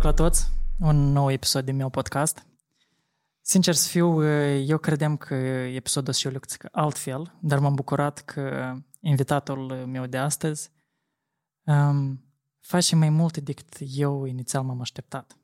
[0.00, 0.48] Noroc la toți!
[0.78, 2.46] Un nou episod din meu podcast.
[3.40, 4.24] Sincer să fiu,
[4.56, 6.40] eu credeam că episodul și eu
[6.72, 10.70] altfel, dar m-am bucurat că invitatul meu de astăzi
[11.64, 12.24] um,
[12.60, 15.36] face mai multe decât eu inițial m-am așteptat.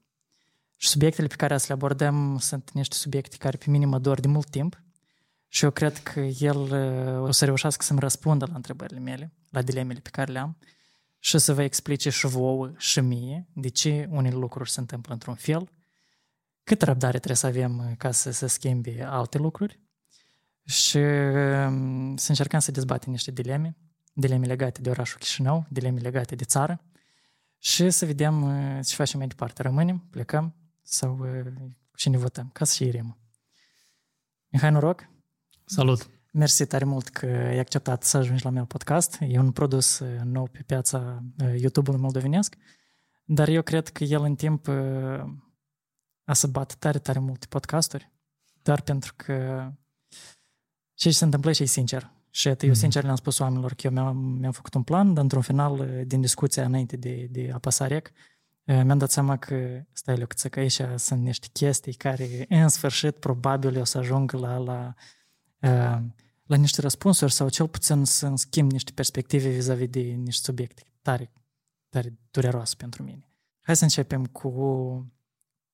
[0.76, 4.20] Și subiectele pe care să le abordăm sunt niște subiecte care pe mine mă dor
[4.20, 4.82] de mult timp
[5.48, 6.58] și eu cred că el
[7.20, 10.56] o să reușească să-mi răspundă la întrebările mele, la dilemele pe care le am
[11.18, 15.34] și să vă explice și vouă și mie de ce unele lucruri se întâmplă într-un
[15.34, 15.70] fel,
[16.64, 19.80] cât răbdare trebuie să avem ca să se schimbe alte lucruri
[20.64, 23.76] și um, să încercăm să dezbatem niște dileme,
[24.12, 26.80] dileme legate de orașul Chișinău, dileme legate de țară
[27.58, 29.62] și să vedem uh, ce facem mai departe.
[29.62, 31.52] Rămânem, plecăm sau uh,
[31.94, 33.18] și ne votăm, ca să și irim.
[34.48, 35.08] Mihai, noroc!
[35.64, 36.15] Salut!
[36.36, 39.18] Mersi tare mult că ai acceptat să ajungi la meu podcast.
[39.20, 41.22] E un produs uh, nou pe piața
[41.56, 42.56] YouTube-ului moldovenesc,
[43.24, 44.68] dar eu cred că el în timp
[46.24, 48.12] a să bată tare, tare multe podcasturi,
[48.62, 49.68] doar pentru că
[50.94, 52.12] ce se întâmplă și e sincer.
[52.30, 52.72] Și eu mhm.
[52.72, 56.20] sincer le-am spus oamenilor că eu mi-am, mi-am făcut un plan, dar într-un final, din
[56.20, 58.10] discuția înainte de, de a pasa rec,
[58.64, 63.80] mi-am dat seama că, stai loc, că aici sunt niște chestii care, în sfârșit, probabil
[63.80, 64.94] o să ajung la, la,
[66.46, 71.32] la niște răspunsuri sau cel puțin să schimb niște perspective vis-a-vis de niște subiecte tare,
[71.88, 73.28] tare dureroase pentru mine.
[73.60, 74.50] Hai să începem cu,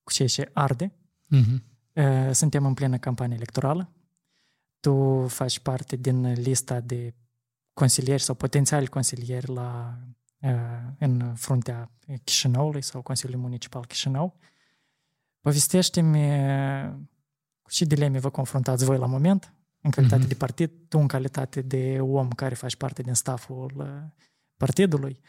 [0.03, 0.93] cu ceea ce arde.
[1.35, 2.31] Uh-huh.
[2.31, 3.93] Suntem în plină campanie electorală
[4.81, 7.15] tu faci parte din lista de
[7.73, 9.99] consilieri sau potențiali consilieri la,
[10.99, 11.91] în fruntea
[12.25, 14.37] Chișinăului sau Consiliului Municipal Chișinău.
[15.41, 16.19] Povestește-mi
[17.63, 20.29] cu ce dileme vă confruntați voi la moment, în calitate mm-hmm.
[20.29, 24.11] de partid, tu în calitate de om care faci parte din staful
[24.57, 25.21] partidului.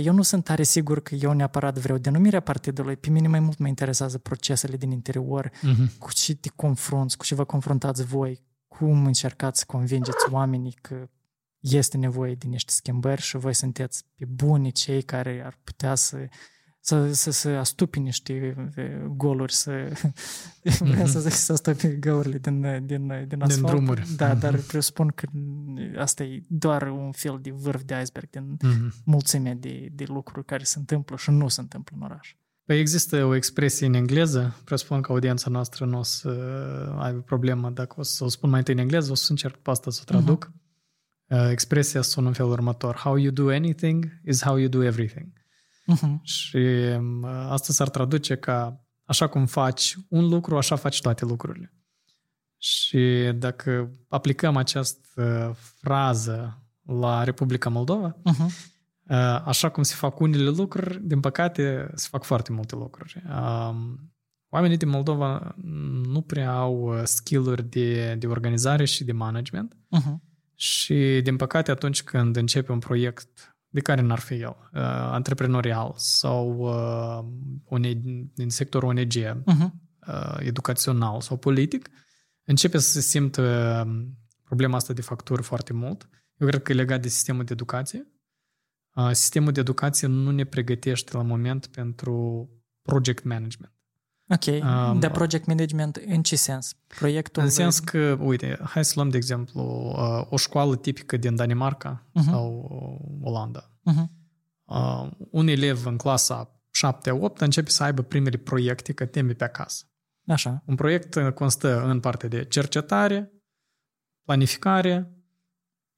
[0.00, 2.96] Eu nu sunt tare sigur că eu neapărat vreau denumirea partidului.
[2.96, 5.98] Pe mine mai mult mă interesează procesele din interior, mm-hmm.
[5.98, 11.08] cu ce te confrunți, cu ce vă confruntați voi, cum încercați să convingeți oamenii că
[11.58, 16.28] este nevoie de niște schimbări și voi sunteți pe buni cei care ar putea să
[16.80, 18.54] să, să, să astupi niște
[19.16, 19.72] goluri, să,
[20.64, 21.04] mm-hmm.
[21.04, 23.54] să zic, să astupi găurile din, din, din asfalt.
[23.54, 24.14] Din drumuri.
[24.16, 24.40] Da, mm-hmm.
[24.40, 25.26] dar presupun că
[25.98, 29.04] asta e doar un fel de vârf de iceberg din mm-hmm.
[29.04, 32.34] mulțimea de, de lucruri care se întâmplă și nu se întâmplă în oraș.
[32.64, 36.28] Păi există o expresie în engleză, presupun că audiența noastră nu o să
[36.98, 39.70] aibă problemă dacă o să o spun mai întâi în engleză, o să încerc pe
[39.70, 40.50] asta să o traduc.
[40.50, 41.50] Uh-huh.
[41.50, 42.96] Expresia sună în felul următor.
[42.96, 45.37] How you do anything is how you do everything.
[45.92, 46.20] Uh-huh.
[46.22, 46.56] Și
[46.96, 51.72] um, asta s-ar traduce ca așa cum faci un lucru, așa faci toate lucrurile.
[52.56, 58.76] Și dacă aplicăm această frază la Republica Moldova, uh-huh
[59.08, 63.22] Uh, așa cum se fac unele lucruri, din păcate se fac foarte multe lucruri.
[63.26, 64.12] Um,
[64.48, 65.54] oamenii din Moldova
[66.02, 70.14] nu prea au uh, skill-uri de, de organizare și de management uh-huh.
[70.54, 74.80] și, din păcate, atunci când începe un proiect de care n-ar fi el, uh,
[75.10, 77.90] antreprenorial sau uh,
[78.34, 79.70] din sectorul ONG, uh-huh.
[80.06, 81.88] uh, educațional sau politic,
[82.44, 83.86] începe să se simtă
[84.44, 86.08] problema asta de facturi foarte mult.
[86.36, 88.12] Eu cred că e legat de sistemul de educație
[89.12, 92.48] sistemul de educație nu ne pregătește la moment pentru
[92.82, 93.72] project management.
[94.30, 96.76] Ok, um, dar project management în ce sens?
[96.98, 99.62] Proiectul în sens că, uite, hai să luăm de exemplu
[100.28, 102.24] o școală tipică din Danemarca uh-huh.
[102.24, 102.68] sau
[103.22, 103.70] Olanda.
[103.90, 104.04] Uh-huh.
[104.64, 106.60] Uh, un elev în clasa
[107.32, 109.84] 7-8 începe să aibă primele proiecte că teme pe acasă.
[110.26, 110.62] Așa.
[110.66, 113.32] Un proiect constă în parte de cercetare,
[114.22, 115.12] planificare,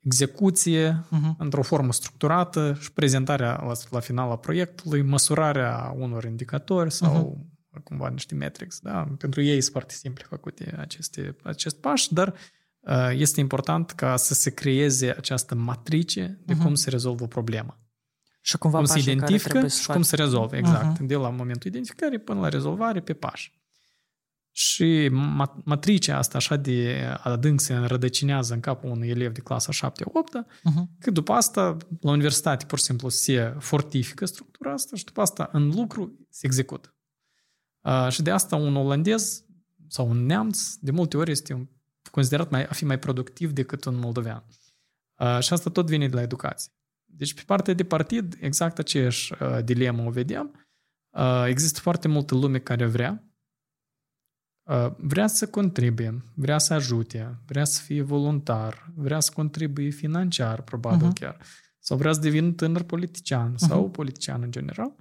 [0.01, 1.37] execuție uh-huh.
[1.39, 7.59] într-o formă structurată și prezentarea la, la final a proiectului, măsurarea unor indicatori sau uh-huh.
[7.85, 8.79] Cumva niște metrics.
[8.81, 9.09] Da?
[9.19, 12.34] Pentru ei sunt foarte simple făcute aceste, acest pași, dar
[12.81, 16.63] uh, este important ca să se creeze această matrice de uh-huh.
[16.63, 17.78] cum se rezolvă o problemă.
[18.43, 20.97] Și cumva cum se identifică și cum se rezolvă, exact.
[20.97, 21.07] Uh-huh.
[21.07, 23.59] De la momentul identificării până la rezolvare pe pași.
[24.53, 25.09] Și
[25.65, 30.99] matricea asta așa de adânc se înrădăcinează în capul unui elev de clasa 7-8, uh-huh.
[30.99, 35.49] că după asta la universitate pur și simplu se fortifică structura asta și după asta
[35.53, 36.95] în lucru se execută.
[37.80, 39.44] Uh, și de asta un olandez
[39.88, 41.68] sau un neamț de multe ori este
[42.10, 44.44] considerat mai, a fi mai productiv decât un moldovean.
[45.18, 46.72] Uh, și asta tot vine de la educație.
[47.04, 50.66] Deci pe partea de partid exact aceeași uh, dilemă o vedem.
[51.10, 53.30] Uh, există foarte multă lume care vrea
[54.71, 60.62] Uh, vrea să contribuie, vrea să ajute, vrea să fie voluntar, vrea să contribuie financiar,
[60.62, 61.21] probabil uh-huh.
[61.21, 61.36] chiar,
[61.78, 63.66] sau vrea să devină tânăr politician uh-huh.
[63.68, 64.94] sau politician în general.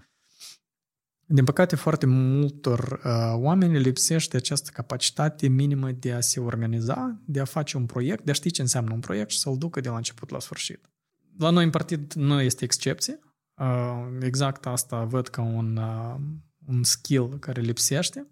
[1.31, 7.39] Din păcate, foarte multor uh, oameni lipsește această capacitate minimă de a se organiza, de
[7.39, 9.89] a face un proiect, de a ști ce înseamnă un proiect și să-l ducă de
[9.89, 10.89] la început la sfârșit.
[11.37, 13.19] La noi în partid nu este excepție.
[13.55, 16.15] Uh, exact asta văd ca un, uh,
[16.65, 18.27] un skill care lipsește.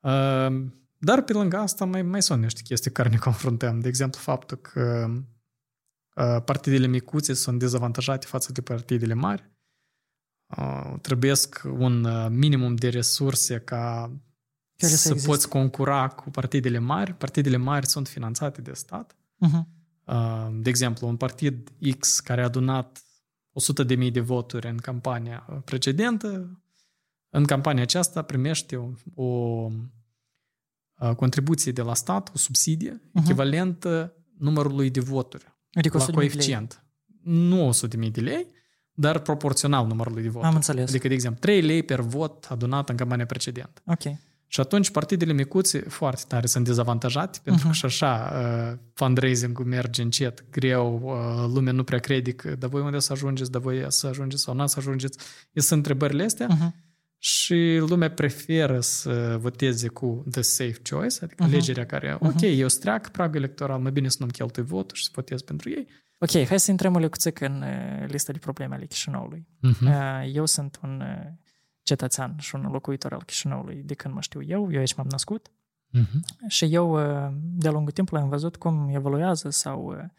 [0.00, 0.66] Uh,
[0.98, 3.80] dar pe lângă asta mai, mai sunt niște chestii care ne confruntăm.
[3.80, 5.10] De exemplu, faptul că
[6.14, 9.50] uh, partidele micuțe sunt dezavantajate față de partidele mari
[11.00, 14.12] trebuiesc un minimum de resurse ca
[14.80, 17.14] Care să, să poți concura cu partidele mari.
[17.14, 19.16] Partidele mari sunt finanțate de stat.
[19.46, 19.62] Uh-huh.
[20.52, 23.04] De exemplu, un partid X care a adunat
[23.86, 26.60] 100.000 de voturi în campania precedentă,
[27.28, 29.68] în campania aceasta primește o, o
[31.16, 33.22] contribuție de la stat, o subsidie, uh-huh.
[33.22, 36.84] echivalentă numărului de voturi adică la coeficient.
[37.22, 37.70] Nu
[38.04, 38.46] 100.000 de lei,
[39.00, 40.48] dar proporțional numărului de voturi.
[40.48, 40.88] Am înțeles.
[40.88, 43.82] Adică, de exemplu, 3 lei per vot adunat în campania precedentă.
[43.84, 44.16] Ok.
[44.46, 47.70] Și atunci partidele micuțe foarte tare sunt dezavantajate, pentru uh-huh.
[47.70, 48.32] că și așa
[48.72, 53.12] uh, fundraising-ul merge încet, greu, uh, lumea nu prea crede că dar voi unde să
[53.12, 55.18] ajungeți, dar voi să ajungeți sau nu să ajungeți.
[55.54, 56.70] Sunt întrebările astea uh-huh.
[57.18, 61.50] și lumea preferă să voteze cu the safe choice, adică uh-huh.
[61.50, 62.56] legerea care, ok, uh-huh.
[62.56, 65.86] eu streac pragul electoral, mai bine să nu-mi cheltui votul și să votez pentru ei.
[66.22, 69.46] Ok, hai să intrăm o lecuțică în uh, lista de probleme ale Chișinăului.
[69.68, 70.24] Uh-huh.
[70.32, 71.32] Eu sunt un uh,
[71.82, 75.50] cetățean și un locuitor al Chișinăului de când mă știu eu, eu aici m-am născut.
[75.98, 76.46] Uh-huh.
[76.48, 76.96] Și eu,
[77.32, 80.10] de-a lungul timpului, am văzut cum evoluează sau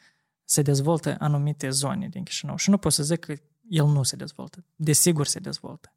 [0.44, 2.56] se dezvoltă anumite zone din Chișinău.
[2.56, 3.34] Și nu pot să zic că
[3.70, 4.66] el nu se dezvoltă.
[4.76, 5.94] Desigur se dezvoltă.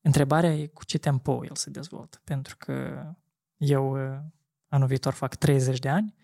[0.00, 2.20] Întrebarea e cu ce tempo el se dezvoltă.
[2.24, 3.06] Pentru că
[3.56, 3.96] eu
[4.68, 6.14] anul viitor fac 30 de ani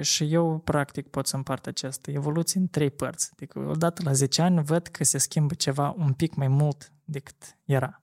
[0.00, 3.30] și eu, practic, pot să împart această evoluție în trei părți.
[3.32, 7.58] Adică, odată la 10 ani, văd că se schimbă ceva un pic mai mult decât
[7.64, 8.02] era.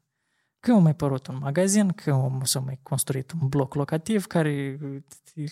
[0.60, 4.80] Că au mai părut un magazin, că s-a mai construit un bloc locativ care e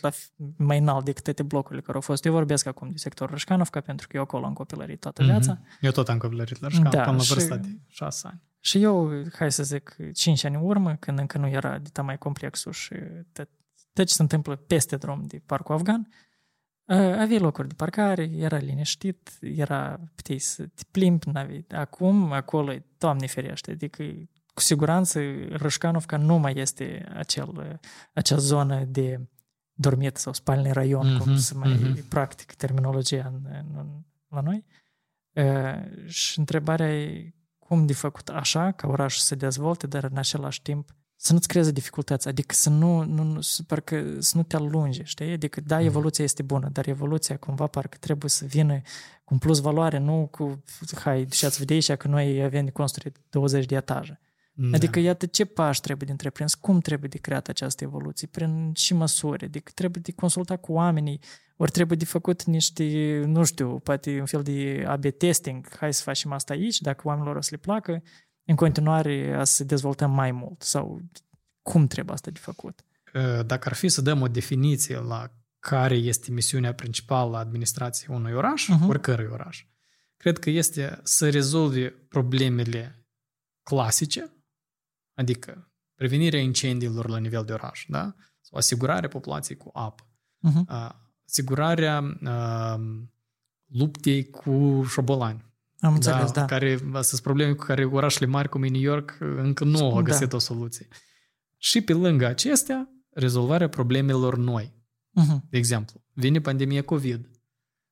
[0.01, 0.11] la,
[0.55, 2.25] mai înalt decât toate blocurile care au fost.
[2.25, 5.31] Eu vorbesc acum de sectorul Rășcanovca, pentru că eu acolo am copilărit toată mhm.
[5.31, 5.57] viața.
[5.57, 5.79] Mm-hmm.
[5.81, 8.41] Eu tot am copilărit la Rășcanov, da, până la vârsta de 6 ani.
[8.59, 12.17] Și eu, hai să zic, 5 ani în urmă, când încă nu era de mai
[12.17, 12.93] complexul și
[13.31, 13.49] tot
[14.03, 16.09] ce se întâmplă peste drum de parcul afgan,
[17.19, 21.65] avea locuri de parcare, era liniștit, era, puteai să te plimbi, n-aveai.
[21.69, 24.03] Acum, acolo, Doamne ferește, adică
[24.53, 27.79] cu siguranță Rășcanovca nu mai este acel,
[28.13, 29.27] acea zonă de
[29.73, 32.07] dormit sau spalni raion, mm-hmm, cum se mai mm-hmm.
[32.09, 33.41] practic terminologia în,
[33.75, 33.87] în,
[34.27, 34.65] la noi.
[35.31, 40.17] Uh, și întrebarea e cum de făcut așa ca orașul să se dezvolte, dar în
[40.17, 44.55] același timp să nu-ți creeze dificultăți, adică să nu, nu să, parcă, să nu te
[44.55, 45.31] alunge, știi?
[45.31, 45.85] Adică, da, mhm.
[45.85, 48.81] evoluția este bună, dar evoluția cumva parcă trebuie să vină
[49.23, 50.63] cu un plus valoare, nu cu,
[50.95, 54.19] hai, și ați vedea și că noi avem de construit 20 de etaje.
[54.59, 54.75] Da.
[54.75, 58.93] Adică, iată, ce pași trebuie de întreprins, cum trebuie de creat această evoluție, prin și
[58.93, 61.19] măsuri, adică trebuie de consulta cu oamenii,
[61.57, 62.83] ori trebuie de făcut niște,
[63.25, 67.35] nu știu, poate un fel de AB testing, hai să facem asta aici, dacă oamenilor
[67.35, 68.03] o să le placă,
[68.47, 70.61] în continuare a să dezvoltăm mai mult?
[70.61, 71.01] Sau
[71.61, 72.85] cum trebuie asta de făcut?
[73.45, 78.33] Dacă ar fi să dăm o definiție la care este misiunea principală a administrației unui
[78.33, 78.87] oraș, uh-huh.
[78.87, 79.65] oricărui oraș,
[80.17, 83.07] cred că este să rezolve problemele
[83.63, 84.31] clasice,
[85.13, 88.15] adică prevenirea incendiilor la nivel de oraș, da?
[88.41, 90.03] sau asigurarea populației cu apă,
[90.47, 90.91] uh-huh.
[91.25, 92.79] asigurarea uh,
[93.65, 95.45] luptei cu șobolani,
[95.79, 96.39] am înțeles, da.
[96.39, 96.45] da.
[96.45, 100.01] Care, astea sunt probleme cu care orașele mari, cum e New York, încă nu au
[100.01, 100.35] găsit da.
[100.35, 100.87] o soluție.
[101.57, 104.75] Și pe lângă acestea, rezolvarea problemelor noi.
[105.21, 105.49] Uh-huh.
[105.49, 107.29] De exemplu, vine pandemia COVID.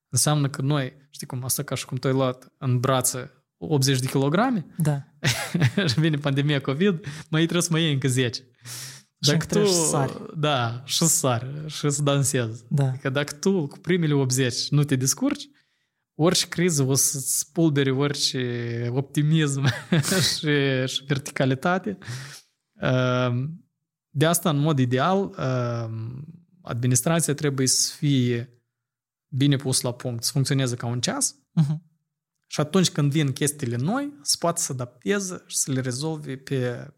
[0.08, 4.00] Înseamnă că noi, știi cum, asta ca și cum tu ai luat în brață 80
[4.00, 5.04] de kilograme, da.
[5.88, 8.50] și vine pandemia COVID, mai trebuie să mai iei încă 10.
[9.18, 10.22] Dacă tu, și sari.
[10.36, 12.64] Da, și sari, și să dansezi.
[12.68, 12.88] Da.
[12.88, 15.48] Adică dacă tu cu primele 80 nu te descurci,
[16.16, 19.64] orice criză o să spulbere orice optimism
[20.38, 21.98] și, și verticalitate.
[22.80, 23.64] Ehm,
[24.08, 26.24] de asta, în mod ideal, ehm,
[26.62, 28.50] administrația trebuie să fie
[29.28, 31.76] bine pus la punct, să funcționeze ca un ceas uh-huh.
[32.46, 36.90] și atunci când vin chestiile noi, să poată să adapteze și să le rezolve pe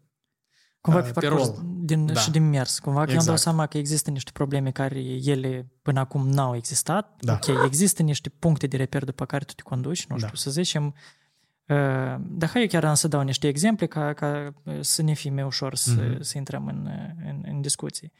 [0.81, 2.13] Cumva pe, pe parcurs din, da.
[2.13, 2.79] și din mers.
[2.79, 3.17] Cumva exact.
[3.17, 7.15] că îmi dau seama că există niște probleme care ele până acum n-au existat.
[7.21, 7.33] Da.
[7.33, 10.35] Ok, există niște puncte de reper după care tu te conduci, nu știu, da.
[10.35, 10.85] să zicem.
[10.85, 15.31] Uh, dar hai eu chiar am să dau niște exemple ca, ca să ne fie
[15.31, 16.19] mai ușor să, mm-hmm.
[16.19, 16.89] să intrăm în,
[17.25, 18.11] în, în discuții.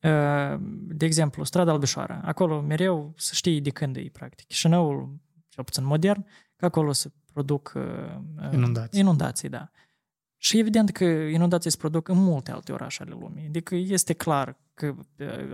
[0.00, 2.20] Uh, de exemplu, strada Albișoara.
[2.24, 4.46] Acolo mereu să știi de când e, practic.
[4.46, 5.14] Chișinăul,
[5.48, 6.26] cel puțin modern,
[6.56, 7.82] că acolo se produc uh,
[8.52, 9.00] inundații.
[9.00, 9.70] inundații, da.
[10.42, 13.46] Și evident că inundații se produc în multe alte orașe ale lumii.
[13.46, 14.94] Adică este clar că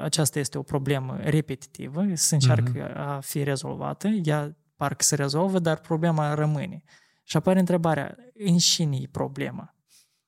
[0.01, 2.95] aceasta este o problemă repetitivă, se încearcă uh-huh.
[2.95, 6.83] a fi rezolvată, ea parcă se rezolvă, dar problema rămâne.
[7.25, 9.75] Și apare întrebarea, în cine e problema?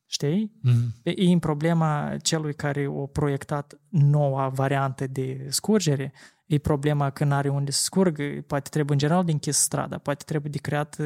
[0.06, 0.52] Știi?
[0.68, 1.02] Mm-hmm.
[1.02, 6.12] E în problema celui care a proiectat noua variantă de scurgere,
[6.46, 9.98] e problema că nu are unde să scurgă, poate trebuie în general de închis strada,
[9.98, 10.96] poate trebuie de creat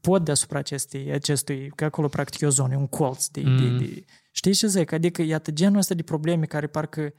[0.00, 3.56] pod deasupra acestei, acestui, că acolo practic e o zonă, un colț de, mm.
[3.56, 4.04] de, de...
[4.30, 4.92] Știi ce zic?
[4.92, 7.12] Adică iată genul ăsta de probleme care parcă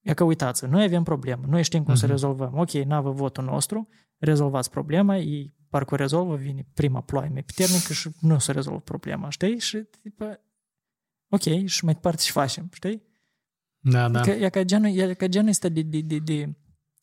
[0.00, 1.98] E că uitați noi avem problemă, noi știm cum uh-huh.
[1.98, 2.12] să mhm.
[2.14, 2.58] rezolvăm.
[2.58, 3.88] Ok, n-avă votul nostru,
[4.18, 8.80] rezolvați problema, ei parcă o rezolvă, vine prima ploaie mai puternică și nu se rezolvă
[8.80, 9.58] problema, știi?
[9.58, 10.40] Și tipă,
[11.28, 13.02] ok, și mai departe și facem, știi?
[13.78, 14.20] Da, da.
[14.20, 16.56] Că, e ca genul, e ca genul ăsta de, de, de, de,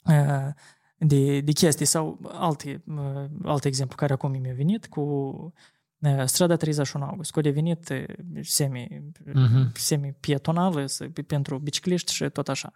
[0.05, 0.53] uh,
[0.97, 5.01] de, de chestii sau alte, uh, alte exemplu care acum mi-a venit cu
[5.99, 7.93] uh, strada 31 august, că a devenit
[8.41, 9.71] semi, uh-huh.
[9.73, 10.85] semi-pietonală
[11.27, 12.73] pentru bicicliști și tot așa.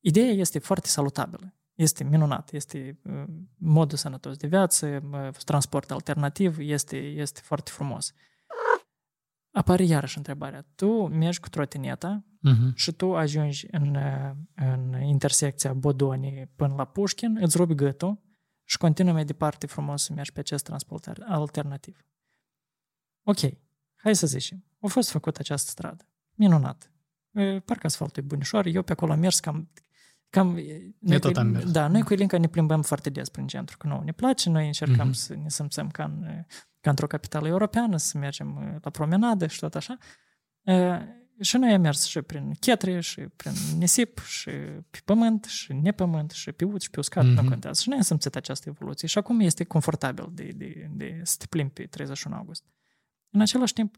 [0.00, 1.54] Ideea este foarte salutabilă.
[1.74, 3.24] Este minunat, este uh,
[3.56, 8.12] modul sănătos de viață, uh, transport alternativ, este, este foarte frumos.
[9.50, 10.66] Apare iarăși întrebarea.
[10.74, 12.74] Tu mergi cu trotineta uh-huh.
[12.74, 18.20] și tu ajungi în, uh, în intersecția Bodoni până la Pușkin, îți rupi gâtul
[18.64, 22.06] și continuă mai departe frumos să mergi pe acest transport alternativ.
[23.22, 23.38] Ok,
[23.94, 24.64] hai să zicem.
[24.80, 26.04] A fost făcută această stradă.
[26.34, 26.92] Minunat.
[27.64, 28.66] Parcă asfaltul e bunișor.
[28.66, 29.70] Eu pe acolo am mers cam
[30.32, 30.58] Cam,
[30.98, 31.70] noi tot am mers.
[31.70, 34.66] Da, noi cu Ilinca ne plimbăm foarte des prin centru, că nu ne place, noi
[34.66, 35.14] încercăm mm-hmm.
[35.14, 36.44] să ne simțăm ca, în,
[36.80, 39.98] ca într-o capitală europeană, să mergem uh, la promenadă și tot așa.
[41.42, 44.50] Uh, și noi am mers și prin chetre, și prin nisip, și
[44.90, 47.42] pe pământ, și nepământ, și pe ud, și pe uscat, mm-hmm.
[47.42, 47.82] nu contează.
[47.82, 49.08] Și noi am simțit această evoluție.
[49.08, 52.64] Și acum este confortabil de, de, de să te plimbi pe 31 august.
[53.30, 53.96] În același timp,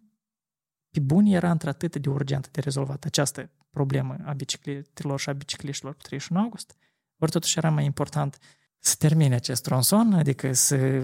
[0.90, 5.94] pe bun era într-atât de urgentă de rezolvat această problemă a bicicletelor și a bicicliștilor
[5.94, 6.76] pe 31 august,
[7.18, 8.38] ori totuși era mai important
[8.86, 11.02] să termine acest tronson, adică să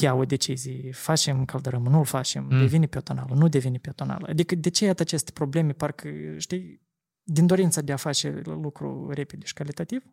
[0.00, 2.58] ia o decizie, facem căldărămă, nu-l facem, mm.
[2.58, 4.26] devine pietonală, nu devine pietonală.
[4.28, 6.80] Adică de ce iată aceste probleme, parcă, știi,
[7.22, 10.04] din dorința de a face lucru repede și calitativ,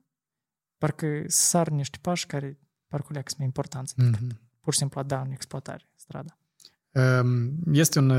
[0.78, 4.38] parcă sar niște pași care parcă leacă mai importanță mm-hmm.
[4.60, 6.38] pur și simplu a da în exploatare strada.
[6.92, 8.12] Ehm, este un,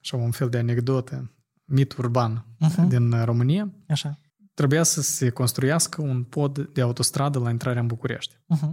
[0.00, 1.32] așa, un fel de anecdotă,
[1.64, 2.88] mit urban uh-huh.
[2.88, 3.72] din România.
[3.88, 4.18] Așa.
[4.58, 8.34] Trebuia să se construiască un pod de autostradă la intrarea în București.
[8.34, 8.70] Uh-huh.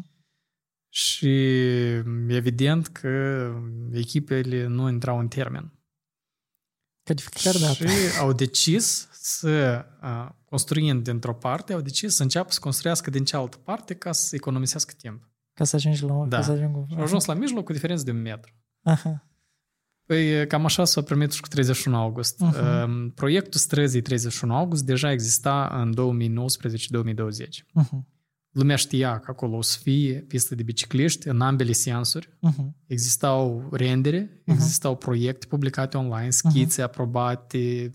[0.90, 1.36] Și
[2.28, 3.54] evident că
[3.92, 5.74] echipele nu intrau în termen.
[7.36, 7.50] Și
[8.20, 9.86] au decis să,
[10.46, 14.94] construind dintr-o parte, au decis să înceapă să construiască din cealaltă parte ca să economisească
[14.98, 15.30] timp.
[15.54, 16.26] Ca să ajungi la...
[16.28, 16.38] Da.
[16.38, 16.76] Ca să ajung...
[16.76, 18.54] Au ajuns la mijloc cu diferență de un metru.
[18.84, 19.28] Aha.
[20.06, 22.44] Păi cam așa s-a primit și cu 31 august.
[22.46, 22.86] Uh-huh.
[23.16, 27.48] Proiectul străzii 31 august deja exista în 2019-2020.
[27.84, 28.14] Uh-huh.
[28.52, 32.28] Lumea știa că acolo o să fie pistă de bicicliști în ambele sensuri.
[32.28, 32.66] Uh-huh.
[32.86, 34.54] Existau rendere, uh-huh.
[34.54, 36.86] existau proiecte publicate online, schițe uh-huh.
[36.86, 37.92] aprobate,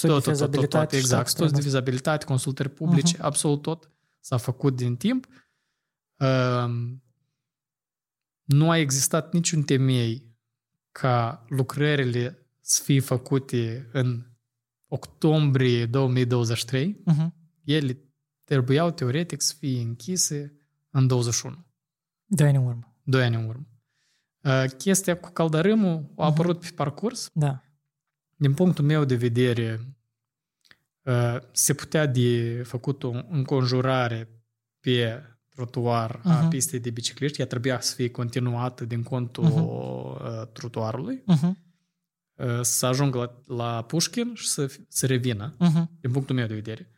[0.00, 3.20] tot, tot, tot, tot, tot, exact, studii de vizabilitate, consultări publice, uh-huh.
[3.20, 5.26] absolut tot s-a făcut din timp.
[6.18, 6.70] Uh,
[8.44, 10.33] nu a existat niciun temei
[11.00, 14.26] ca lucrările să fie făcute în
[14.86, 17.04] octombrie 2023, uh-huh.
[17.04, 17.34] Mhm.
[17.64, 17.98] ele
[18.44, 20.52] trebuiau teoretic să fie închise
[20.90, 21.66] în 21.
[22.24, 22.96] Doi ani în urmă.
[23.02, 23.66] Doi ani în urmă.
[24.40, 26.20] Uh, chestia cu caldărâmul a mhm.
[26.22, 26.68] apărut uh-huh.
[26.68, 27.30] pe parcurs.
[27.32, 27.62] Da.
[28.36, 29.96] Din punctul meu de vedere,
[31.02, 34.28] uh, se putea de făcut o înconjurare
[34.80, 35.22] pe
[35.54, 36.22] trotuar uh-huh.
[36.22, 36.48] a mhm.
[36.48, 40.52] pistei de bicicliști, ea trebuia să fie continuată din contul uh-huh.
[40.52, 41.52] trotuarului, uh-huh.
[42.60, 46.00] să ajungă la, la Pușkin și să, să revină, uh-huh.
[46.00, 46.88] din punctul meu de vedere.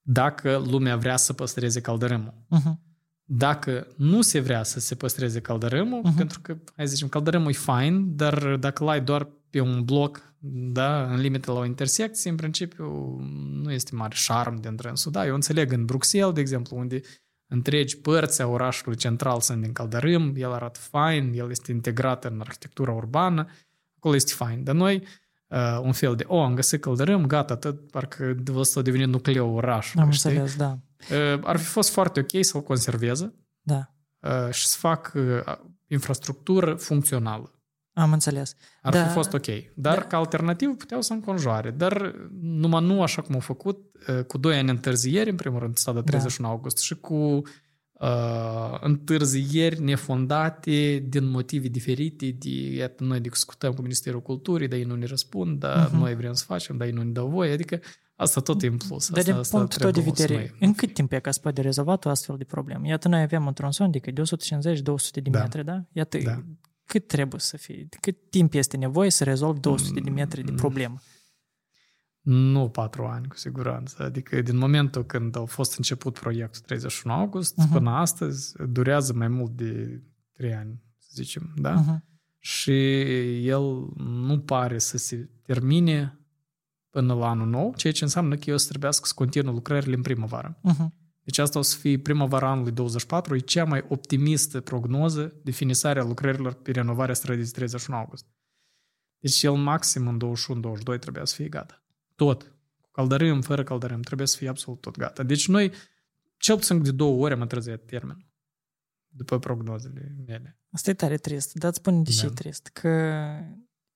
[0.00, 2.34] Dacă lumea vrea să păstreze caldărâmul.
[2.56, 2.84] Uh-huh.
[3.28, 6.16] Dacă nu se vrea să se păstreze caldărâmul, uh-huh.
[6.16, 10.34] pentru că, hai să zicem, caldărâmul e fain, dar dacă l-ai doar pe un bloc,
[10.72, 13.18] da, în limite la o intersecție, în principiu
[13.52, 15.12] nu este mare șarm de întrânsul.
[15.12, 17.00] Da, eu înțeleg în Bruxelles, de exemplu, unde
[17.48, 22.40] întregi părți a orașului central sunt din caldărâm, el arată fain, el este integrat în
[22.40, 23.46] arhitectura urbană,
[23.96, 24.64] acolo este fain.
[24.64, 25.06] Dar noi,
[25.46, 29.08] uh, un fel de, o, am găsit caldărâm, gata, atât, parcă de ăsta a devenit
[29.08, 30.02] nucleul orașului.
[30.02, 30.78] Am înțeles, da.
[31.10, 33.94] Uh, ar fi fost foarte ok să-l conserveze da.
[34.20, 37.50] uh, și să fac uh, infrastructură funcțională.
[37.98, 38.54] Am înțeles.
[38.82, 39.46] Ar da, fi fost ok.
[39.74, 40.02] Dar da.
[40.02, 41.70] ca alternativă puteau să înconjoare.
[41.70, 43.78] Dar numai nu așa cum au făcut,
[44.26, 46.54] cu doi ani întârziere, în primul rând, strada 31 da.
[46.54, 47.42] august, și cu
[47.92, 54.84] uh, întârzieri nefondate din motive diferite, de, iată, noi discutăm cu Ministerul Culturii, dar ei
[54.84, 55.92] nu ne răspund, dar uh-huh.
[55.92, 57.80] noi vrem să facem, dar ei nu ne dau voie, adică
[58.16, 59.08] asta tot e în plus.
[59.08, 61.18] Dar asta, din asta punctul tău de trebuie să vedere, noi- în cât timp e
[61.18, 62.86] ca să poate rezolva o astfel de problemă?
[62.86, 65.40] Iată, noi avem un tronson de 250-200 de Da.
[65.40, 65.84] metri, da?
[65.92, 66.42] Iată, Da.
[66.86, 70.56] Cât trebuie să fie, cât timp este nevoie să rezolvi 200 de metri de Mm.
[70.56, 71.00] problemă?
[72.20, 74.02] Nu patru ani, cu siguranță.
[74.02, 77.72] Adică din momentul când a fost început proiectul 31 august Mhm.
[77.72, 80.02] până astăzi, durează mai mult de
[80.32, 81.72] trei ani, să zicem, da?
[81.72, 82.04] Mhm.
[82.38, 82.72] Și
[83.46, 83.62] el
[83.96, 86.18] nu pare să se termine
[86.90, 89.94] până la anul nou, ceea ce înseamnă că eu o să trebuiască să continuu lucrările
[89.94, 90.58] în primăvară.
[90.62, 90.94] Mhm.
[91.26, 96.00] Deci asta o să fie primăvara anului 24, e cea mai optimistă prognoză de finisare
[96.00, 98.26] a lucrărilor pe renovarea străzii de 31 august.
[99.18, 100.20] Deci el maxim în
[100.96, 101.84] 21-22 trebuia să fie gata.
[102.14, 102.54] Tot.
[102.80, 105.22] Cu caldărâm, fără caldărâm, trebuie să fie absolut tot gata.
[105.22, 105.72] Deci noi,
[106.36, 108.26] cel puțin de două ore am întârziat termenul.
[109.08, 110.58] După prognozele mele.
[110.70, 112.26] Asta e tare trist, dar îți spun de ce Da.
[112.26, 112.66] e trist.
[112.66, 112.88] Că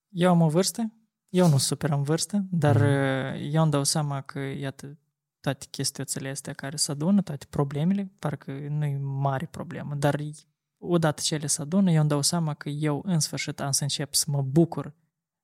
[0.08, 0.92] eu am o vârstă,
[1.28, 2.84] eu nu super în vârstă, dar Mhm.
[3.44, 4.98] uh, eu îmi dau seama că, iată,
[5.40, 10.20] toate chestiuțele astea care se adună, toate problemele, parcă nu e mare problemă, dar
[10.78, 13.82] odată ce ele se adună, eu îmi dau seama că eu în sfârșit am să
[13.82, 14.94] încep să mă bucur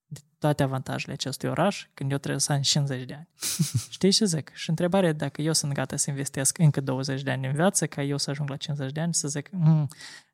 [0.07, 3.29] de toate avantajele acestui oraș când eu trebuie să am 50 de ani.
[3.91, 4.51] Știi ce zic?
[4.55, 7.87] Și întrebarea e dacă eu sunt gata să investesc încă 20 de ani în viață
[7.87, 9.89] ca eu să ajung la 50 de ani să zic, mm,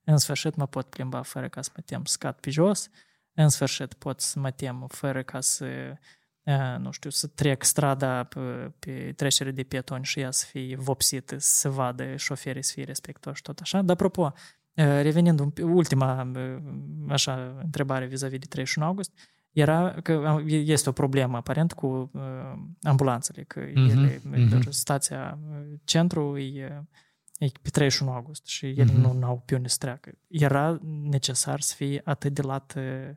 [0.04, 2.88] în sfârșit mă pot plimba fără ca să mă tem să cad pe jos,
[3.35, 5.97] în sfârșit pot să mă tem fără ca să, eh,
[6.78, 11.38] nu știu, să trec strada pe, pe trecere de pietoni și ea să fie vopsită,
[11.38, 13.82] să se vadă șoferii să fie respectoși, tot așa.
[13.82, 14.32] Dar apropo,
[14.72, 16.56] eh, revenind un pic- ultima eh,
[17.08, 19.11] așa întrebare vis-a-vis de 31 august,
[19.52, 22.22] era că este o problemă aparent cu uh,
[22.82, 24.70] ambulanțele, că Mhm, ele, mhm.
[24.70, 26.84] stația uh, centru e,
[27.38, 29.18] e pe 31 august și ele Mhm.
[29.18, 30.12] nu au pe unde să treacă.
[30.28, 33.11] Era necesar să fie atât de lat uh,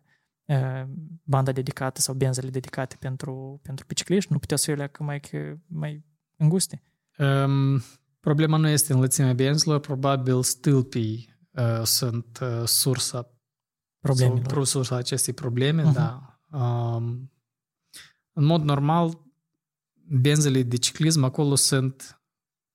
[1.23, 5.19] banda dedicată sau benzele dedicate pentru, pentru bicicliști, nu putea să fie că mai,
[5.67, 6.03] mai
[6.37, 6.81] înguste.
[7.17, 7.81] Um,
[8.19, 13.29] problema nu este înlățimea benzilor, probabil stâlpii uh, sunt uh, sursa
[13.99, 14.43] Problemelor.
[14.43, 15.93] Sau sursa acestei probleme, Mhm.
[15.93, 16.39] da.
[16.51, 17.31] Um,
[18.33, 19.21] în mod normal,
[20.07, 22.21] benzele de ciclism acolo sunt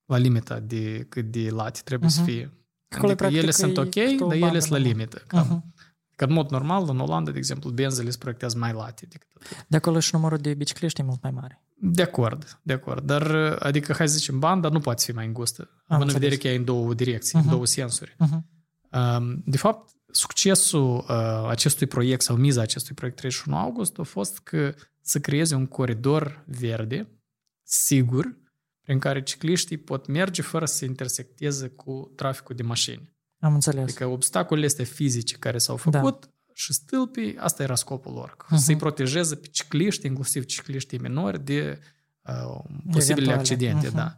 [0.04, 2.30] la limita de cât de late trebuie să Mhm.
[2.30, 2.42] fie.
[2.88, 4.88] Acolo, Adică practic, ele sunt e ok, câte o dar ele bandă sunt la nouă.
[4.90, 5.16] limită.
[5.26, 5.46] Cam.
[5.46, 5.74] Mhm.
[6.20, 9.64] Că în mod normal, în Olanda, de exemplu, benzele se proiectează mai late decât atât.
[9.68, 11.62] De acolo și numărul de bicicliști e mult mai mare.
[11.78, 13.06] De acord, de acord.
[13.06, 15.62] Dar, adică, hai să zicem, banda nu poate fi mai îngustă.
[15.62, 16.12] Având în înțeles.
[16.12, 17.50] vedere că e în două direcții, în Mhm.
[17.52, 18.16] două sensuri.
[18.18, 18.46] Mhm.
[18.92, 24.38] Um, De fapt, succesul uh, acestui proiect sau miza acestui proiect 31 august a fost
[24.38, 27.09] că să creeze un coridor verde,
[27.62, 28.37] sigur,
[28.83, 33.18] prin care cicliștii pot merge fără să se intersecteze cu traficul de mașini.
[33.40, 33.83] Am înțeles.
[33.83, 38.37] Adică obstacolele astea fizice care s-au făcut și stâlpii, asta era scopul lor.
[38.48, 38.57] Mhm.
[38.61, 41.79] Să-i protejeze pe cicliști, inclusiv cicliștii minori, de
[42.26, 43.33] uh, posibile Eventuale.
[43.40, 43.87] accidente.
[43.87, 43.96] Mhm.
[43.96, 44.16] Da.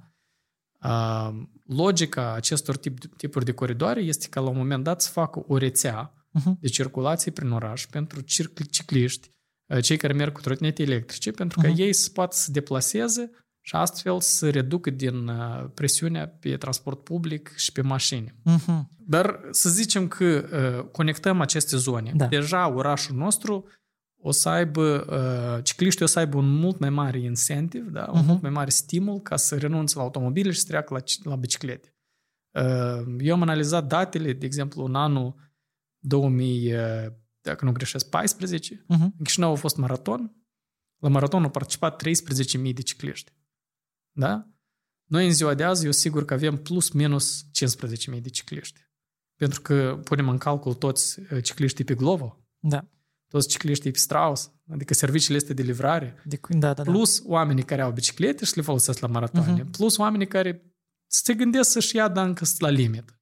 [0.82, 5.44] Uh, logica acestor tip, tipuri de coridoare este ca la un moment dat să facă
[5.46, 6.58] o rețea Mhm.
[6.60, 9.30] de circulație prin oraș pentru cir- cicliști,
[9.66, 11.80] uh, cei care merg cu trotinete electrice, pentru ca Mhm.
[11.80, 13.30] ei să poată să deplaseze
[13.64, 18.34] și astfel să reducă din uh, presiunea pe transport public și pe mașini.
[18.44, 18.90] Mhm.
[19.06, 20.24] Dar să zicem că
[20.84, 22.12] uh, conectăm aceste zone.
[22.14, 22.26] Da.
[22.26, 23.64] Deja orașul nostru
[24.24, 25.06] o să aibă,
[25.56, 28.08] uh, cicliștii o să aibă un mult mai mare incentiv, da?
[28.12, 28.26] un Mhm.
[28.28, 31.36] mult mai mare stimul ca să renunțe la automobile și să treacă la, ci- la
[31.36, 31.94] biciclete.
[32.50, 35.34] Uh, eu am analizat datele, de exemplu, în anul
[35.98, 36.80] 2000, uh,
[37.40, 39.02] dacă nu greșesc, 14, Mhm.
[39.02, 40.36] în Chișinău a fost maraton.
[40.98, 43.32] La maraton au participat 13.000 de cicliști.
[44.12, 44.46] Da?
[45.04, 48.80] Noi în ziua de azi, eu sigur că avem plus minus 15.000 de cicliști.
[49.36, 52.88] Pentru că punem în calcul toți uh, cicliștii pe Glovo, Da.
[53.28, 56.82] toți cicliștii pe Strauss, adică serviciile este de livrare, De, da, da, da.
[56.90, 59.70] plus oamenii care au biciclete și le folosesc la maratoane, Mhm.
[59.70, 60.62] plus oamenii care
[61.06, 63.16] se gândesc să-și ia dar încă la limit.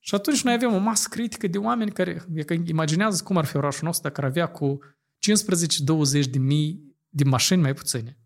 [0.00, 3.44] Și atunci noi avem o masă critică de oameni care, e că imaginează cum ar
[3.44, 4.78] fi orașul nostru dacă ar avea cu
[5.18, 8.17] 15-20 de mii de mașini mai puține.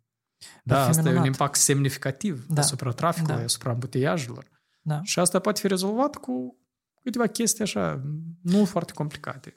[0.64, 1.26] Da, Ar fi asta e un minunat.
[1.26, 2.61] impact semnificativ Da.
[2.61, 3.42] asupra traficului, Da.
[3.42, 4.50] asupra ambuteiajelor.
[4.81, 5.00] Da.
[5.02, 6.57] Și asta poate fi rezolvat cu
[7.02, 8.02] câteva chestii așa,
[8.42, 9.57] nu foarte complicate.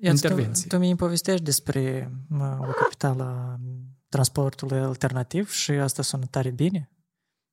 [0.00, 0.68] Iată, intervenții.
[0.68, 3.60] Tu, tu mi povestești despre mă, o capitală a
[4.08, 6.90] transportului alternativ și asta sună tare bine,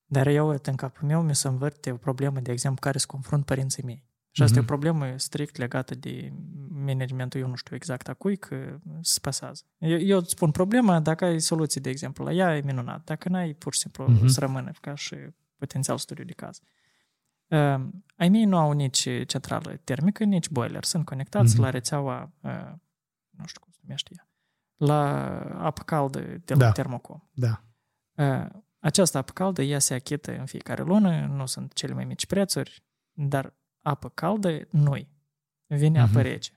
[0.06, 3.06] dar eu, uite, în capul meu, mi se învârte o problemă, de exemplu, care se
[3.06, 4.06] confrunt părinții mei.
[4.36, 4.69] Și asta Mhm.
[4.69, 6.34] e o problemă strict legată de
[6.69, 9.63] managementul, eu nu știu exact a cui, că se pasează.
[9.78, 13.04] Eu, eu îți spun problema, dacă ai soluții, de exemplu, la ea e minunat.
[13.04, 14.28] Dacă n-ai, pur și simplu Mhm.
[14.28, 15.15] să rămână ca și
[15.58, 16.60] potențial studiu de caz.
[17.48, 20.84] Uh, ai mei nu au nici centrală termică, nici boiler.
[20.84, 21.60] Sunt conectați mm-hmm.
[21.60, 22.71] la rețeaua, uh,
[23.30, 24.28] nu știu cum se numește ea,
[24.76, 25.02] la
[25.65, 26.71] apă caldă de la Da.
[26.71, 27.19] termocom.
[27.34, 27.62] Da.
[28.15, 28.48] Uh,
[28.80, 32.84] această apă caldă, ea se achită în fiecare lună, nu sunt cele mai mici prețuri,
[33.12, 33.54] dar
[33.86, 35.08] apă caldă nu-i.
[35.67, 36.21] Vine apă Mhm.
[36.21, 36.52] rece.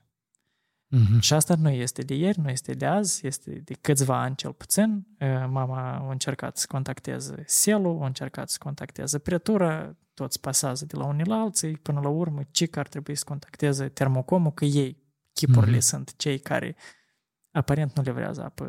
[0.87, 1.19] Mhm.
[1.19, 4.53] Și asta nu este de ieri, nu este de azi, este de câțiva ani cel
[4.53, 5.07] puțin.
[5.19, 10.95] Uh, Mama a încercat să contacteze selul, a încercat să contacteze pretura, toți pasează de
[10.95, 14.65] la unii la alții, până la urmă, ce că ar trebui să contacteze termocomul, că
[14.65, 14.97] ei,
[15.33, 15.85] chipurile, Mhm.
[15.85, 16.75] sunt cei care
[17.51, 18.63] aparent nu livrează apă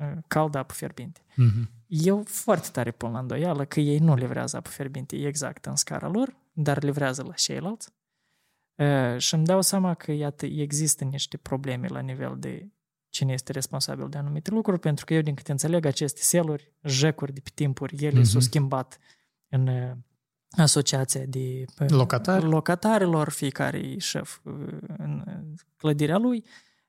[0.00, 1.20] uh, caldă, apă fierbinte.
[1.34, 1.70] Mhm.
[1.86, 6.08] Eu foarte tare pun la îndoială că ei nu livrează apă fierbinte exact în scara
[6.08, 7.88] lor, dar livrează la ceilalți.
[8.76, 12.68] Uh, și îmi dau seama că, iată, există niște probleme la nivel de
[13.08, 17.32] cine este responsabil de anumite lucruri, pentru că eu, din câte înțeleg, aceste seluri, jecuri
[17.32, 18.24] de pe timpuri, ele Mhm.
[18.28, 18.98] s-au schimbat
[19.48, 19.92] în uh,
[20.50, 22.44] asociația de uh, Locatari.
[22.44, 24.52] locatarilor, fiecare e șef uh,
[24.96, 26.44] în uh, clădirea lui,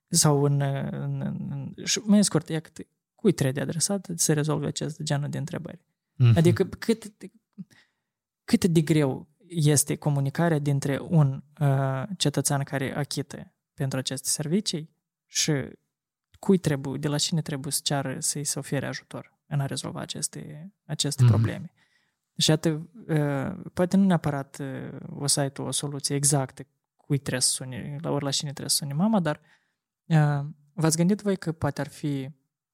[0.07, 4.33] sau în, uh, în, în, în și mai scurt, ia cât, cui trebuie adresat să
[4.33, 5.85] rezolve acest genul de întrebări.
[6.15, 6.37] Mhm.
[6.37, 7.13] Adică cât,
[8.43, 15.51] cât de greu este comunicarea dintre un uh, cetățean care achită pentru aceste servicii și
[16.39, 19.99] cui trebuie, de la cine trebuie să ceară să-i se ofere ajutor în a rezolva
[19.99, 21.31] aceste, aceste Mhm.
[21.31, 21.71] probleme.
[22.37, 27.17] Și atât, uh, poate nu neapărat uh, o să ai tu o soluție exactă cui
[27.17, 29.41] trebuie să suni, la ori la cine trebuie să suni mama, dar
[30.05, 32.29] uh, v-ați gândit voi că poate ar fi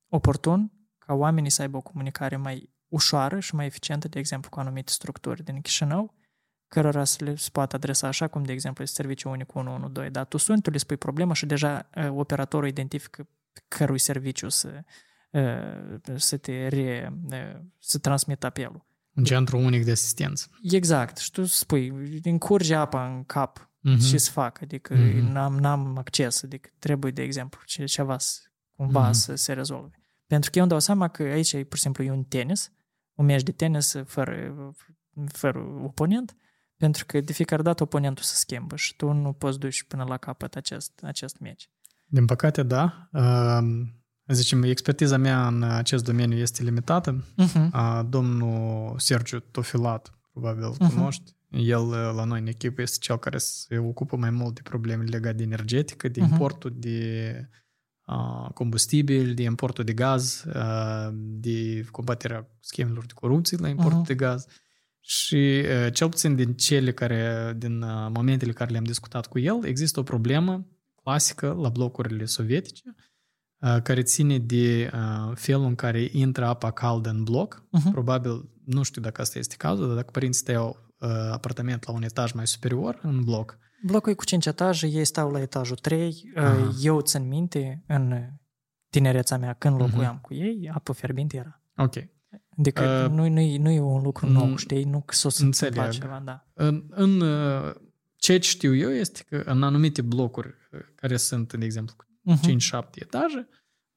[0.07, 4.59] oportun ca oamenii să aibă o comunicare mai ușoară și mai eficientă, de exemplu, cu
[4.59, 6.13] anumite structuri din Chișinău,
[6.73, 10.09] cărora să le se poată adresa așa cum, de exemplu, este serviciul unic 112.
[10.13, 13.27] Dar tu suni, tu le spui problema și deja uh, operatorul identifică
[13.67, 14.83] cărui serviciu să,
[15.31, 18.86] uh, să te re, uh, să transmită apelul.
[19.15, 20.47] Un centru unic de asistență.
[20.71, 21.17] Exact.
[21.17, 21.91] Și tu spui,
[22.23, 23.99] încurge apa în cap Mhm.
[24.09, 25.31] ce să fac, adică Mhm.
[25.31, 28.39] n-am, n-am acces, adică trebuie, de exemplu, ce- ceva să,
[28.75, 29.12] cumva Mhm.
[29.12, 29.95] să se rezolve.
[30.27, 32.71] Pentru că eu îmi dau seama că aici e pur și simplu e un tenis,
[33.13, 34.53] un meci de tenis fără,
[35.27, 36.36] fără oponent,
[36.84, 40.17] pentru că de fiecare dată oponentul se schimbă și tu nu poți duci până la
[40.17, 41.69] capăt acest, acest meci.
[42.06, 43.10] Din păcate, da.
[43.12, 43.60] Uh,
[44.28, 47.24] Zicem, expertiza mea în acest domeniu este limitată.
[47.43, 47.69] Uh-huh.
[47.72, 50.93] A, Domnul Sergiu Tofilat, probabil îl Mhm.
[50.96, 51.32] cunoști.
[51.50, 55.36] El la noi în echipă este cel care se ocupă mai mult de probleme legate
[55.36, 56.32] de energetică, de Mhm.
[56.32, 57.50] importul de
[58.02, 64.08] a, combustibil, de importul de gaz, a, de combaterea schemelor de corupție la importul Mhm.
[64.08, 64.46] de gaz.
[65.05, 69.65] Și a, cel puțin din cele care, din a, momentele care le-am discutat cu el,
[69.65, 70.67] există o problemă
[71.03, 72.95] clasică la blocurile sovietice,
[73.59, 77.63] a, care ține de a, felul în care intră apa caldă în bloc.
[77.67, 77.91] Uh-huh.
[77.91, 81.93] Probabil, nu știu dacă asta este cazul, dar dacă părinții tăi au uh, apartament la
[81.93, 85.75] un etaj mai superior în bloc, Blocul e cu 5 etaje, ei stau la etajul
[85.75, 86.31] 3.
[86.35, 86.69] Aha.
[86.81, 88.29] Eu țin minte, în
[88.89, 89.83] tinereța mea, când Mhm.
[89.89, 91.61] locuiam cu ei, apă fierbinte era.
[91.77, 91.93] ok.
[92.57, 94.83] Adică Uh, nu, nu, e, nu e un lucru nu- nou, știi?
[94.83, 95.77] Nu că s-o să înțeleg.
[95.77, 96.45] întâmpla ceva, da.
[96.53, 97.73] În, în uh,
[98.15, 102.49] ce știu eu este că în anumite blocuri uh, care sunt, de exemplu, cu Uh-huh.
[102.85, 103.47] 5-7 etaje,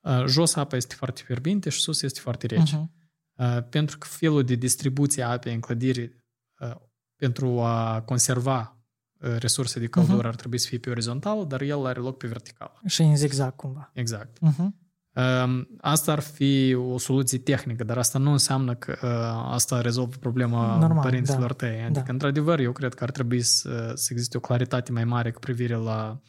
[0.01, 2.77] uh, jos apa este foarte fierbinte și sus este foarte rece.
[2.77, 2.95] Uh-huh.
[3.37, 6.25] Uh, pentru că felul de distribuție a apei în clădire
[6.61, 6.75] uh,
[7.17, 8.79] pentru a conserva
[9.21, 10.27] uh, resurse de căldură Mhm.
[10.27, 12.81] ar trebui să fie pe orizontală, dar el are loc pe verticală.
[12.87, 13.91] Și în zigzag cumva.
[13.95, 14.39] Exact.
[14.39, 14.86] Uh-huh.
[15.17, 20.17] Um, Asta ar fi o soluție tehnică, dar asta nu înseamnă că uh, asta rezolvă
[20.21, 21.67] problema Normal, părinților da.
[21.67, 21.83] tăi.
[21.83, 22.13] Adică, Da.
[22.13, 25.75] într-adevăr, eu cred că ar trebui să, să existe o claritate mai mare cu privire
[25.75, 26.21] la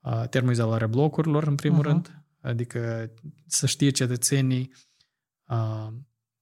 [0.00, 1.86] uh, termoizolarea blocurilor, în primul Mhm.
[1.86, 2.22] rând.
[2.40, 3.10] Adică
[3.46, 4.72] să știe cetățenii
[5.48, 5.88] uh,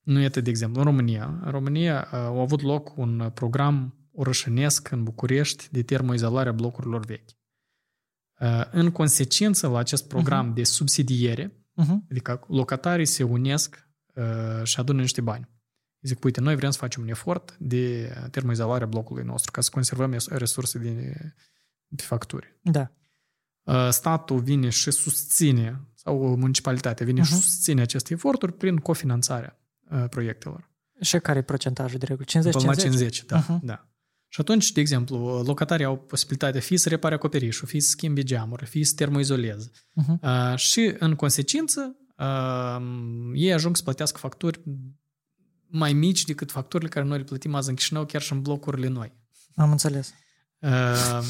[0.01, 1.41] nu este, de exemplu, în România.
[1.45, 7.05] În România uh, au avut loc un program orășănesc în București de termoizolare a blocurilor
[7.05, 7.31] vechi.
[8.41, 12.11] Uh, În consecință la acest program de subsidiere, Uh-huh.
[12.11, 15.49] Adică locatarii se unesc uh, și adună niște bani.
[16.01, 19.71] Zic, uite, noi vrem să facem un efort de termoizolare a blocului nostru ca să
[19.73, 21.15] conservăm es- resurse de,
[21.87, 22.59] de facturi.
[22.62, 22.91] Da.
[23.62, 27.25] Uh, statul vine și susține, sau municipalitatea vine uh-huh.
[27.25, 27.43] și Mhm.
[27.43, 29.59] susține aceste eforturi prin cofinanțarea
[29.91, 30.71] uh, proiectelor.
[31.01, 32.27] Și care e procentajul de regulă?
[32.29, 32.51] 50-50?
[32.53, 33.61] Până la 50, da, Mhm.
[33.67, 33.89] da.
[34.29, 38.67] Și atunci, de exemplu, locatarii au posibilitatea fie să repare acoperișul, fie să schimbe geamuri,
[38.67, 39.71] fie să termoizoleze.
[39.71, 40.21] Uh-huh.
[40.21, 42.83] Uh, și, în consecință, uh,
[43.35, 44.61] ei ajung să plătească facturi
[45.69, 48.89] mai mici decât facturile care noi le plătim azi în Chișinău, chiar și în blocurile
[48.89, 49.12] noi.
[49.55, 50.15] Am înțeles.
[50.59, 51.23] Uh,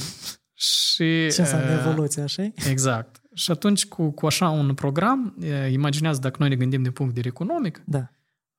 [0.52, 3.20] și, Ce înseamnă uh, evoluție, așa Exact.
[3.34, 7.14] Și atunci, cu, cu așa un program, uh, imaginează dacă noi ne gândim din punct
[7.14, 8.10] de vedere economic, Da.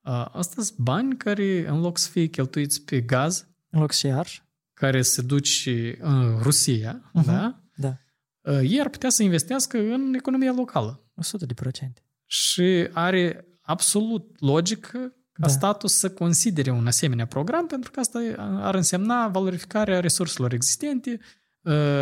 [0.02, 4.08] uh, asta sunt bani care, în loc să fie cheltuiți pe gaz, În loc și
[4.08, 4.42] arș?
[4.78, 7.26] care se duce în Rusia, uh-huh.
[7.26, 7.62] da?
[7.76, 7.96] Da.
[8.62, 11.04] ei ar putea să investească în economia locală.
[11.16, 12.02] 100 de procente.
[12.26, 14.98] Și are absolut logică
[15.32, 15.48] ca da.
[15.48, 21.20] statul să considere un asemenea program, pentru că asta ar însemna valorificarea resurselor existente,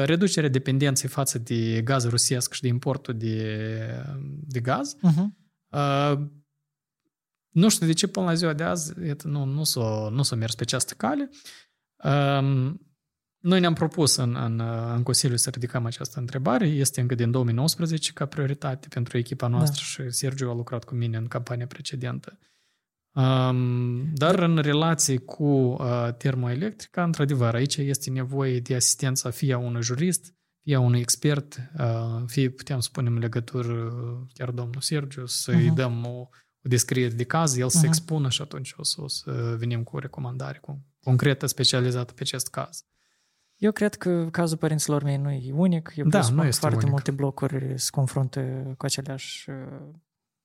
[0.03, 3.57] reducerea dependenței față de gaz rusesc și de importul de,
[4.47, 4.95] de gaz.
[4.95, 5.25] Uh-huh.
[7.55, 10.55] Nu știu de ce până la ziua de azi nu, nu s-a, nu s-a mers
[10.55, 11.29] pe această cale.
[13.39, 14.59] Noi ne-am propus în, în,
[14.95, 16.67] în Consiliu să ridicăm această întrebare.
[16.67, 20.09] Este încă din 2019 ca prioritate pentru echipa noastră da.
[20.09, 22.39] și Sergiu a lucrat cu mine în campania precedentă.
[23.13, 29.57] Um, dar în relație cu uh, termoelectrica, într-adevăr, aici este nevoie de asistența fie a
[29.57, 33.93] unui jurist, fie a unui expert, uh, fie putem spune în legătură
[34.33, 35.75] chiar domnul Sergiu, să-i uh-huh.
[35.75, 36.27] dăm o,
[36.65, 37.79] o descriere de caz, el uh-huh.
[37.79, 42.13] să expună și atunci o să, o să venim cu o recomandare cu, concretă, specializată
[42.13, 42.85] pe acest caz.
[43.55, 45.93] Eu cred că cazul părinților mei nu e unic.
[45.95, 46.91] Eu da, nu este foarte unic.
[46.91, 49.55] multe blocuri se confruntă cu aceleași uh,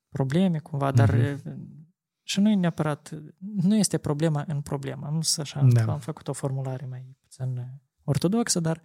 [0.09, 1.53] probleme, cumva, dar mm-hmm.
[2.23, 5.09] și nu e neapărat, nu este problema în problemă.
[5.11, 5.91] Nu să așa, da.
[5.91, 8.81] am făcut o formulare mai puțin ortodoxă, dar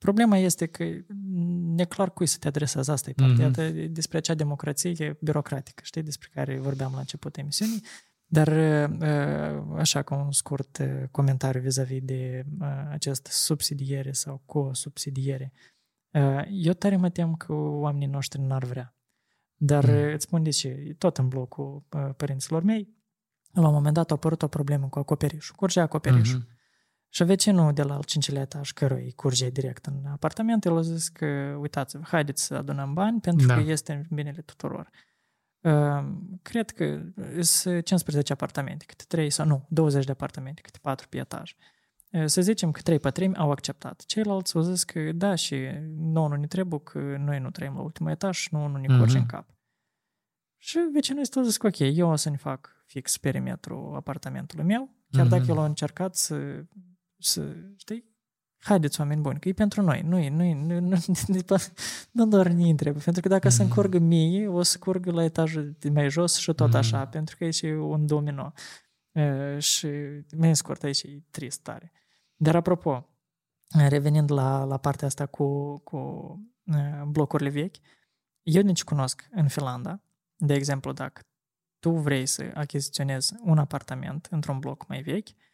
[0.00, 0.84] problema este că
[1.74, 2.90] ne clar cui să te adresezi.
[2.90, 3.86] Asta e partea mm-hmm.
[3.90, 7.82] despre acea democrație birocratică, știi, despre care vorbeam la început emisiunii.
[8.26, 8.48] Dar
[9.76, 12.44] așa ca un scurt comentariu vis-a-vis de
[12.90, 15.52] acest subsidiere sau co-subsidiere.
[16.50, 18.94] Eu tare mă tem că oamenii noștri n-ar vrea.
[19.54, 20.12] Dar mm.
[20.12, 21.82] îți spun de ce, tot în blocul
[22.16, 22.88] părinților mei,
[23.52, 25.54] la un moment dat a apărut o problemă cu acoperișul.
[25.56, 26.40] Curgea acoperișul.
[26.40, 26.58] Mm-hmm.
[27.12, 31.08] Și vecinul de la al cincilea etaj, cărui curge direct în apartament, el a zis
[31.08, 33.54] că, uitați-vă, haideți să adunăm bani pentru da.
[33.54, 34.90] că este în binele tuturor.
[36.42, 37.00] Cred că
[37.40, 41.54] sunt 15 apartamente, câte 3 sau nu, 20 de apartamente, câte 4 pe etaj.
[42.24, 44.04] Să zicem că 3 pătrimi au acceptat.
[44.06, 45.56] Ceilalți au zis că da și
[45.96, 48.98] nu, nu ne trebuie, că noi nu trăim la ultimul etaj și nu, nu ne
[48.98, 49.20] curge mm-hmm.
[49.20, 49.48] în cap.
[50.56, 54.94] Și vecinul este zis că ok, eu o să ne fac fix perimetrul apartamentului meu,
[55.10, 55.28] chiar mm-hmm.
[55.28, 56.64] dacă el a încercat să,
[57.20, 58.10] să știi,
[58.60, 61.56] haideți oameni buni, că e pentru noi, nu e, nu e, nu, nu, nu,
[62.10, 63.52] nu doar ne întreb, pentru că dacă mm.
[63.52, 67.08] se încurgă mie, o să curgă la etajul de mai jos și tot așa, mm.
[67.08, 68.52] pentru că aici e un domino.
[69.12, 69.88] E, și
[70.36, 71.92] mai scurt, aici e trist tare.
[72.36, 73.08] Dar apropo,
[73.88, 75.98] revenind la, la partea asta cu, cu
[76.64, 77.76] e, blocurile vechi,
[78.42, 80.02] eu nici cunosc în Finlanda,
[80.36, 81.22] de exemplu, dacă
[81.78, 85.49] tu vrei să achiziționezi un apartament într-un bloc mai vechi, Uh,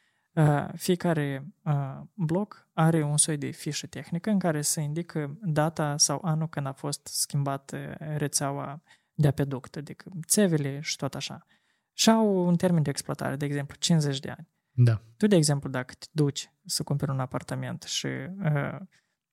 [0.74, 6.20] fiecare uh, bloc are un soi de fișă tehnică în care se indică data sau
[6.22, 8.82] anul când a fost schimbată rețeaua
[9.14, 11.46] de apeduct, adică țevele și tot așa.
[11.92, 14.48] Și au un termen de exploatare, de exemplu, 50 de ani.
[14.70, 15.02] Da.
[15.16, 18.78] Tu, de exemplu, dacă te duci să cumperi un apartament și uh,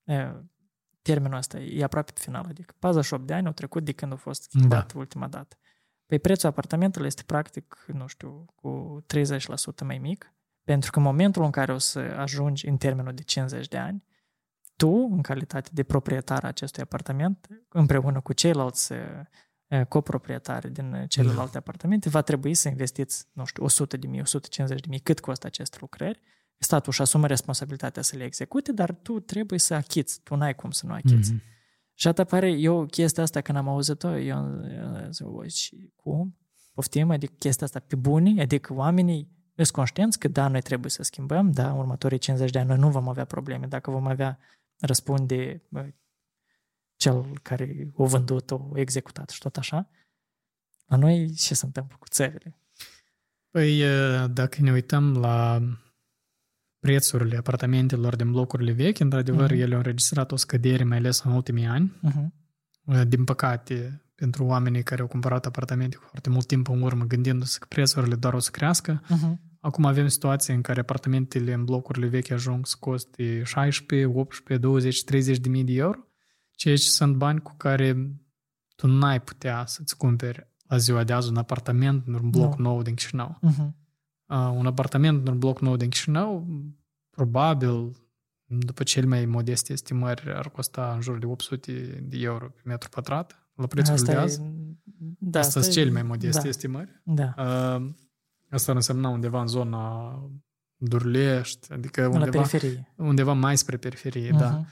[0.03, 0.39] uh,
[1.01, 4.15] termenul ăsta e aproape pe final, adică 48 de ani au trecut de când a
[4.15, 4.99] fost schimbat da.
[4.99, 5.57] ultima dată.
[6.05, 9.03] Păi prețul apartamentului este practic, nu știu, cu
[9.81, 10.32] 30% mai mic
[10.63, 14.03] pentru că în momentul în care o să ajungi în termenul de 50 de ani,
[14.75, 18.93] tu, în calitate de proprietar acestui apartament, împreună cu ceilalți
[19.87, 21.59] coproprietari din celelalte da.
[21.59, 25.47] apartamente, va trebui să investiți, nu știu, 100 de mii, 150 de mii, cât costă
[25.47, 26.19] aceste lucrări.
[26.57, 30.19] Statul își asumă responsabilitatea să le execute, dar tu trebuie să achiți.
[30.23, 31.33] Tu n-ai cum să nu achiți.
[31.33, 31.51] Mm-hmm.
[31.93, 34.61] Și atât pare, eu chestia asta când am auzit-o, eu
[35.47, 36.37] zic, cum?
[36.73, 37.11] Poftim?
[37.11, 38.41] Adică chestia asta pe buni?
[38.41, 42.59] Adică oamenii sunt conștienți că da, noi trebuie să schimbăm, da, în următorii 50 de
[42.59, 43.65] ani noi nu vom avea probleme.
[43.65, 44.39] Dacă vom avea
[44.79, 45.63] răspunde
[46.95, 49.89] cel care o vândut, o executat și tot așa,
[50.85, 52.57] la noi ce se întâmplă cu țările?
[53.49, 53.83] Păi,
[54.29, 55.61] dacă ne uităm la
[56.79, 59.57] prețurile apartamentelor din blocurile vechi, într-adevăr, uh-huh.
[59.57, 61.99] ele au înregistrat o scădere, mai ales în ultimii ani.
[62.07, 63.07] Uh-huh.
[63.07, 67.57] Din păcate, pentru oamenii care au cumpărat apartamente cu foarte mult timp în urmă, gândindu-se
[67.59, 69.01] că prețurile doar o să crească.
[69.01, 69.51] Uh-huh.
[69.59, 75.03] Acum avem situații în care apartamentele în blocurile vechi ajung să coste 16, 18, 20,
[75.03, 75.99] 30 de mii de euro,
[76.51, 78.11] ceea ce sunt bani cu care
[78.75, 82.69] tu n-ai putea să-ți cumperi la ziua de azi un apartament în un bloc no.
[82.69, 83.39] nou din Chișinău.
[83.47, 83.67] Uh-huh.
[84.25, 86.47] Uh, un apartament în un bloc nou din Chișinău,
[87.09, 87.91] probabil,
[88.45, 91.71] după cel mai modeste estimări, ar costa în jur de 800
[92.03, 94.41] de euro pe metru pătrat la prețul asta de azi.
[94.41, 94.51] E,
[95.19, 96.47] da, asta sunt cel mai modeste da.
[96.47, 97.01] estimări.
[97.03, 97.33] Da.
[97.37, 97.89] Uh,
[98.49, 100.13] asta ar însemna undeva în zona
[100.75, 102.93] Durlești, adică undeva, periferie.
[102.95, 104.37] undeva mai spre periferie, uh-huh.
[104.37, 104.65] da.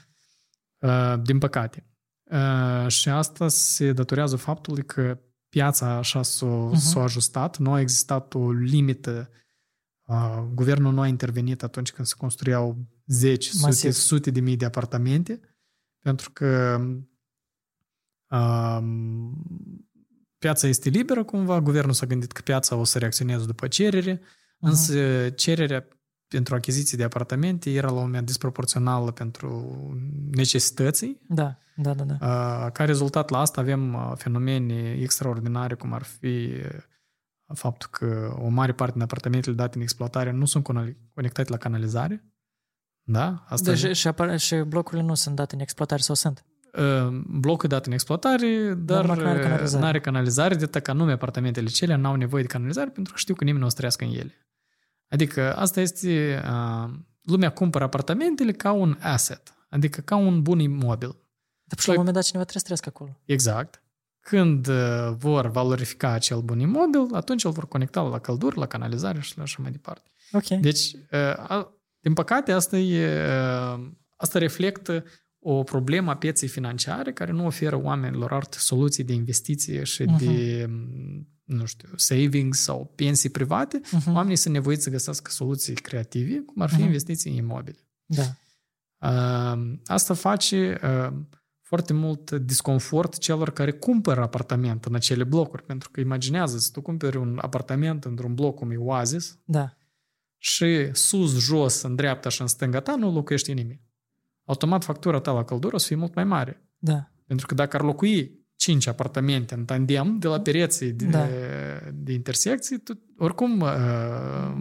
[0.78, 1.86] Uh, din păcate.
[2.22, 6.76] Uh, și asta se datorează faptului că piața așa s-a, uh-huh.
[6.76, 9.30] s-a ajustat, nu a existat o limită
[10.12, 14.64] Uh, guvernul nu a intervenit atunci când se construiau zeci, sute, sute de mii de
[14.64, 15.40] apartamente,
[15.98, 16.80] pentru că
[18.32, 18.82] uh,
[20.38, 24.58] piața este liberă cumva, guvernul s-a gândit că piața o să reacționeze după cerere, uh-huh.
[24.60, 25.88] însă cererea
[26.28, 29.66] pentru achiziții de apartamente era la un moment disproporțională pentru
[30.30, 31.20] necesității.
[31.28, 32.04] Da, da, da.
[32.04, 32.70] da.
[32.70, 36.50] Ca rezultat la asta avem fenomene extraordinare, cum ar fi
[37.54, 40.64] faptul că o mare parte din apartamentele date în exploatare nu sunt
[41.14, 42.24] conectate la canalizare.
[43.02, 43.44] Da?
[43.48, 43.92] Asta deci e...
[43.92, 46.44] și, apar- și blocurile nu sunt date în exploatare sau sunt?
[47.26, 49.84] Blocul dat în exploatare, dar, dar nu are canalizare.
[49.84, 53.44] are canalizare, de că anume apartamentele cele n-au nevoie de canalizare pentru că știu că
[53.44, 54.34] nimeni nu o să trăiască în ele.
[55.08, 56.42] Adică asta este,
[57.22, 61.16] lumea cumpără apartamentele ca un asset, adică ca un bun imobil.
[61.64, 63.20] Dar și la un moment dat cineva trebuie să trăiască acolo.
[63.24, 63.82] Exact.
[64.20, 64.68] Când
[65.18, 69.42] vor valorifica acel bun imobil, atunci îl vor conecta la căldură, la canalizare și la
[69.42, 70.10] așa mai departe.
[70.32, 70.46] Ok.
[70.46, 70.96] Deci,
[72.00, 73.26] din păcate, asta, e,
[74.16, 75.04] asta reflectă
[75.44, 80.18] o problemă a pieței financiare care nu oferă oamenilor alte soluții de investiție și uh-huh.
[80.18, 80.68] de
[81.44, 84.12] nu știu, savings sau pensii private, uh-huh.
[84.12, 86.84] oamenii sunt nevoiți să găsească soluții creative, cum ar fi uh-huh.
[86.84, 87.88] investiții în imobile.
[88.06, 88.22] Da.
[88.98, 91.12] Uh, asta face uh,
[91.60, 96.80] foarte mult disconfort celor care cumpără apartament în acele blocuri, pentru că imaginează să tu
[96.80, 99.76] cumperi un apartament într-un bloc cum e Oasis da.
[100.38, 103.80] și sus, jos, în dreapta și în stânga ta nu locuiește nimic.
[104.44, 106.68] Automat factura ta la căldură o să fie mult mai mare.
[106.78, 107.10] Da.
[107.26, 111.28] Pentru că dacă ar locui cinci apartamente în tandem de la pereții de, da.
[111.92, 113.70] de intersecții, tu oricum uh,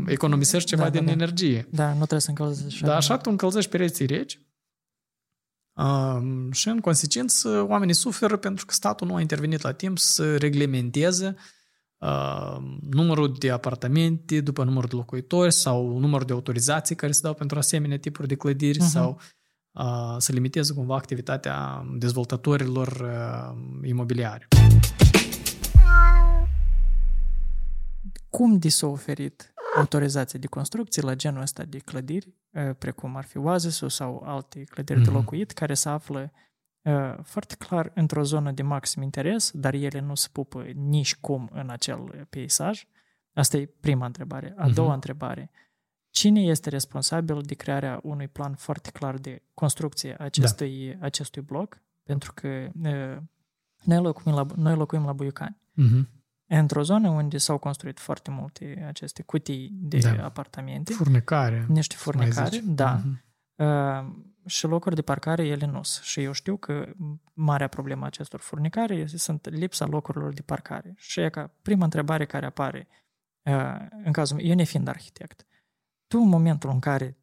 [0.06, 1.67] economisești ceva da, din da, energie.
[1.72, 2.84] Da, nu trebuie să încălzești.
[2.84, 4.39] Da, așa tu încălzești pereții reci
[5.74, 10.38] uh, și în consecință oamenii suferă pentru că statul nu a intervenit la timp să
[10.38, 11.36] reglementeze
[11.98, 12.58] uh,
[12.89, 17.58] numărul de apartamente după numărul de locuitori sau numărul de autorizații care se dau pentru
[17.58, 18.91] asemenea tipuri de clădiri uh-huh.
[18.91, 19.20] sau
[20.17, 23.12] să limiteze cumva activitatea dezvoltatorilor
[23.84, 24.47] imobiliare.
[28.29, 32.36] Cum di s-a oferit autorizația de construcție la genul ăsta de clădiri,
[32.77, 35.03] precum ar fi oasis sau alte clădiri mm-hmm.
[35.03, 35.19] de mhm.
[35.19, 36.31] locuit, care se află
[37.23, 41.69] foarte clar într-o zonă de maxim interes, dar ele nu se pupă nici cum în
[41.69, 42.88] acel peisaj?
[43.34, 44.53] Asta e prima întrebare.
[44.57, 44.93] A doua mm-hmm.
[44.93, 45.51] întrebare.
[46.12, 51.06] Cine este responsabil de crearea unui plan foarte clar de construcție a acestui, da.
[51.06, 51.82] acestui bloc?
[52.04, 52.69] Pentru că
[53.84, 55.58] noi locuim la, noi locuim la Buiucani.
[55.78, 56.19] Uh-huh.
[56.47, 60.26] Într-o zonă unde s-au construit foarte multe aceste cutii de da.
[60.26, 60.93] apartamente.
[60.93, 61.65] Furnecare.
[61.67, 63.02] Niște furnecare, da.
[63.02, 63.30] Uh-huh.
[63.56, 64.08] Uh,
[64.45, 66.06] și locuri de parcare ele nu sunt.
[66.06, 66.93] Și eu știu că
[67.34, 70.93] marea problemă a acestor furnecare sunt lipsa locurilor de parcare.
[70.97, 72.88] Și e ca prima întrebare care apare
[73.41, 75.45] uh, în cazul meu, eu nefiind arhitect,
[76.12, 77.17] tu în momentul în care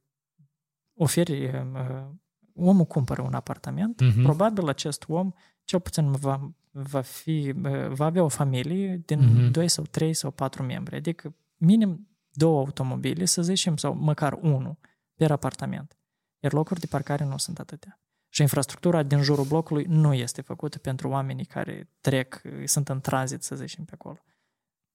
[0.95, 2.07] oferi, uh,
[2.55, 4.23] omul cumpără un apartament, uh-huh.
[4.23, 5.33] probabil acest om
[5.65, 9.51] cel puțin va, va, fi, uh, va avea o familie din uh-huh.
[9.51, 14.79] 2 sau 3 sau 4 membri, adică minim două automobile, să zicem, sau măcar unul
[15.15, 15.99] per apartament.
[16.39, 18.01] Iar locuri de parcare nu sunt atâtea.
[18.29, 23.43] Și infrastructura din jurul blocului nu este făcută pentru oamenii care trec, sunt în tranzit,
[23.43, 24.19] să zicem, pe acolo.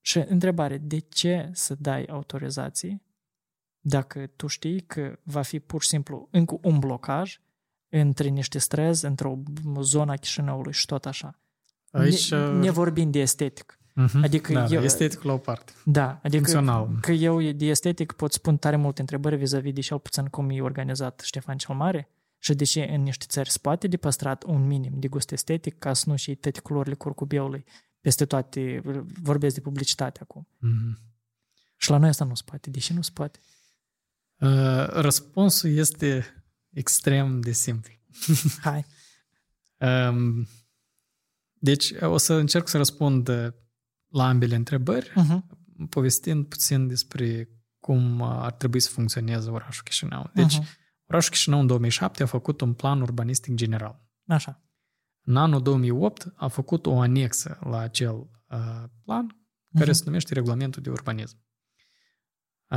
[0.01, 3.01] Și întrebare, de ce să dai autorizații
[3.85, 7.39] dacă tu știi că va fi pur și simplu încă un blocaj
[7.89, 9.37] între niște străzi, într-o
[9.81, 11.39] zonă a Chișinăului și tot așa.
[11.91, 12.31] Aici...
[12.31, 13.77] Ne, ne vorbim de estetic.
[13.91, 14.23] Uh-huh.
[14.23, 15.73] Adică da, eu, da, estetic la o parte.
[15.85, 16.97] Da, adică Funcțional.
[17.01, 20.61] că eu de estetic pot spun tare multe întrebări vis-a-vis de cel puțin cum e
[20.61, 24.67] organizat Ștefan cel Mare și de ce în niște țări se poate de păstrat un
[24.67, 27.65] minim de gust estetic ca să nu și toate culorile curcubeului
[28.01, 28.81] peste toate,
[29.21, 30.47] vorbesc de publicitate acum.
[30.57, 31.11] Uh-huh.
[31.77, 32.69] Și la noi asta nu se poate.
[32.69, 33.39] De ce nu se poate?
[34.43, 36.25] Uh, răspunsul este
[36.69, 37.93] extrem de simplu.
[38.61, 38.85] Hai.
[39.77, 40.47] Um,
[41.53, 43.29] deci o să încerc să răspund
[44.07, 45.41] la ambele întrebări, uh-huh.
[45.89, 47.49] povestind puțin despre
[47.79, 50.29] cum ar trebui să funcționeze orașul Chișinău.
[50.33, 50.77] Deci, uh-huh.
[51.07, 54.07] orașul Chișinău în 2007 a făcut un plan urbanistic general.
[54.27, 54.61] Așa.
[55.25, 59.93] În anul 2008 a făcut o anexă la acel uh, plan care uh-huh.
[59.93, 61.37] se numește Regulamentul de Urbanism.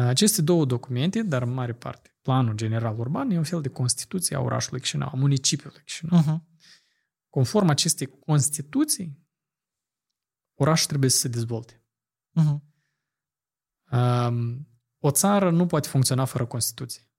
[0.04, 4.36] Aceste două documente, dar în mare parte, planul general urban e un fel de constituție
[4.36, 6.22] a orașului Chișinău, a municipiului Chișinău.
[6.22, 6.58] Uh-huh.
[7.28, 9.26] Conform acestei constituții,
[10.54, 11.84] orașul trebuie să se dezvolte.
[12.40, 12.58] Uh-huh.
[13.90, 14.68] Um,
[14.98, 17.10] o țară nu poate funcționa fără Constituție.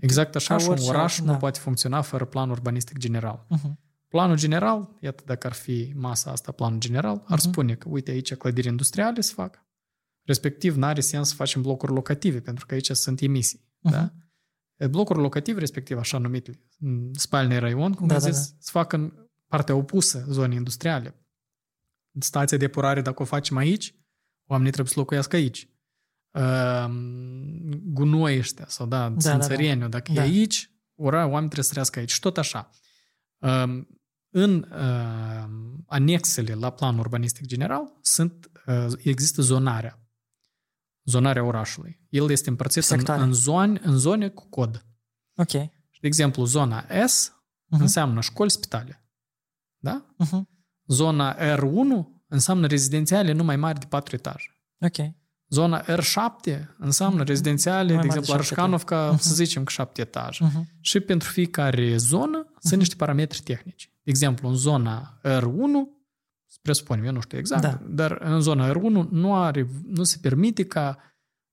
[0.00, 1.32] Exact așa și un oraș da.
[1.32, 3.46] nu poate funcționa fără plan urbanistic general.
[3.56, 3.72] Uh-huh.
[4.08, 7.42] Planul general, iată dacă ar fi masa asta planul general, ar uh-huh.
[7.42, 9.65] spune că uite aici clădiri industriale se fac,
[10.26, 13.58] Respectiv, n-are sens să facem blocuri locative, pentru că aici sunt emisii.
[13.58, 13.90] Uh-huh.
[13.90, 14.12] Da?
[14.90, 16.60] Blocuri locative, respectiv așa numite
[17.12, 19.12] spalne raion, cum Da, am da, zis, se fac în
[19.46, 21.26] partea opusă zonei industriale.
[22.18, 23.94] Stația de epurare, dacă o facem aici,
[24.46, 25.68] oamenii trebuie să locuiască aici.
[26.30, 26.86] Uh,
[27.84, 30.24] gunoi ăștia, sau da, da, țânțăreniul, dacă Da.
[30.24, 32.12] e aici, ora, oamenii trebuie să trăiască aici.
[32.12, 32.70] Și tot așa.
[33.38, 33.84] Uh,
[34.30, 35.48] în uh,
[35.86, 40.05] anexele la plan urbanistic general sunt, uh, există zonarea.
[41.06, 42.00] Zonarea orașului.
[42.08, 43.22] El este împărțit în, Sectoare.
[43.22, 44.86] în, zone, în zone cu cod.
[45.36, 45.50] Ok.
[46.00, 47.30] De exemplu, zona S
[47.68, 47.80] Mhm.
[47.80, 49.04] înseamnă școli, spitale.
[49.78, 50.06] Da?
[50.16, 50.48] Mhm.
[50.86, 54.46] Zona R1 înseamnă rezidențiale nu mai mari de 4 etaje.
[54.80, 55.14] Ok.
[55.48, 59.20] Zona R7 înseamnă rezidențiale, Mai de mari de exemplu, șapte Arșcanovca, Mhm.
[59.20, 60.44] să zicem că 7 etaje.
[60.44, 60.68] Mhm.
[60.80, 63.90] Și pentru fiecare zonă sunt niște parametri tehnici.
[64.02, 65.95] De exemplu, în zona R1,
[66.66, 67.80] presupunem, eu nu știu exact, Da.
[67.88, 70.98] dar în zona R1 nu, are, nu se permite ca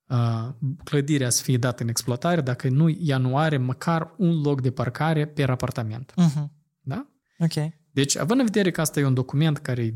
[0.07, 0.49] uh,
[0.84, 4.72] clădirea să fie dată în exploatare dacă nu, ea nu are măcar un loc de
[4.72, 6.14] parcare per apartament.
[6.16, 6.51] Mhm.
[6.82, 7.07] Da?
[7.38, 7.53] Ok.
[7.91, 9.95] Deci, având în vedere că asta e un document care e 2007-2008,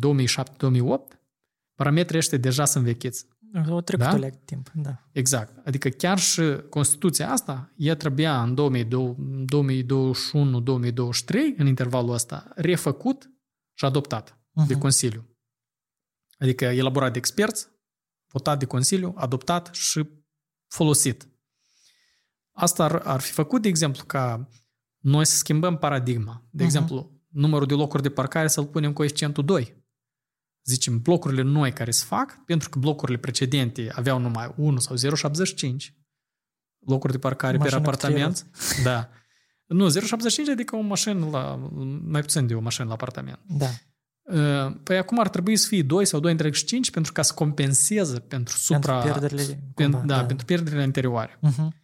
[1.76, 3.26] parametrii ăștia deja sunt vechiți.
[3.70, 4.14] O trecut Da?
[4.14, 5.04] o leg de timp, da.
[5.12, 5.68] Exact.
[5.68, 13.32] Adică chiar și Constituția asta, ea trebuia în 2021-2023, în intervalul ăsta, refăcut
[13.74, 14.80] și adoptat de Mhm.
[14.82, 15.38] Consiliu.
[16.38, 17.68] Adică elaborat de experți,
[18.32, 20.10] votat de Consiliu, adoptat și
[20.68, 21.28] folosit.
[22.52, 24.50] Asta ar, ar fi făcut, de exemplu, ca
[24.98, 26.34] noi să schimbăm paradigma.
[26.52, 26.64] De Mhm.
[26.64, 29.86] exemplu, numărul de locuri de parcare să-l punem coeficientul 2.
[30.64, 35.94] Zicem, blocurile noi care se fac, pentru că blocurile precedente aveau numai 1 sau 0,75
[36.80, 38.46] locuri de parcare Mașină per cu apartament.
[38.84, 39.10] Da.
[39.66, 41.56] Nu, 0,75 adică o mașină la,
[42.02, 43.40] mai puțin de o mașină la apartament.
[43.48, 43.68] Da.
[44.34, 46.34] Uh, Păi acum ar trebui să fie 2 sau 2,5
[46.92, 49.00] pentru ca să compenseze pentru supra...
[49.00, 49.54] Pentru pierderile.
[49.56, 51.38] pen- cumva, da, pentru pierderile anterioare.
[51.42, 51.76] Mhm.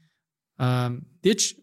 [0.60, 1.56] Uh, Deci,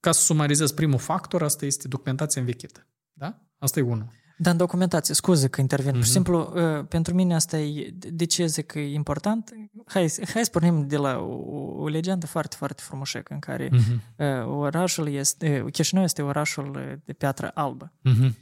[0.00, 2.86] ca să sumarizez primul factor, asta este documentația învechită.
[3.12, 3.42] Da?
[3.58, 4.08] Asta e unul.
[4.38, 6.12] Dar în documentație, scuze că intervin, pur și Mhm.
[6.12, 9.50] simplu, uh, pentru mine asta e, de ce zic că e important?
[9.86, 11.34] Hai, hai să pornim de la o,
[11.82, 14.02] o legendă foarte, foarte frumoșecă în care Mhm.
[14.16, 17.92] uh, orașul este, uh, Chișinău este orașul uh, de piatră albă.
[18.02, 18.36] Mhm.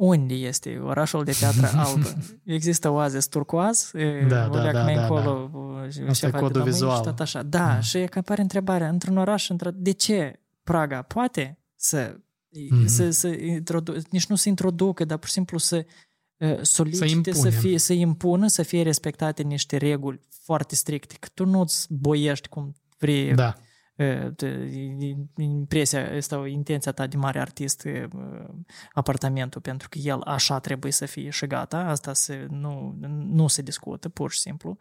[0.00, 2.08] Unde este orașul de piatră albă?
[2.44, 6.26] Există oazes turcoaz, uh, Da, o da, leac da, mai da, încolo, uh, și Asta
[6.26, 6.96] e ceva de codul la mâini vizual.
[6.96, 7.42] Și tot așa.
[7.42, 7.80] Da, Mhm.
[7.82, 12.16] și e că apare întrebarea, într-un oraș, într de ce Praga poate să
[12.70, 12.86] Mhm.
[12.86, 15.84] să, să introdu- nici nu să introducă, dar pur și simplu să
[16.36, 17.50] uh, solicite, să, impune.
[17.50, 22.74] fie, să impună, să fie respectate niște reguli foarte stricte, că tu nu-ți boiești cum
[22.98, 23.54] vrei Da.
[24.00, 24.68] Uh, te-
[25.36, 28.04] impresia asta, intenția ta de mare artist uh,
[28.92, 32.96] apartamentul, pentru că el așa trebuie să fie și gata, asta se, nu,
[33.30, 34.78] nu se discută, pur și simplu.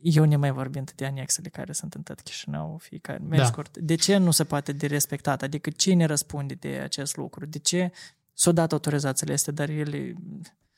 [0.00, 3.44] Eu ne mai vorbind de anexele care sunt în tot Chișinău, fiecare, mai Da.
[3.44, 3.78] scurt.
[3.78, 5.42] De ce nu se poate de respectat?
[5.42, 7.46] Adică cine răspunde de acest lucru?
[7.46, 7.92] De ce
[8.32, 10.14] s-au dat autorizațiile astea, dar ele...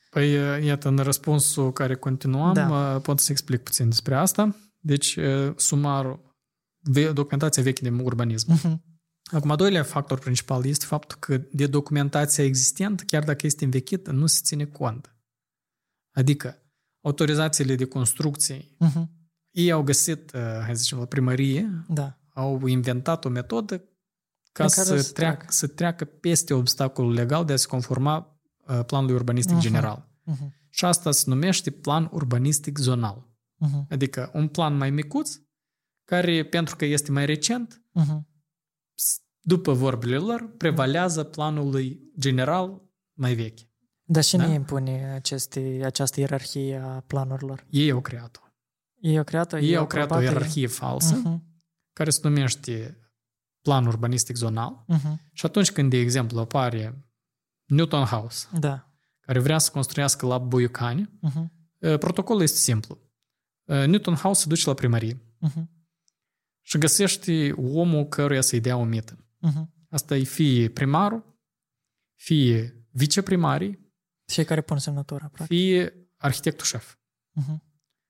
[0.09, 0.31] Păi,
[0.65, 2.67] iată, în răspunsul care continuam, Da.
[2.67, 2.99] da.
[2.99, 4.55] pot să explic puțin despre asta.
[4.79, 5.17] Deci,
[5.55, 6.26] sumarul, ve-
[7.13, 8.51] documentația veche de urbanism.
[8.51, 8.83] Mhm.
[9.31, 14.11] Acum, a doilea factor principal este faptul că de documentația existentă, chiar dacă este învechită,
[14.11, 15.15] nu se ține cont.
[16.13, 16.61] Adică,
[17.01, 19.09] autorizațiile de construcție, Mhm.
[19.51, 22.17] ei au găsit, uh, hai să zicem, la primărie, Da.
[22.33, 23.77] au inventat o metodă
[24.51, 25.45] ca În care să să treacă, treacă.
[25.49, 29.63] să treacă peste obstacolul legal de a se conforma uh, planului urbanistic Mhm.
[29.63, 30.09] general.
[30.23, 30.53] Mhm.
[30.69, 33.27] Și asta se numește plan urbanistic zonal.
[33.55, 33.87] Mhm.
[33.89, 35.39] Adică un plan mai micuț,
[36.07, 38.27] care, pentru că este mai recent, Mhm.
[38.95, 42.81] s- după vorbele lor, prevalează planului general
[43.13, 43.59] mai vechi.
[44.03, 44.53] Dar cine Da?
[44.53, 47.65] impune aceste, această ierarhie a planurilor?
[47.69, 48.41] Ei au creat-o.
[48.99, 49.57] Ei au creat-o?
[49.57, 50.35] Ei au creat o aprobat-o?
[50.35, 51.43] ierarhie falsă, Mhm.
[51.93, 52.97] care se numește
[53.61, 54.83] plan urbanistic zonal.
[54.87, 55.21] Mhm.
[55.33, 57.11] Și atunci când, de exemplu, apare
[57.65, 58.91] Newton House, Da.
[59.19, 61.51] care vrea să construiască la Buiucani, Mhm.
[61.79, 62.97] uh, protocolul este simplu.
[63.65, 65.69] Uh, Newton House se duce la primărie Mhm.
[66.67, 69.25] Și găsește omul căruia să-i dea o mită.
[69.37, 69.73] Mhm.
[69.89, 71.39] Asta e fie primarul,
[72.15, 73.85] fie viceprimarii,
[74.25, 75.57] Cei care pun semnătura, practic.
[75.57, 76.95] fie arhitectul șef
[77.31, 77.63] Mhm.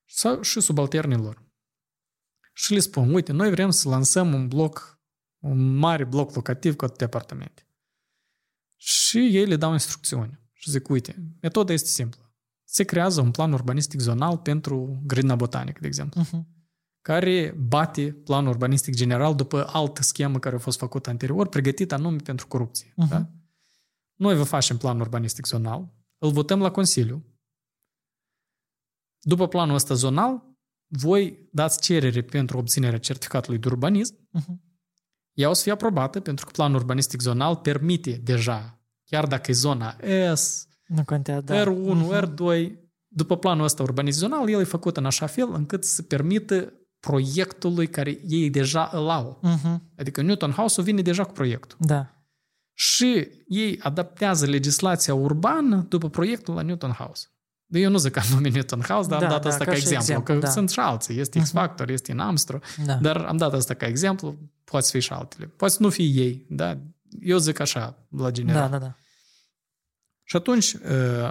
[0.06, 1.46] sau și subalternilor.
[2.54, 5.02] Și le spun, uite, noi vrem să lansăm un bloc,
[5.44, 7.68] un mare bloc locativ cu atâtea apartamente.
[8.76, 10.40] Și ei le dau instrucțiuni.
[10.54, 12.34] Și zic, uite, metoda este simplă.
[12.64, 16.48] Se creează un plan urbanistic zonal pentru grădina botanică, de exemplu, Mhm.
[17.08, 22.18] Care bate planul urbanistic general după altă schemă care a fost făcută anterior, pregătită anume
[22.18, 22.94] pentru corupție.
[22.96, 23.10] Mhm.
[23.10, 23.30] Da?
[24.16, 27.26] Noi vă facem plan urbanistic zonal, îl votăm la Consiliu,
[29.20, 30.44] După planul ăsta zonal,
[30.88, 34.16] voi dați cerere pentru obținerea certificatului de urbanism.
[34.32, 34.62] Mhm.
[35.34, 39.54] Ea o să fie aprobată pentru că planul urbanistic zonal permite deja, chiar dacă e
[39.54, 39.96] zona
[40.34, 41.64] S, Nu contează, da.
[41.64, 42.14] R1, Mhm.
[42.14, 42.72] R2,
[43.08, 47.88] după planul ăsta urbanistic zonal, el e făcut în așa fel încât să permită proiectului
[47.88, 49.40] care ei deja îl au.
[49.42, 49.92] Mhm.
[49.98, 51.78] Adică Newton House-ul vine deja cu proiectul.
[51.80, 52.12] Da.
[52.74, 57.28] Și ei adaptează legislația urbană după proiectul la Newton House.
[57.66, 59.64] De eu nu zic că am numit Newton House, dar Da, am dat da, asta
[59.64, 60.50] ca ca, și exemplu, exemplu, că da.
[60.50, 61.20] sunt și alții.
[61.20, 62.94] Este X-Factor, este în Amstro, Da.
[62.94, 65.46] dar am dat asta ca exemplu, poate fi și altele.
[65.46, 66.78] Poate să nu fie ei, da?
[67.22, 68.70] Eu zic așa, la general.
[68.70, 68.96] da, da, da.
[70.24, 70.82] Și atunci, uh,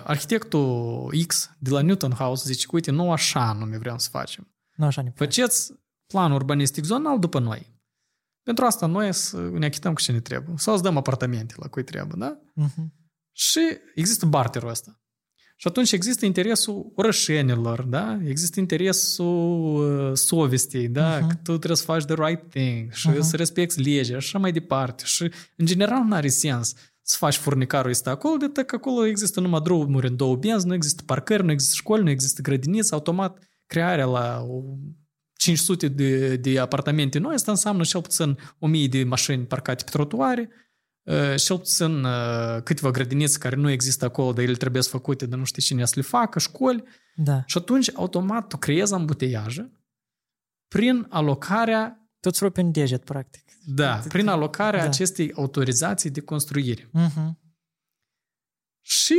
[0.04, 4.48] arhitectul X de la Newton House zice, uite, nu așa anume vrem să facem.
[4.76, 5.40] Nu așa ne place.
[5.40, 5.72] Faceți
[6.06, 7.74] plan urbanistic zonal după noi.
[8.42, 10.54] Pentru asta noi să ne achităm cu ce ne trebuie.
[10.58, 12.38] Sau să dăm apartamente la cui trebuie, da?
[12.54, 12.92] Mhm.
[13.32, 13.60] Și
[13.94, 15.00] există barterul ăsta.
[15.58, 18.18] Și atunci există interesul orășenilor, da?
[18.24, 21.18] Există interesul uh, sovestii, da?
[21.18, 21.28] Mhm.
[21.28, 23.20] Că tu trebuie să faci the right thing și Mhm.
[23.20, 25.02] să respecti legea și așa mai departe.
[25.06, 29.40] Și, în general, nu are sens să faci furnicarul ăsta acolo, de că acolo există
[29.40, 33.38] numai drumuri în două benzi, nu există parcări, nu există școli, nu există grădiniți, automat
[33.66, 34.62] crearea la o
[35.38, 40.50] 500 de, de apartamente noi, asta înseamnă cel puțin 1000 de mașini parcate pe trotuare,
[41.02, 45.26] uh, cel puțin uh, câteva grădinițe care nu există acolo, dar ele trebuie să făcute,
[45.26, 46.84] dar nu știi cine să le facă, școli.
[47.16, 47.42] Da.
[47.46, 49.70] Și atunci, automat, tu creezi ambuteiaje
[50.68, 53.42] prin alocarea, Tot vreo pe un deget, practic.
[53.66, 54.86] da, prin alocarea Da.
[54.86, 56.88] acestei autorizații de construire.
[56.92, 57.38] Mhm.
[58.80, 59.14] Și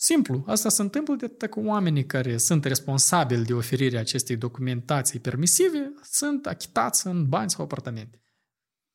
[0.00, 5.20] simplu, asta se întâmplă de atât că oamenii care sunt responsabili de oferirea acestei documentații
[5.20, 8.22] permisive sunt achitați în bani sau apartamente.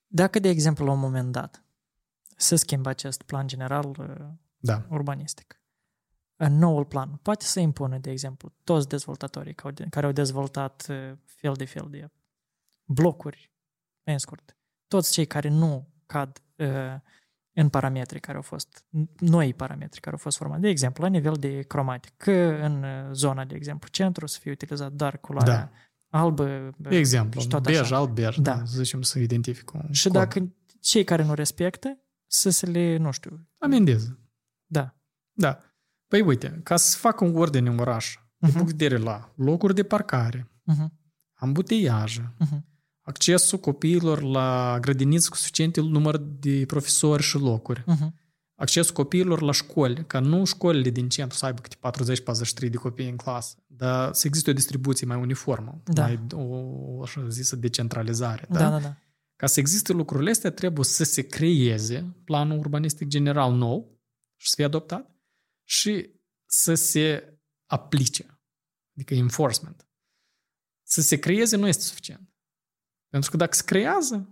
[0.08, 1.64] Dacă, de exemplu, la un moment dat
[2.38, 4.28] se schimbă acest plan general uh,
[4.58, 4.86] Da.
[4.89, 5.62] urbanistic,
[6.36, 11.12] în noul plan, poate să impună, de exemplu, toți dezvoltatorii ca- care au dezvoltat uh,
[11.26, 12.10] fel de fel de
[12.84, 13.53] blocuri,
[14.03, 16.95] în scurt, toți cei care nu cad uh,
[17.58, 18.86] în parametri care au fost,
[19.20, 22.32] noi parametri care au fost formați, de exemplu, la nivel de cromatic, că
[22.62, 25.72] în uh, zona, de exemplu, centru să fie utilizat doar culoarea
[26.10, 26.43] albă.
[26.43, 27.95] uh, De exemplu, și tot bej, așa.
[27.95, 28.56] alb, bej, Da.
[28.56, 28.64] da.
[28.64, 30.12] zicem să identific un Și cod.
[30.18, 31.97] dacă cei care nu respectă,
[32.28, 34.12] să se le, nu știu, Amendez.
[34.66, 34.95] da.
[35.32, 35.60] Da.
[36.08, 38.58] Păi uite, ca să facă un ordine în oraș, de Mhm.
[38.58, 40.93] punct de vedere la locuri de parcare, Mhm,
[41.34, 42.66] ambuteiaje, mhm.
[43.06, 48.14] Accesul copiilor la grădiniți cu suficient număr de profesori și locuri, Mhm.
[48.56, 53.10] accesul copiilor la școli, ca nu școlile din centru să aibă câte 40-43 de copii
[53.10, 56.01] în clasă, dar să existe o distribuție mai uniformă, Da.
[56.01, 58.45] mai o, așa zisă, decentralizare.
[58.49, 58.97] Da, da, da.
[59.36, 63.99] Ca să existe lucrurile astea, trebuie să se creeze planul urbanistic general nou
[64.36, 65.16] și să fie adoptat
[65.64, 66.10] și
[66.45, 67.34] să se
[67.66, 68.39] aplice,
[68.95, 69.88] adică enforcement.
[70.84, 72.30] Să se creeze nu este suficient.
[73.16, 74.30] Pentru că dacă se creează,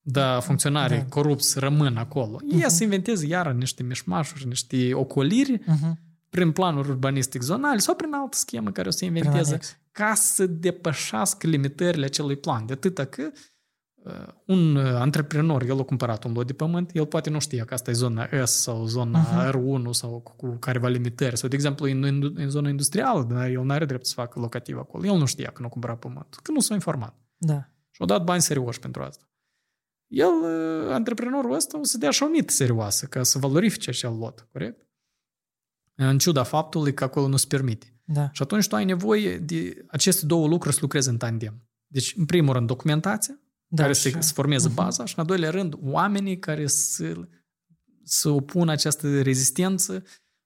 [0.00, 1.04] da, funcționarii Da.
[1.04, 2.68] corupți rămân acolo, ei Mhm.
[2.68, 5.98] să inventeze iară niște mișmașuri, niște ocoliri Mhm.
[6.30, 9.76] prin planuri urbanistic zonale sau prin altă schemă care o să Prin inventeze anex.
[9.92, 12.66] ca să depășească limitările acelui plan.
[12.66, 13.30] De atâta că
[13.94, 14.12] uh,
[14.46, 17.74] un uh, antreprenor, el a cumpărat un lot de pământ, el poate nu știe că
[17.74, 19.50] asta e zona S sau zona Mhm.
[19.50, 21.38] R1 sau cu, cu careva limitări.
[21.38, 24.40] Sau, de exemplu, în, în, în zona industrială, dar el nu are drept să facă
[24.40, 25.06] locativ acolo.
[25.06, 27.14] El nu știa că nu cumpăra pământ, că nu s-a informat.
[27.36, 27.66] Da.
[27.94, 29.26] Și au dat bani serioși pentru asta.
[30.06, 34.16] El, uh, antreprenorul ăsta, o să dea și o mită serioasă ca să valorifice acel
[34.18, 34.86] lot, corect?
[35.94, 37.96] În ciuda faptului că acolo nu se permite.
[38.04, 38.30] Da.
[38.32, 41.68] Și atunci tu ai nevoie de aceste două lucruri să lucrezi în tandem.
[41.86, 43.82] Deci, în primul rând, documentația, da.
[43.82, 44.74] care și- să, să formeze Mhm.
[44.76, 47.28] baza și, în al doilea rând, oamenii care să,
[48.02, 50.04] să opună această rezistență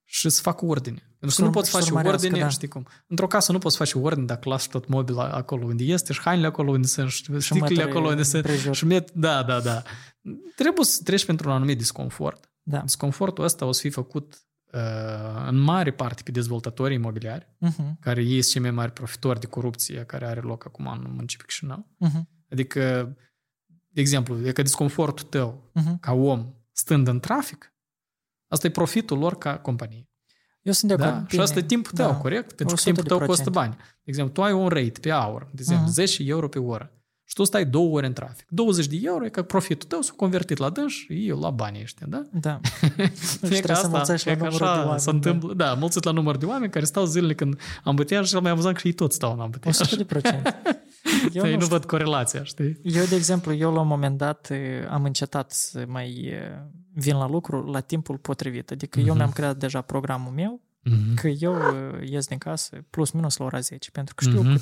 [0.09, 0.97] și să facă ordine.
[1.19, 2.49] Pentru Să că nu urm- poți și să face urmărească, ordine, da.
[2.49, 2.87] știi cum.
[3.07, 6.47] Într-o casă nu poți face ordine dacă lași tot mobil acolo unde este și hainele
[6.47, 8.75] acolo unde sunt și sticlele mătări acolo unde sunt împrejur.
[8.75, 9.81] și met, da, da, da.
[10.55, 12.51] Trebuie să treci pentru un anumit disconfort.
[12.63, 12.79] Da.
[12.79, 14.41] Disconfortul ăsta o să fie făcut
[14.73, 14.79] uh,
[15.47, 17.99] în mare parte pe dezvoltatorii imobiliari, Mhm.
[17.99, 21.47] care ei sunt cei mai mari profitori de corupție care are loc acum în municipiul
[21.47, 21.87] Chișinău.
[21.97, 22.29] Mhm.
[22.51, 23.15] Adică,
[23.87, 25.99] de exemplu, e că disconfortul tău Mhm.
[25.99, 27.71] ca om stând în trafic,
[28.47, 30.09] asta e profitul lor ca companie.
[30.61, 31.11] Eu sunt de acord.
[31.15, 31.19] Da?
[31.21, 31.41] Și bine.
[31.41, 32.15] asta e timpul tău, Da.
[32.15, 32.47] corect?
[32.53, 33.59] Pentru că 100 timpul de tău costă procente.
[33.75, 33.75] bani.
[33.93, 35.93] De exemplu, tu ai un rate pe hour, de exemplu, Mhm.
[35.93, 36.91] 10 euro pe oră.
[37.29, 38.45] Și tu stai două ore în trafic.
[38.49, 41.81] 20 de euro e că profitul tău s-a convertit la dânș și eu la banii
[41.81, 42.21] ăștia, da?
[42.31, 42.59] Da.
[42.63, 42.89] Fie
[43.19, 44.99] Și că trebuie să asta, mulțești la fie că numărul de așa oameni.
[44.99, 45.53] se întâmplă.
[45.53, 48.51] Da, mulțit la număr de oameni care stau zilele când am băteaj și cel mai
[48.51, 49.43] amuzant că și ei toți stau în Da.
[49.43, 49.79] ambuteiaj.
[49.79, 50.55] 100 de procente.
[51.33, 51.75] Eu Ei nu nu știu.
[51.75, 52.79] văd corelația, știi?
[52.83, 56.39] Eu, de exemplu, eu la un moment dat eh, am încetat să mai eh,
[56.93, 58.71] vin la lucru la timpul potrivit.
[58.71, 59.15] Adică eu Mhm.
[59.17, 61.13] mi-am creat deja programul meu Mhm.
[61.15, 64.53] că eu uh, ies din casă plus minus la ora 10, pentru că știu Mhm.
[64.55, 64.61] că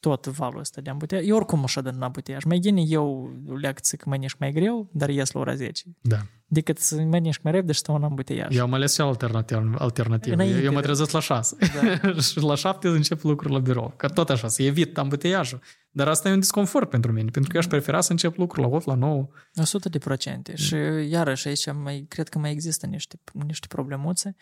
[0.00, 2.44] tot valul ăsta de ambuteiaj, eu oricum așa de ambuteiaj.
[2.44, 6.16] Mai bine eu leac să mănânc mai greu, dar ies la ora 10, Da.
[6.46, 8.56] decât să mănânc mai repede și stau în ambuteiaj.
[8.56, 10.34] Eu am ales și alternativ, alternativă.
[10.34, 11.56] Înainte Eu mă de- trezesc la 6.
[12.02, 12.12] Da.
[12.20, 13.92] și la 7 încep lucrul la birou.
[13.96, 15.60] Că tot așa, să evit ambuteiajul.
[15.90, 18.64] Dar asta e un disconfort pentru mine, pentru că eu aș prefera să încep lucrul
[18.64, 19.28] la 8, la 9.
[19.54, 20.54] 100 de procente.
[20.56, 20.74] Și
[21.08, 24.36] iarăși aici mai, cred că mai există niște, niște problemuțe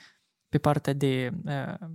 [0.48, 1.88] pe partea de uh,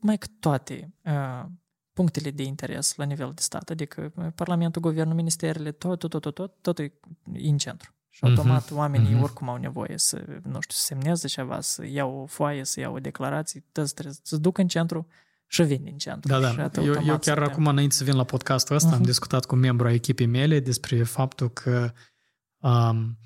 [0.00, 1.44] mai că toate uh,
[1.92, 6.20] punctele de interes la nivel de stat, adică uh, Parlamentul, Guvernul, Ministerele, tot, tot, tot,
[6.22, 6.92] tot, tot, tot e
[7.32, 7.94] în centru.
[8.08, 8.32] Și Mhm.
[8.38, 9.22] automat oamenii Mhm.
[9.22, 12.94] oricum au nevoie să, nu știu, să semneze ceva, să iau o foaie, să iau
[12.94, 15.06] o declarație, toți trebuie să se ducă în centru
[15.46, 16.28] și vin din centru.
[16.40, 16.62] Da, Și da.
[16.62, 19.04] atât Eu, eu automat chiar suntem- acum, înainte să vin la podcastul ăsta, am Mhm.
[19.04, 21.92] discutat cu membru a echipei mele despre faptul că
[22.58, 23.18] um,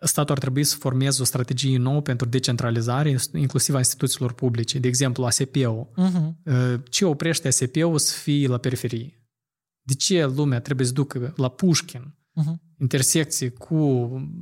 [0.00, 4.78] statul ar trebui să formeze o strategie nouă pentru decentralizare, inclusiv a instituțiilor publice.
[4.78, 5.88] De exemplu, ASP-ul.
[5.96, 6.38] Mhm.
[6.44, 9.20] Uh, Ce oprește ASP-ul să fie la periferie?
[9.82, 12.60] De ce lumea trebuie să ducă la Pușkin, Mhm.
[12.80, 13.76] intersecție cu...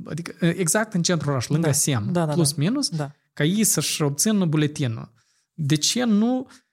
[0.05, 1.73] Adică exact în centrul oraș, lângă Da.
[1.73, 2.61] SEM, Da, da, plus da.
[2.63, 3.11] minus, Da.
[3.33, 5.13] ca ei să-și obțină buletinul.
[5.53, 6.64] De ce nu e,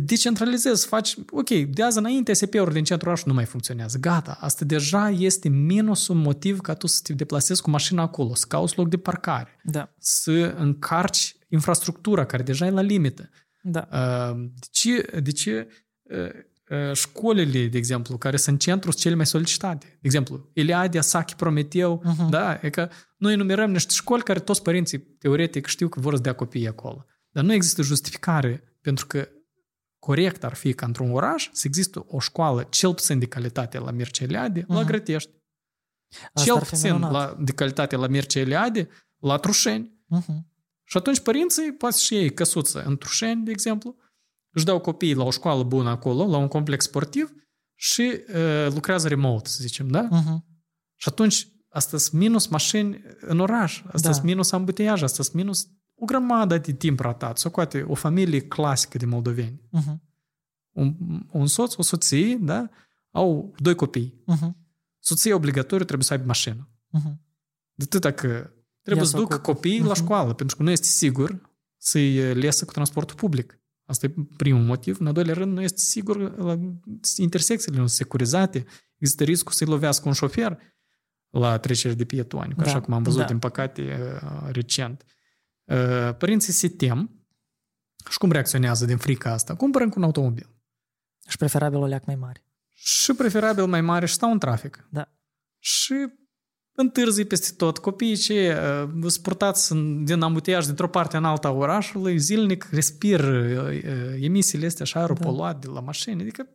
[0.00, 3.98] decentralizezi, faci, ok, de azi înainte SP-uri din centrul orașului nu mai funcționează.
[4.00, 8.44] Gata, asta deja este minusul motiv ca tu să te deplasezi cu mașina acolo, să
[8.48, 9.94] cauți loc de parcare, Da.
[9.98, 13.30] să încarci infrastructura care deja e la limită.
[13.62, 13.88] Da.
[13.92, 15.68] Uh, De ce, de ce
[16.02, 16.16] uh,
[16.88, 19.86] uh, școlile, de exemplu, care sunt centru, sunt cele mai solicitate?
[19.86, 22.30] De exemplu, Eliade, Sachi, Prometeu, Mhm.
[22.30, 22.58] da?
[22.62, 26.32] E că noi numerăm niște școli care toți părinții, teoretic, știu că vor să dea
[26.32, 27.04] copiii acolo.
[27.30, 29.28] Dar nu există justificare, pentru că
[30.02, 33.90] corect ar fi ca într-un oraș să există o școală cel puțin de calitate la
[33.90, 34.86] Mircea Eliade, la Mhm.
[34.86, 35.30] Grătești.
[36.32, 37.12] Asta Cel ar fi puțin minunat.
[37.12, 38.88] la, de calitate la Mircea Eliade,
[39.18, 39.98] la Trușeni.
[40.06, 40.50] Mhm.
[40.84, 43.96] Și atunci părinții poate și ei căsuță în Trușeni, de exemplu,
[44.54, 47.32] își dau copiii la o școală bună acolo, la un complex sportiv
[47.74, 50.00] și uh, lucrează remote, să zicem, da?
[50.10, 50.44] Mhm.
[50.96, 54.12] Și atunci asta sunt minus mașini în oraș, asta Da.
[54.12, 55.68] sunt minus ambuteiaj, asta sunt minus
[56.02, 57.38] o grămadă de timp ratat.
[57.38, 59.60] Sau poate o familie clasică de moldoveni.
[59.70, 60.02] Mhm.
[60.70, 60.96] Un,
[61.32, 62.68] un soț, o soție, da?
[63.10, 64.22] Au doi copii.
[64.26, 64.56] Mhm.
[64.98, 66.68] Soția obligatoriu trebuie să aibă mașină.
[66.88, 67.20] Mhm.
[67.74, 68.26] De atâta că
[68.82, 69.52] trebuie Ea să să ducă ocupe.
[69.52, 69.94] copiii la Mhm.
[70.02, 73.60] școală, pentru că nu este sigur să-i lesă cu transportul public.
[73.86, 75.00] Asta e primul motiv.
[75.00, 76.58] În al doilea rând, nu este sigur la
[77.16, 78.64] intersecțiile nu sunt securizate.
[78.98, 80.58] Există riscul să-i lovească un șofer
[81.30, 83.26] la trecere de pietoni, Da, așa cum am văzut, da.
[83.26, 83.82] din păcate,
[84.22, 85.04] uh, recent.
[85.06, 85.10] Uh,
[86.18, 87.10] Părinții se tem
[88.10, 89.54] și cum reacționează din frica asta?
[89.56, 90.48] Cumpără cu un automobil.
[91.28, 92.44] Și preferabil o leac mai mare.
[92.72, 94.86] Și preferabil mai mare și stau în trafic.
[94.90, 95.08] Da.
[95.58, 95.94] Și
[96.74, 97.78] întârzi peste tot.
[97.78, 98.56] Copiii ce
[99.02, 103.82] uh, sportați în- din ambuteiaj dintr-o parte în alta a orașului, zilnic respir uh, uh,
[104.20, 105.24] emisiile astea și aerul Da.
[105.26, 106.20] poluat de la mașini.
[106.20, 106.48] Adică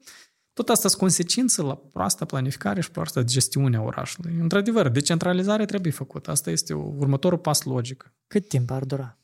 [0.58, 4.38] tot asta sunt consecințe la proasta planificare și proasta gestiune a orașului.
[4.40, 6.32] Într-adevăr, decentralizarea trebuie făcută.
[6.32, 8.14] Asta este următorul pas logic.
[8.28, 9.18] Cât timp ar dura?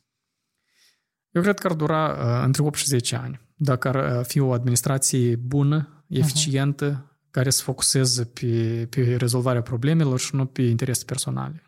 [1.29, 3.39] Eu cred că ar dura uh, între 8 și 10 ani.
[3.55, 10.19] Dacă ar uh, fi o administrație bună, eficientă, care să focuseze pe, pe rezolvarea problemelor
[10.19, 11.63] și nu pe interese personale.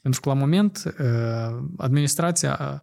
[0.00, 2.82] Pentru că la moment uh, administrația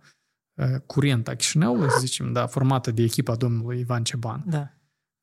[0.54, 4.72] uh, curentă a Chișinăului, să zicem, da, formată de echipa domnului Ivan Ceban, Da.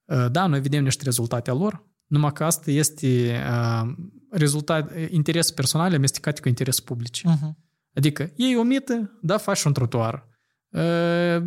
[0.05, 3.95] Uh, da, noi vedem niște rezultate a lor, numai că asta este uh,
[4.31, 7.23] rezultat, interes personal amestecat cu interes public.
[7.23, 7.59] Mhm.
[7.95, 10.29] Adică ei omită, da, faci un trotuar.
[10.69, 11.43] Uh,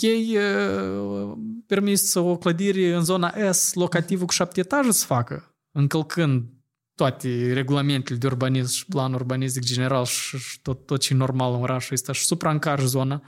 [0.00, 1.32] ei uh,
[1.66, 6.44] permis o clădire în zona S locativă cu șapte etaje să facă, încălcând
[6.94, 11.54] toate regulamentele de urbanism și plan urbanistic general și, și tot, tot ce e normal
[11.54, 13.22] în orașul ăsta și supraîncarci zona.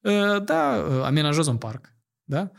[0.00, 1.94] Uh, da, uh, amenajezi un parc.
[2.24, 2.50] Da?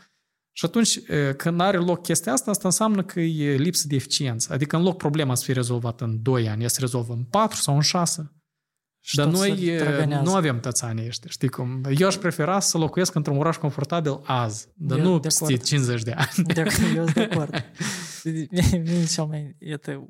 [0.58, 4.52] Și atunci, uh, când are loc chestia asta, asta înseamnă că e lipsă de eficiență.
[4.52, 7.56] Adică în loc problema să fie rezolvată în 2 ani, ea se rezolvă în 4
[7.56, 8.32] sau în 6.
[9.00, 10.22] Și Dar tot noi se e, trăgănează.
[10.22, 11.84] nu avem tățanii ăștia, știi cum?
[11.96, 15.62] Eu aș prefera să locuiesc într-un oraș confortabil azi, dar Eu nu de peste acord.
[15.62, 16.46] 50 de ani.
[16.54, 17.64] De, eu sunt de acord.
[18.70, 19.56] Mie cel mai...
[19.58, 20.08] Iată,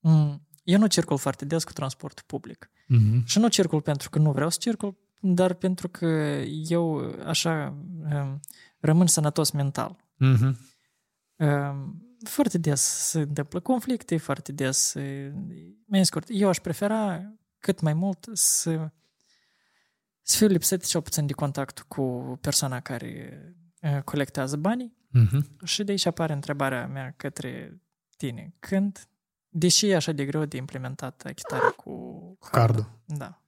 [0.00, 2.70] mm, eu nu circul foarte des cu transportul public.
[2.86, 3.22] Mhm.
[3.26, 6.06] Și nu circul pentru că nu vreau să circul, dar pentru că
[6.68, 7.74] eu așa
[8.10, 8.40] um,
[8.86, 9.96] rămân sănătos mental.
[10.16, 10.58] Mhm.
[11.36, 14.94] Um, Foarte des se întâmplă conflicte, foarte des...
[14.94, 15.32] uh,
[15.86, 18.90] Mai scurt, eu aș prefera cât mai mult să,
[20.22, 23.40] să fiu lipsit cel puțin de contact cu persoana care
[23.82, 25.64] uh, colectează banii Mhm.
[25.64, 27.80] și de aici apare întrebarea mea către
[28.16, 28.54] tine.
[28.58, 29.08] Când,
[29.48, 31.92] deși e așa de greu de implementat achitarea cu,
[32.38, 32.90] Cu cardul.
[33.04, 33.42] Da.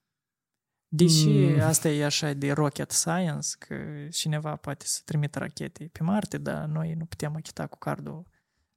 [0.91, 1.59] Deși Mm.
[1.59, 3.75] asta e așa de rocket science, că
[4.11, 8.25] cineva poate să trimită rachete pe Marte, dar noi nu putem achita cu cardul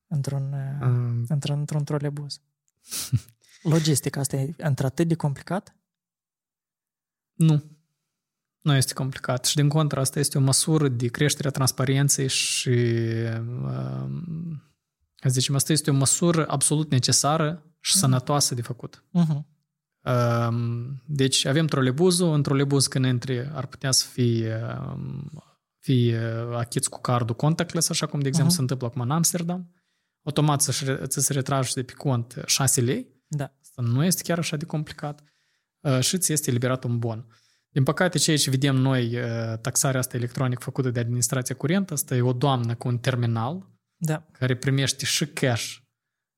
[0.06, 2.40] într-un, uh, Uh, într-un, într-un trolebuz.
[3.62, 5.76] Logistica asta e într-atât de complicat?
[7.32, 7.62] Nu.
[8.60, 9.44] Nu este complicat.
[9.44, 12.68] Și din contră, asta este o măsură de creștere a transparenței și,
[13.38, 14.62] um,
[15.22, 18.00] să zicem, asta este o măsură absolut necesară și Mhm.
[18.04, 19.04] sănătoasă de făcut.
[19.18, 19.40] Uh-huh.
[20.04, 24.60] Um, Deci avem trolebuzul, în trolebuz când intri ar putea să fie,
[24.92, 25.30] um,
[25.78, 26.20] fie
[26.56, 28.54] achiți cu cardul contactless, așa cum de exemplu Mhm.
[28.56, 29.72] se întâmplă acum în Amsterdam.
[30.24, 33.52] Automat să-și re- ți se retragi de pe cont 6 lei, Da.
[33.60, 35.22] Asta nu este chiar așa de complicat
[35.80, 37.26] uh, și ți este eliberat un bon.
[37.68, 42.14] Din păcate, ceea ce vedem noi, uh, taxarea asta electronic făcută de administrația curentă, asta
[42.16, 44.26] e o doamnă cu un terminal Da.
[44.32, 45.76] care primește și cash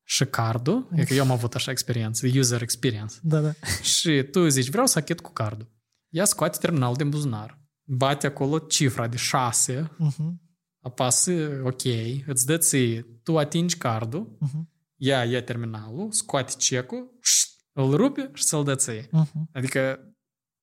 [0.07, 3.51] și cardul, e că eu am avut așa experiență, user experience, Da, da.
[3.93, 5.71] și tu zici, vreau să achit cu cardul.
[6.09, 10.33] Ea scoate terminalul din buzunar, bate acolo cifra de 6, Uh-huh.
[10.81, 11.31] apasă
[11.63, 11.81] OK,
[12.25, 14.61] îți dă ție, tu atingi cardul, Uh-huh.
[14.95, 19.01] ea ia terminalul, scoate cecul, șt, îl rupe și ți-l dă ție.
[19.07, 19.51] Uh-huh.
[19.53, 19.99] Adică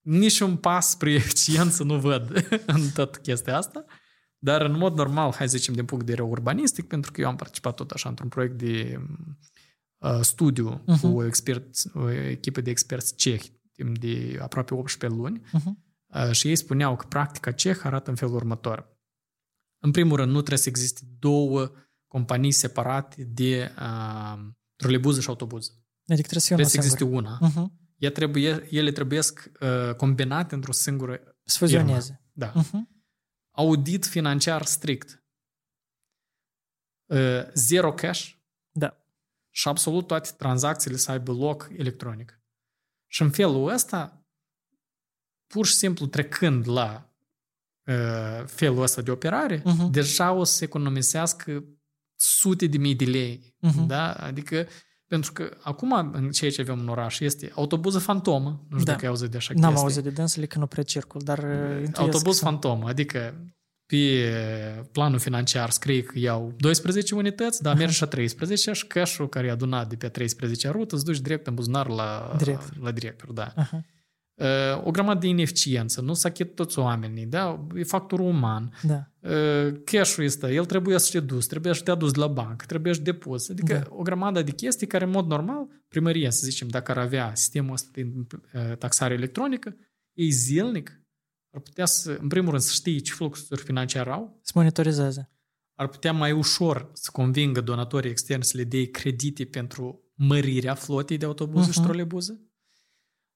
[0.00, 3.84] niciun pas spre eficiență nu văd în tot chestia asta,
[4.44, 7.28] dar în mod normal, hai să zicem din punct de vedere urbanistic, pentru că eu
[7.28, 9.00] am participat tot așa într-un proiect de
[9.98, 11.00] uh, studiu Mhm.
[11.00, 15.72] cu o, expert, o echipă de experți cehi timp de aproape 18 luni Uh-huh.
[16.26, 18.90] uh, și ei spuneau că practica ceh arată în felul următor.
[19.82, 21.70] În primul rând, nu trebuie să existe două
[22.06, 24.38] companii separate de uh,
[24.76, 25.70] trolebuze și autobuze.
[26.06, 27.16] Adică trebuie să fie unul Trebuie să singur.
[27.18, 27.50] existe una.
[27.68, 27.80] Uh-huh.
[27.96, 32.24] Ea trebuie, ele trebuie uh, combinate într-o singură Să fuzioneze.
[32.32, 32.52] da.
[32.52, 32.91] Uh-huh.
[33.52, 35.24] Audit financiar strict.
[37.06, 38.30] Uh, zero cash
[38.70, 38.96] Da.
[39.50, 42.40] și absolut toate tranzacțiile să aibă loc electronic.
[43.06, 44.26] Și în felul ăsta,
[45.46, 47.12] pur și simplu trecând la
[47.86, 49.90] uh, felul ăsta de operare, Mhm.
[49.90, 51.64] deja o să se economisească
[52.14, 53.56] sute de mii de lei.
[53.58, 53.86] Mhm.
[53.86, 54.12] Da?
[54.12, 54.68] Adică,
[55.12, 58.48] pentru că acum, în ceea ce avem în oraș, este autobuză fantomă.
[58.48, 58.90] Nu știu Da.
[58.92, 59.82] dacă ai auzit de așa N-am chestii.
[59.82, 63.34] auzit de dânsele că nu prea circul, dar uh, intuiesc Autobuz că fantomă, adică
[63.86, 63.96] pe
[64.92, 69.50] planul financiar scrie că iau 12 unități, dar merge și 13 și cash care e
[69.50, 72.76] adunat de pe 13 rută îți duci direct în buzunar la Director.
[72.80, 73.52] la director da.
[73.68, 73.84] sunt.
[74.38, 74.76] Uh-huh.
[74.78, 77.66] Uh, O grămadă de ineficiență, nu s-a achit toți oamenii, da?
[77.74, 78.72] e factorul uman.
[78.82, 79.06] Da.
[79.20, 82.64] Uh, Cash-ul ăsta, el trebuie să te dus, trebuie să te adus de la bancă,
[82.66, 83.48] trebuie să depus.
[83.48, 83.94] Adică Da.
[83.96, 87.72] o grămadă de chestii care, în mod normal, primăria, să zicem, dacă ar avea sistemul
[87.72, 88.12] ăsta de
[88.54, 89.76] uh, taxare electronică,
[90.12, 91.00] ei zilnic
[91.54, 95.30] ar putea să, în primul rând, să știe ce fluxuri financiare au, Să monitorizeze.
[95.78, 101.16] ar putea mai ușor să convingă donatorii externi să le dea credite pentru mărirea flotei
[101.16, 101.86] de autobuze și Mhm.
[101.88, 102.40] trolebuze,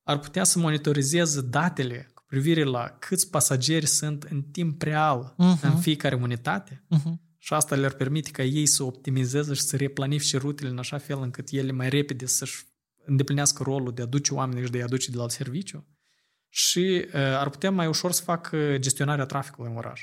[0.07, 5.59] ar putea să monitorizeze datele cu privire la câți pasageri sunt în timp real Mhm.
[5.67, 7.13] în fiecare unitate Uh-huh.
[7.39, 11.23] și asta le-ar permite ca ei să optimizeze și să replanifice rutele în așa fel
[11.23, 12.65] încât ele mai repede să-și
[13.05, 15.87] îndeplinească rolul de a duce oamenii și de a aduce de la alt serviciu
[16.49, 20.01] și uh, ar putea mai ușor să facă gestionarea traficului în oraș.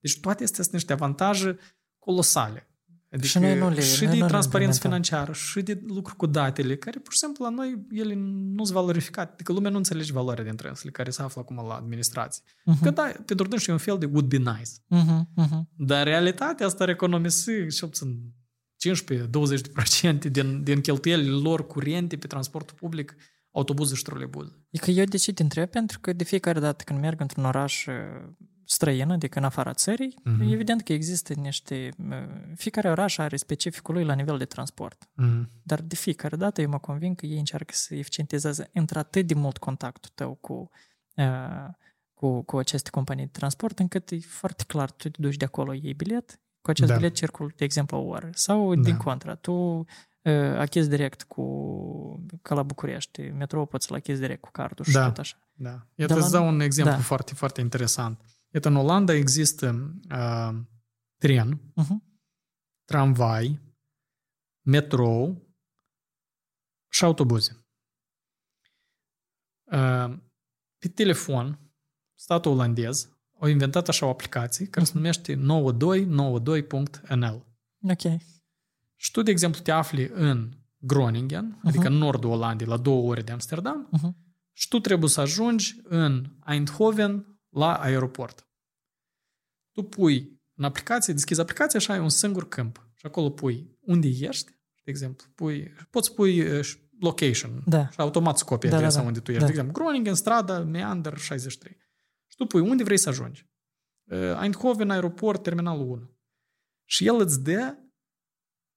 [0.00, 1.56] Deci toate astea sunt niște avantaje
[1.98, 2.66] colosale.
[3.12, 4.90] Adică Și noi nu le- și noi de nu le transparență implementăm.
[4.90, 8.14] financiară, și de lucru cu datele, care pur și simplu la noi ele
[8.54, 9.30] nu sunt valorificate.
[9.32, 12.42] Adică lumea nu înțelege valoarea dintre ele, care se află acum la administrație.
[12.44, 12.82] Uh-huh.
[12.82, 14.70] Că da, pentru dânsi e un fel de would be nice.
[14.94, 15.44] Uh-huh.
[15.44, 15.60] Uh-huh.
[15.76, 18.32] Dar realitatea asta ar economisi și puțin
[18.76, 23.16] 15-20% din, din cheltuielile lor curente pe transportul public,
[23.50, 24.66] autobuze și trolebuze.
[24.70, 25.68] E că eu de ce te întreb?
[25.68, 27.86] Pentru că de fiecare dată când merg într-un oraș
[28.62, 30.40] uh, străin, adică în afara țării, Mhm.
[30.42, 31.88] e evident că există niște...
[32.10, 32.16] uh,
[32.56, 35.08] Fiecare oraș are specificul lui la nivel de transport.
[35.14, 35.48] Mm.
[35.62, 39.58] Dar de fiecare dată eu mă convin că ei încearcă să eficientizeze într-atât de mult
[39.58, 40.70] contactul tău cu,
[41.16, 41.68] uh,
[42.14, 45.72] cu, cu aceste companii de transport, încât e foarte clar, tu te duci de acolo,
[45.72, 46.96] iei bilet, cu acest Da.
[46.96, 48.28] bilet circul, de exemplu, o oră.
[48.32, 48.80] Sau, Da.
[48.82, 49.84] din contra, tu uh,
[50.58, 51.44] achizi direct cu,
[52.42, 55.06] ca la București, metrou poți să-l achizi direct cu cardul și Da.
[55.06, 55.36] tot așa.
[55.52, 55.70] Da.
[55.94, 57.00] Iată, De la îți dau un exemplu Da.
[57.00, 58.20] foarte, foarte interesant.
[58.54, 60.50] Iată, în Olanda există uh,
[61.16, 61.96] tren, Uh-huh.
[62.84, 63.60] tramvai,
[64.66, 65.50] metrou
[66.90, 67.66] și autobuze.
[69.64, 70.14] Uh,
[70.78, 71.72] pe telefon,
[72.14, 77.44] statul olandez au inventat așa o aplicație care se numește 9292.nl.
[77.90, 78.20] Ok.
[78.96, 83.22] Și tu, de exemplu, te afli în Groningen, adică în nordul Olandei, la două ore
[83.22, 84.12] de Amsterdam, Uh-huh.
[84.52, 88.46] și tu trebuie să ajungi în Eindhoven la aeroport.
[89.72, 92.86] Tu pui în aplicație, deschizi aplicația și ai un singur câmp.
[92.94, 94.50] Și acolo pui unde ești,
[94.82, 95.26] de exemplu.
[95.34, 97.62] Pui, poți pui uh, location.
[97.66, 97.88] Da.
[97.88, 99.06] Și automat scopie Da, da, adresa da.
[99.06, 99.40] unde tu ești.
[99.40, 99.46] Da.
[99.46, 101.76] De exemplu, Groningen, stradă, Meander 63.
[102.26, 103.46] Și tu pui unde vrei să ajungi.
[104.10, 106.16] Uh, Eindhoven, aeroport, terminalul 1.
[106.84, 107.76] Și el îți dă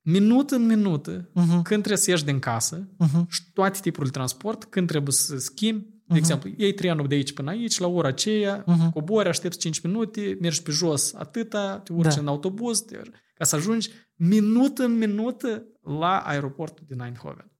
[0.06, 1.50] minut în minută Mhm.
[1.52, 3.30] când trebuie să ieși din casă Mhm.
[3.30, 5.94] și toate tipurile de transport, când trebuie să schimbi.
[6.08, 6.18] De Mhm.
[6.18, 8.92] exemplu, iei trenul de aici până aici, la ora aceea, Mhm.
[8.92, 12.20] cobori, aștepți 5 minute, mergi pe jos atâta, te urci Da.
[12.22, 13.02] în autobuz, te...
[13.34, 15.42] ca să ajungi minut în minut
[15.82, 17.52] la aeroportul din Eindhoven.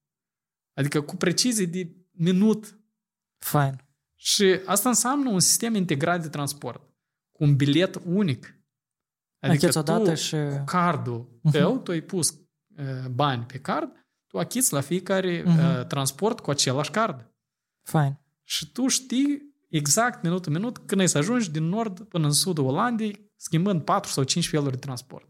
[0.74, 2.80] Adică cu precizie de minut.
[3.38, 3.84] Fain.
[4.16, 6.82] Și asta înseamnă un sistem integrat de transport,
[7.32, 8.60] cu un bilet unic.
[9.40, 10.36] Adică Achiți odată tu, și...
[10.36, 11.52] cu cardul Mhm.
[11.58, 12.30] tău, tu ai pus
[12.78, 15.58] uh, bani pe card, tu achiți la fiecare Mhm.
[15.80, 17.34] uh, transport cu același card.
[17.82, 18.20] Fain.
[18.48, 22.32] Și tu știi exact minut în minut când ai să ajungi din nord până în
[22.32, 25.28] sudul Olandei, schimbând 4 sau 5 feluri de transport.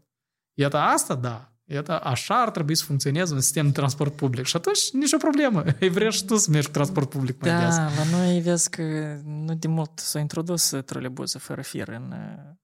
[0.54, 1.50] Iată asta, da.
[1.64, 4.44] Iată, așa ar trebui să funcționeze un sistem de transport public.
[4.44, 5.64] Și atunci, nicio problemă.
[5.80, 7.76] Ai vrea și tu să mergi cu transport public mai des.
[7.76, 8.82] Da, la noi vezi că
[9.24, 12.54] nu de mult s-a introdus trolebuză fără fir în uh,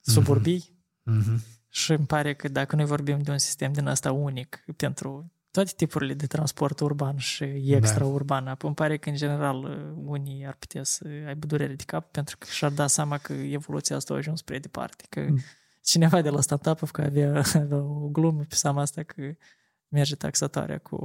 [0.00, 1.42] suburbii Mhm.
[1.68, 5.72] și îmi pare că dacă noi vorbim de un sistem din ăsta unic pentru toate
[5.76, 7.44] tipurile de transport urban și
[7.74, 11.82] extraurban, apoi îmi pare că în general uh, unii ar putea să aibă durere de
[11.86, 15.40] cap pentru că și-ar da seama că evoluția asta a ajuns prea departe, că Mm.
[15.82, 19.22] cineva de la startup că avea, avea o glumă pe seama asta că
[19.88, 20.96] merge taxatoarea cu,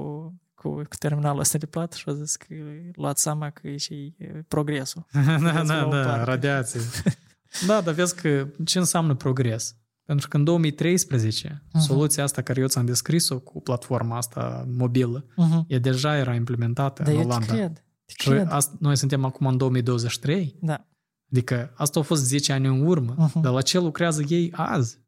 [0.53, 2.55] cu, cu terminalul ăsta de plată și a zis că
[2.93, 5.05] luați seama că e și e, progresul.
[5.43, 6.23] da, la da, o da, parte.
[6.23, 6.79] radiație.
[7.67, 9.75] da, dar vezi că ce înseamnă progres?
[10.05, 11.83] Pentru că în 2013, Mhm.
[11.83, 15.67] soluția asta care eu ți-am descris-o cu platforma asta mobilă, Uh-huh.
[15.67, 17.53] e deja era implementată Dar în eu te Olanda.
[17.53, 17.73] cred.
[18.05, 18.47] Te Și cred.
[18.49, 20.87] asta, noi suntem acum în 2023, Da.
[21.31, 23.41] adică asta a fost 10 ani în urmă, Mhm.
[23.41, 24.99] dar la ce lucrează ei azi?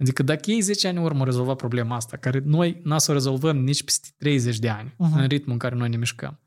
[0.00, 3.10] Adică dacă ei 10 ani în urmă au rezolvat problema asta, care noi n-a să
[3.10, 5.18] o rezolvăm nici peste 30 de ani, Mhm.
[5.18, 6.40] în ritmul în care noi ne mișcăm,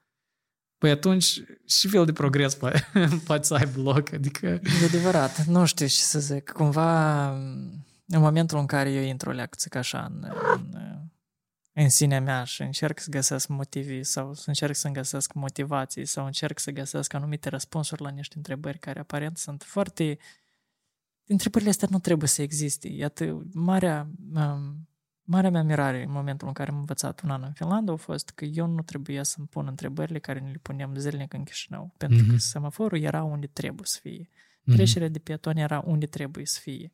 [0.78, 2.88] păi atunci și fel de progres poate,
[3.26, 4.14] poate să aibă loc.
[4.14, 5.46] Adică, E adevărat.
[5.46, 6.50] Nu știu ce să zic.
[6.50, 7.30] Cumva,
[8.08, 10.80] în momentul în care eu intru leacțic așa în, în,
[11.74, 16.26] în sinea mea și încerc să găsesc motivi sau să încerc să găsesc motivații sau
[16.26, 20.18] încerc să găsesc anumite răspunsuri la niște întrebări care aparent sunt foarte...
[21.28, 22.88] Întrebările astea nu trebuie să existe.
[22.88, 24.88] Iată, marea, um,
[25.28, 28.30] marea mea mirare în momentul în care am învățat un an în Finlanda a fost
[28.30, 32.18] că eu nu trebuia să-mi pun întrebările care ne le puneam zilnic în Chișinău, pentru
[32.18, 32.38] că Mhm.
[32.38, 34.30] semaforul era unde trebuie să fie.
[34.64, 34.76] Mhm.
[34.76, 36.92] Trecerea de pietoni era unde trebuie să fie.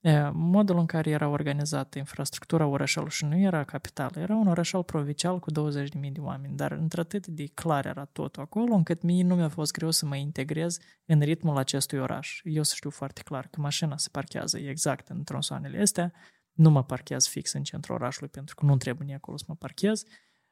[0.00, 4.82] E, Modul în care era organizată infrastructura orașelor și nu era capitală, era un orașel
[4.82, 9.34] provincial cu 20.000 de oameni, dar într-atât de clar era totul acolo, încât mie nu
[9.34, 12.40] mi-a fost greu să mă integrez în ritmul acestui oraș.
[12.42, 16.12] Eu să știu foarte clar că mașina se parchează exact în tronsoanele astea,
[16.54, 19.54] nu mă parchez fix în centrul orașului pentru că nu trebuie nici acolo să mă
[19.54, 20.02] parchez.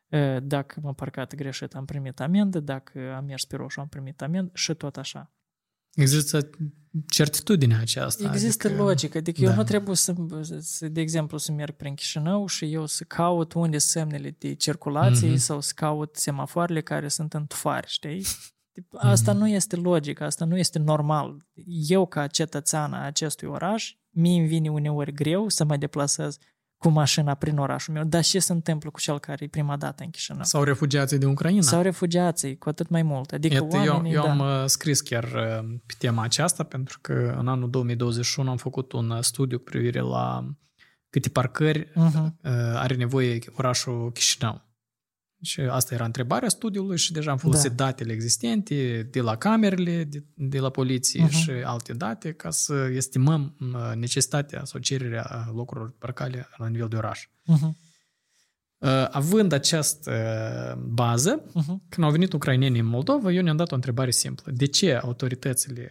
[0.09, 4.23] E, Dacă m-am parcat greșit, am primit amendă, dacă am mers pe roșu, am primit
[4.23, 5.33] amendă și tot așa.
[5.95, 6.51] Există
[7.09, 8.31] certitudinea aceasta.
[8.33, 9.51] Există adică, logică, adică da.
[9.51, 10.15] eu nu trebuie să,
[10.61, 15.29] să, de exemplu, să merg prin Chișinău și eu să caut unde semnele de circulație
[15.29, 15.37] Mhm.
[15.37, 18.25] sau să caut semafoarele care sunt în tufari, știi?
[18.73, 21.47] Tip, Asta nu este logic, asta nu este normal.
[21.89, 26.37] Eu, ca cetățean a acestui oraș, mie îmi vine uneori greu să mă deplasez
[26.77, 30.03] cu mașina prin orașul meu, dar ce se întâmplă cu cel care e prima dată
[30.03, 30.43] în Chișinău?
[30.45, 31.61] Sau refugiații din Ucraina.
[31.63, 33.33] Sau refugiații, cu atât mai mult.
[33.33, 34.31] Adică Iată, eu, oamenii, eu da.
[34.31, 38.93] am uh, scris chiar uh, pe tema aceasta pentru că în anul 2021 am făcut
[38.93, 40.45] un uh, studiu cu privire la
[41.11, 42.39] câte parcări Mhm.
[42.43, 44.61] uh, are nevoie orașul Chișinău.
[45.43, 47.85] Și asta era întrebarea studiului și deja am folosit Da.
[47.85, 51.31] datele existente de la camerele, de, de la poliție Mhm.
[51.33, 56.69] și alte date ca să estimăm uh, necesitatea sau cererea uh, locurilor de parcare la
[56.69, 57.29] nivel de oraș.
[57.45, 57.77] Mhm.
[58.79, 60.11] Uh, Având această
[60.77, 61.83] uh, bază, Mhm.
[61.89, 64.53] când au venit ucrainenii în Moldova, eu ne-am dat o întrebare simplă.
[64.53, 65.91] De ce autoritățile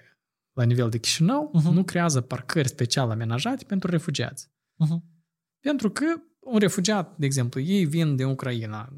[0.53, 1.73] la nivel de Chișinău Mhm.
[1.73, 4.49] nu creează parcări special amenajate pentru refugiați?
[4.75, 5.03] Mhm.
[5.59, 6.05] Pentru că
[6.39, 8.89] un refugiat, de exemplu, ei vin din Ucraina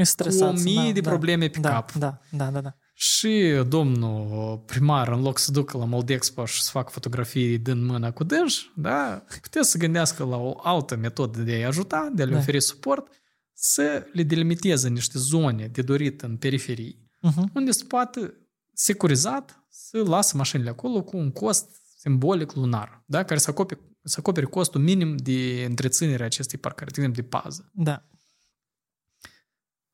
[0.00, 0.52] E stresat.
[0.54, 1.92] cu o mie de probleme pe da, cap.
[1.92, 2.74] Da, da, da, da.
[2.94, 8.12] Și domnul primar, în loc să ducă la Moldexpo și să facă fotografii din mână
[8.12, 12.24] cu dânș, da, putea să gândească la o altă metodă de a-i ajuta, de a
[12.26, 12.38] le Da.
[12.38, 13.06] oferi suport,
[13.52, 17.50] să le delimiteze niște zone de dorit în periferii, Mhm.
[17.54, 18.34] unde se poate
[18.72, 21.66] securizat să lasă mașinile acolo cu un cost
[21.98, 23.22] simbolic lunar, da?
[23.22, 27.28] care să acopere, să acopere costul minim de întreținere a acestei parcări, de exemplu, de
[27.28, 27.70] pază.
[27.74, 28.02] Da.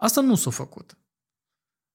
[0.04, 0.98] Asta nu s-a făcut.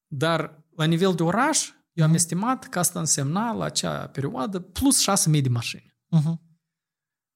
[0.07, 5.01] Dar la nivel de oraș, eu am estimat că asta însemna la acea perioadă plus
[5.01, 5.95] 6.000 de mașini.
[6.05, 6.41] Mhm.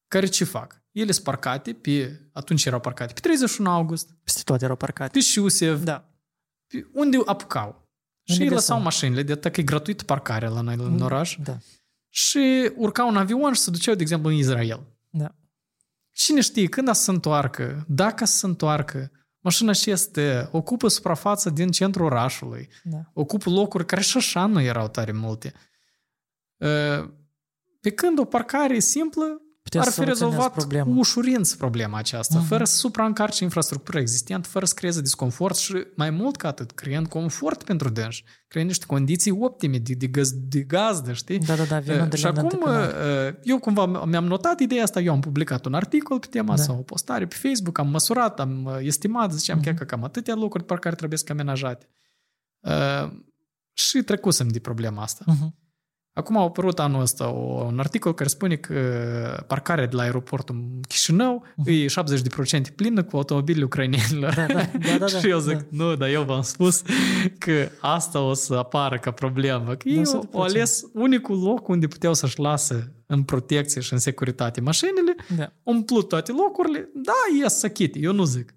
[0.07, 0.83] Care ce fac?
[0.91, 5.11] Ele sunt parcate pe, atunci erau parcate pe 31 august, Peste Și toate erau parcate.
[5.11, 6.09] Pe Șusev, Da.
[6.67, 7.89] pe unde apucau.
[8.23, 8.77] Și Unde ei găseau.
[8.77, 11.37] lăsau mașinile, de că e gratuit parcarea la noi în oraș.
[11.43, 11.57] Da.
[12.09, 14.97] Și urcau în avion și se duceau, de exemplu, în Israel.
[15.09, 15.35] Da.
[16.11, 19.11] Cine știe când a să se întoarcă, dacă să se întoarcă,
[19.43, 22.97] mașina și este, ocupă suprafață din centrul orașului, Da.
[23.13, 25.53] ocupă locuri care și așa nu erau tare multe.
[26.57, 27.09] Uh,
[27.81, 30.85] Pe când o parcare simplă Puteți ar să fi soluționezi rezolvat problema.
[30.93, 32.47] cu ușurință problema aceasta, Mhm.
[32.47, 37.07] fără să supraîncarce infrastructura existentă, fără să creeze disconfort și mai mult ca atât, creând
[37.07, 41.39] confort pentru dânși, creând niște condiții optime de, de, gaz, de gazdă, știi?
[41.39, 42.93] Da, da, da, vinul de și lemn acum, întâmpinat.
[43.29, 46.61] uh, eu cumva mi-am notat ideea asta, eu am publicat un articol pe tema Da.
[46.61, 49.65] sau o postare pe Facebook, am măsurat, am uh, estimat, ziceam Mhm.
[49.65, 51.87] chiar că cam atâtea locuri de parcare trebuie să amenajate.
[52.59, 53.11] Uh,
[53.73, 55.23] și trecusem de problema asta.
[55.27, 55.55] Mhm.
[56.15, 60.63] Acum a apărut anul ăsta o- un articol care spune că parcarea de la aeroportul
[60.87, 61.69] Chișinău Mhm.
[61.69, 64.33] e 70% plină cu automobile ucrainenilor.
[64.33, 65.65] Da, da, da, da, da, și eu zic, da.
[65.69, 66.81] nu, dar eu v-am spus
[67.37, 69.75] că asta o să apară ca problemă.
[69.75, 73.93] Că ei Da, au- au ales unicul loc unde puteau să-și lasă în protecție și
[73.93, 75.51] în securitate mașinile, Da.
[75.63, 78.53] umplut toate locurile, da, ies să chite, eu nu zic.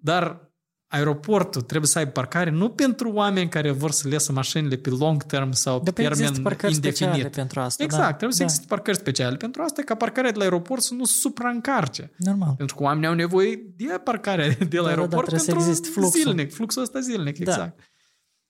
[0.00, 0.47] Dar
[0.88, 5.22] aeroportul trebuie să aibă parcare nu pentru oameni care vor să lesă mașinile pe long
[5.22, 7.36] term sau pe Dar pe există termen parcări speciale indefinit.
[7.36, 7.82] pentru asta.
[7.82, 8.08] Exact, da.
[8.12, 8.44] trebuie să da.
[8.44, 12.10] existe parcări speciale pentru asta, ca parcarea de la aeroport să nu supraîncarce.
[12.16, 12.54] Normal.
[12.56, 15.88] Pentru că oamenii au nevoie de parcarea de la da, aeroport trebuie să pentru existe
[15.88, 16.20] fluxul.
[16.20, 17.50] zilnic, fluxul ăsta zilnic, Da.
[17.52, 17.78] exact.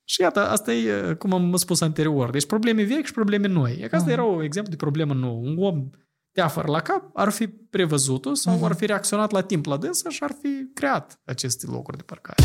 [0.05, 3.79] Și iată, asta e, cum am spus anterior, deci probleme vechi și probleme noi.
[3.81, 4.19] E că asta Mhm.
[4.19, 5.41] era un exemplu de problemă nouă.
[5.45, 5.91] Un om
[6.39, 8.65] teafăr la cap ar fi prevăzut-o sau Mhm.
[8.65, 12.43] ar fi reacționat la timp la dânsă și ar fi creat aceste locuri de parcare.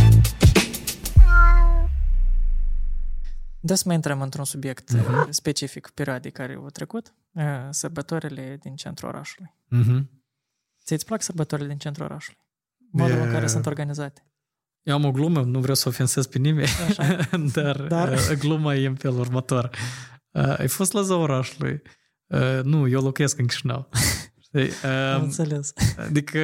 [3.60, 5.14] Da să mai intrăm într-un subiect Mhm.
[5.14, 9.56] uh, specific perioadei care au trecut, uh, sărbătorile din centrul orașului.
[9.76, 10.08] Mm-hmm.
[10.86, 12.40] Ți-ți plac sărbătorile din centrul orașului?
[12.92, 14.28] Modul în E- care sunt organizate.
[14.82, 17.04] Eu am o glumă, nu vreau să ofensez pe nimeni, Așa.
[17.56, 18.34] dar, Dar- dar...
[18.40, 19.70] gluma e în felul următor.
[20.32, 21.82] Uh, ai fost la ziua orașului?
[22.34, 23.90] Uh, nu, eu locuiesc în Chișinău.
[24.42, 24.70] Știi?
[24.90, 25.74] Am Uh, înțeles.
[25.98, 26.40] adică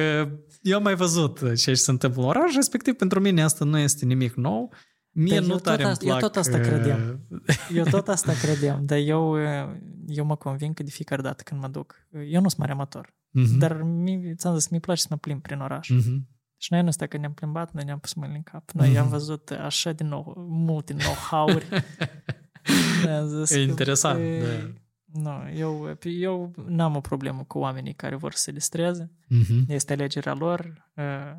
[0.62, 3.78] eu am mai văzut ceea ce se întâmplă în oraș, respectiv pentru mine asta nu
[3.78, 4.72] este nimic nou.
[5.12, 6.20] Mie Dar nu eu tot tare îmi asta- eu plac...
[6.20, 7.20] tot asta uh, credeam.
[7.74, 9.76] Eu tot asta credeam, dar eu, uh,
[10.06, 12.72] eu mă convin că de fiecare dată când mă duc, uh, eu nu sunt mare
[12.72, 15.88] amator, mhm, dar mi, ți-am zis, mi place să mă plimb prin oraș.
[15.88, 16.28] mhm.
[16.56, 18.70] Și noi nu stai că ne-am plimbat, noi ne-am pus mâinile în cap.
[18.70, 18.98] Noi Mhm.
[18.98, 21.66] am văzut așa din nou, multe know-how-uri.
[23.04, 24.72] Ne-am zis E că, interesant, e, da.
[25.12, 29.10] Nu, eu, eu n-am o problemă cu oamenii care vor să se distreze.
[29.28, 29.64] Mhm.
[29.68, 30.90] Este alegerea lor.
[30.96, 31.32] Uh,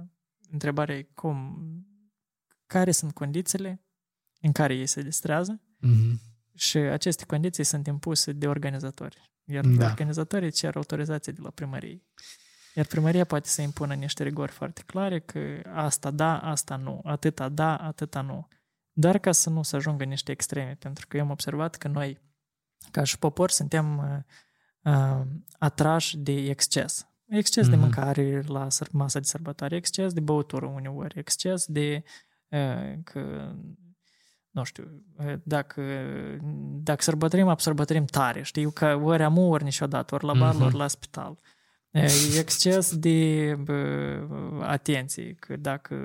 [0.53, 1.57] Întrebarea e cum,
[2.65, 3.84] care sunt condițiile
[4.41, 6.19] în care ei se distrează Mhm.
[6.55, 9.32] și aceste condiții sunt impuse de organizatori.
[9.45, 9.86] Iar Da.
[9.86, 12.03] organizatorii cer autorizație de la primărie.
[12.76, 15.39] Iar primăria poate să impună niște rigori foarte clare că
[15.74, 18.47] asta da, asta nu, atâta da, atâta nu.
[18.91, 22.19] Doar ca să nu se ajungă niște extreme, pentru că eu am observat că noi,
[22.91, 25.21] ca și popor, suntem uh, uh,
[25.59, 27.05] atrași de exces.
[27.25, 27.82] Exces de Mhm.
[27.84, 32.03] mâncare la săr- masa de sărbătoare, exces de băutură uneori, exces de
[32.49, 33.53] uh, că
[34.49, 35.82] nu știu, uh, dacă,
[36.84, 40.63] dacă sărbătorim, sărbătorim tare, știu că ori am ori niciodată, ori la bar, Mhm.
[40.63, 41.39] ori la spital.
[41.91, 42.07] E
[42.39, 43.75] exces de bă,
[44.61, 45.95] atenție, că dacă,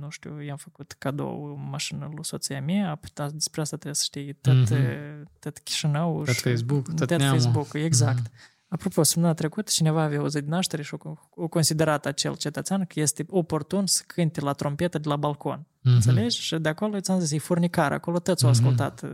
[0.00, 4.02] nu știu, i-am făcut cadou o mașină lui soția mea, apoi despre asta trebuie să
[4.04, 5.30] știi tot, Mhm.
[5.38, 7.40] tot Chișinău Tot și Facebook, tot tot neamul.
[7.40, 8.18] Facebook, exact.
[8.18, 8.30] Mhm.
[8.68, 12.84] Apropo, săptămâna trecută cineva avea o zi de naștere și o, o considerat acel cetățean
[12.84, 15.66] că este oportun să cânte la trompetă de la balcon.
[15.80, 15.94] Mhm.
[15.94, 16.40] Înțelegi?
[16.40, 18.58] Și de acolo ți-am zis, e furnicar, acolo toți au Mhm.
[18.60, 19.04] ascultat.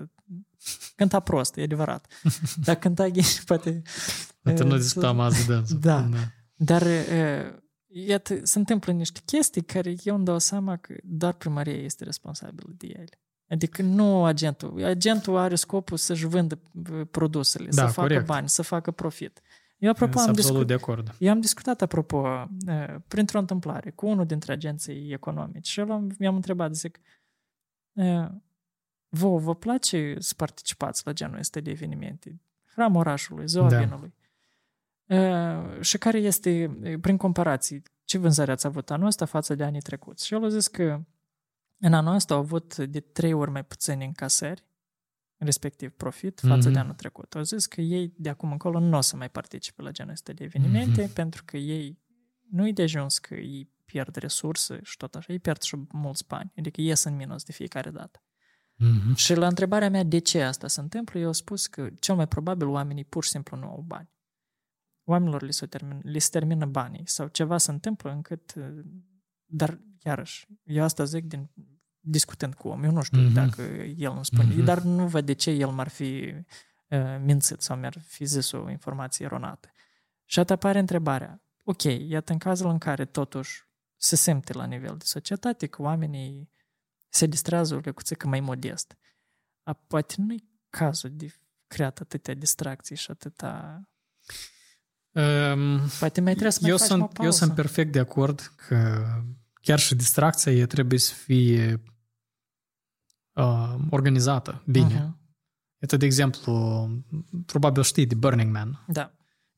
[0.97, 2.07] Cânta prost, e adevărat.
[2.65, 3.83] Dar cânta ghi, poate...
[4.49, 5.79] Poate e, nu să- discutam azi de dânsul.
[5.79, 6.09] Da.
[6.57, 11.77] Dar, e, iată, se întâmplă niște chestii care eu îmi dau seama că doar primăria
[11.83, 13.21] este responsabilă de ele.
[13.51, 14.85] Adică nu agentul.
[14.85, 16.59] Agentul are scopul să-și vândă
[16.93, 18.27] e, produsele, Da, să facă corect.
[18.27, 19.41] bani, să facă profit.
[19.79, 21.15] Eu, apropo, Sunt am absolut discut, de acord.
[21.19, 26.15] eu am discutat, apropo, eh, printr-o întâmplare, cu unul dintre agenții economici și el am-
[26.19, 27.01] mi-am întrebat, zic,
[27.93, 28.27] eh,
[29.09, 32.41] vouă vă place să participați la genul ăsta de evenimente?
[32.65, 33.79] Hram orașului, ziua Da.
[33.79, 34.15] vinului.
[35.09, 39.65] Eh, Și care este, eh, prin comparații, ce vânzări ați avut anul ăsta față de
[39.65, 40.27] anii trecuți?
[40.27, 41.05] Și el a zis că
[41.79, 44.67] în anul ăsta au avut de trei ori mai puțini încasări,
[45.37, 46.73] respectiv profit, față Mhm.
[46.73, 47.35] de anul trecut.
[47.35, 50.33] Au zis că ei de acum încolo nu o să mai participe la genul ăsta
[50.33, 51.13] de evenimente, Mhm.
[51.13, 51.99] pentru că ei
[52.51, 56.53] nu-i de ajuns că ei pierd resurse și tot așa, ei pierd și mulți bani,
[56.59, 58.23] adică ies în minus de fiecare dată.
[58.77, 59.15] Mhm.
[59.15, 62.29] Și la întrebarea mea de ce asta se întâmplă, eu au spus că cel mai
[62.29, 64.09] probabil oamenii pur și simplu nu au bani.
[65.11, 68.65] Oamenilor li se, termin, li se termină banii sau ceva se întâmplă încât uh,
[69.45, 71.51] dar iarăși, eu asta zic din
[72.01, 72.85] discutând cu om.
[72.85, 73.33] Eu nu știu Mhm.
[73.35, 73.63] dacă
[73.97, 74.65] el îmi spune, Mhm.
[74.65, 76.35] dar nu văd de ce el m-ar fi
[76.89, 79.69] uh, mințit sau mi-ar fi zis o informație eronată.
[80.25, 84.97] Și atunci apare întrebarea, ok, iată în cazul în care totuși se simte la nivel
[84.97, 86.51] de societate că oamenii
[87.09, 88.97] se distrează o lecuțică mai modest.
[89.63, 91.35] A, poate nu-i cazul de
[91.67, 93.83] creat atâtea distracții și atâta...
[95.13, 97.45] Um, Poate mai trebuie să mai eu, facem o sunt, eu pauză.
[97.45, 99.05] sunt perfect de acord că
[99.61, 101.83] chiar și distracția e trebuie să fie
[103.33, 104.95] uh, organizată bine.
[104.95, 105.17] Mhm.
[105.81, 106.89] Iată, de exemplu,
[107.47, 108.85] probabil știi de Burning Man.
[108.87, 109.01] Da.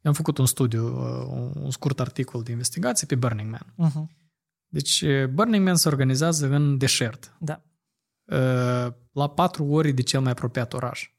[0.01, 3.73] Eu am făcut un studiu, uh, un- un scurt articol de investigație pe Burning Man.
[3.77, 4.11] Mhm.
[4.67, 7.63] Deci, uh, Burning Man se organizează în deșert, Da.
[8.25, 11.11] uh, la patru ori de cel mai apropiat oraș.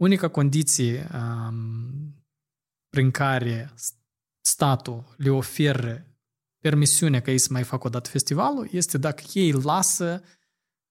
[0.00, 2.14] Unica condiție um,
[2.88, 3.74] prin care
[4.40, 6.06] statul le oferă
[6.60, 10.22] permisiunea ca ei să mai facă o dată festivalul este dacă ei lasă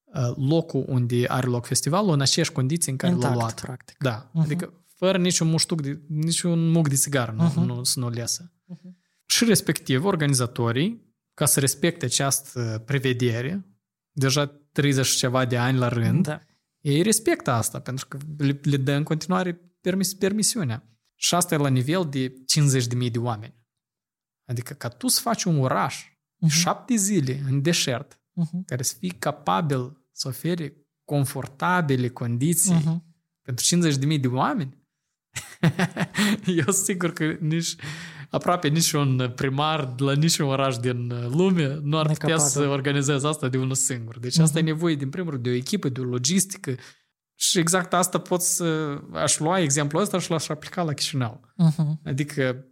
[0.04, 3.62] uh, locul unde are loc festivalul în aceeași condiții în care l-au Intact, luat.
[3.62, 3.98] practic.
[3.98, 4.44] Da, Mhm.
[4.44, 7.60] adică fără niciun muștuc de, niciun muc de țigară nu, Mhm.
[7.60, 8.54] nu, să nu lesă.
[8.66, 8.98] Mhm.
[9.26, 13.66] Și respectiv, organizatorii, ca să respecte această prevedere,
[14.12, 16.40] deja 30 și ceva de ani la rând, Da.
[16.80, 20.84] ei respectă asta, pentru că le, le dă în continuare permis, permisiunea.
[21.20, 23.56] Și asta e la nivel de 50.000 de oameni.
[24.50, 26.06] Adică ca tu să faci un oraș,
[26.42, 26.52] Mhm.
[26.52, 28.66] șapte zile în deșert, Mhm.
[28.66, 30.74] care să fii capabil să ofere
[31.06, 33.04] confortabile condiții Mhm.
[33.42, 34.78] pentru 50.000 de oameni,
[36.46, 37.76] eu sunt sigur că nici
[38.30, 42.38] aproape niciun primar de la niciun oraș din lume nu ar Nu e putea capabil.
[42.52, 44.20] să organizeze asta de unul singur.
[44.20, 44.72] Deci asta e Mhm.
[44.72, 46.76] nevoie, din primul rând, de o echipă, de o logistică
[47.40, 48.98] și exact asta pot să...
[49.14, 51.42] Aș lua exemplul ăsta și l-aș aplica la Chișinău.
[51.56, 52.00] Mhm.
[52.06, 52.66] Adică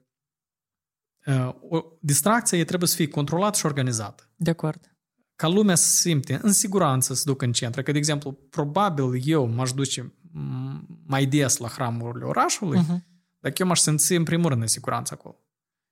[1.25, 4.97] uh, o distracție trebuie să fie controlată și organizată De acord.
[5.35, 7.81] ca lumea să se simte în siguranță să ducă în centru.
[7.83, 13.05] Că, de exemplu, probabil eu m-aș duce m, mai des la hramurile orașului, Mhm.
[13.39, 15.39] dacă eu m-aș simți în primul rând în siguranță acolo.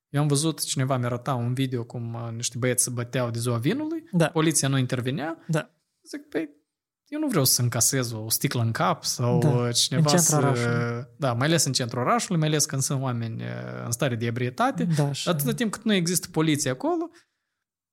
[0.09, 3.39] Eu am văzut, cineva mi-a arătat un video cum uh, niște băieți se băteau de
[3.39, 4.29] ziua vinului, Da.
[4.29, 5.37] poliția nu intervenea.
[5.47, 5.69] Da.
[6.03, 6.49] Zic, păi,
[7.13, 10.31] eu nu vreau să încasez o sticlă în cap sau Da, uh, cineva în să...
[10.31, 11.07] centrul orașului.
[11.17, 13.47] Da, mai ales în centrul orașului, mai ales când sunt oameni uh,
[13.85, 14.83] în stare de ebrietate.
[14.83, 15.29] Da, și...
[15.29, 17.09] Atâta timp cât nu există poliție acolo,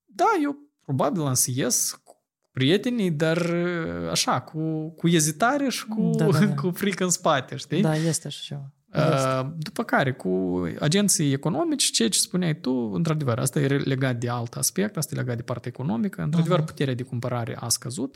[0.05, 2.15] da, eu probabil am să ies cu
[2.51, 6.53] prietenii, dar uh, așa, cu, cu ezitare și cu, Da, da, da.
[6.53, 7.81] cu frică în spate, știi?
[7.81, 8.73] Da, este așa ceva.
[8.93, 9.27] Este.
[9.43, 14.29] Uh, După care, cu agenții economici, ceea ce spuneai tu, într-adevăr, asta e legat de
[14.29, 16.21] alt aspect, asta e legat de partea economică.
[16.21, 16.67] Într-adevăr, Mhm.
[16.67, 18.15] puterea de cumpărare a scăzut.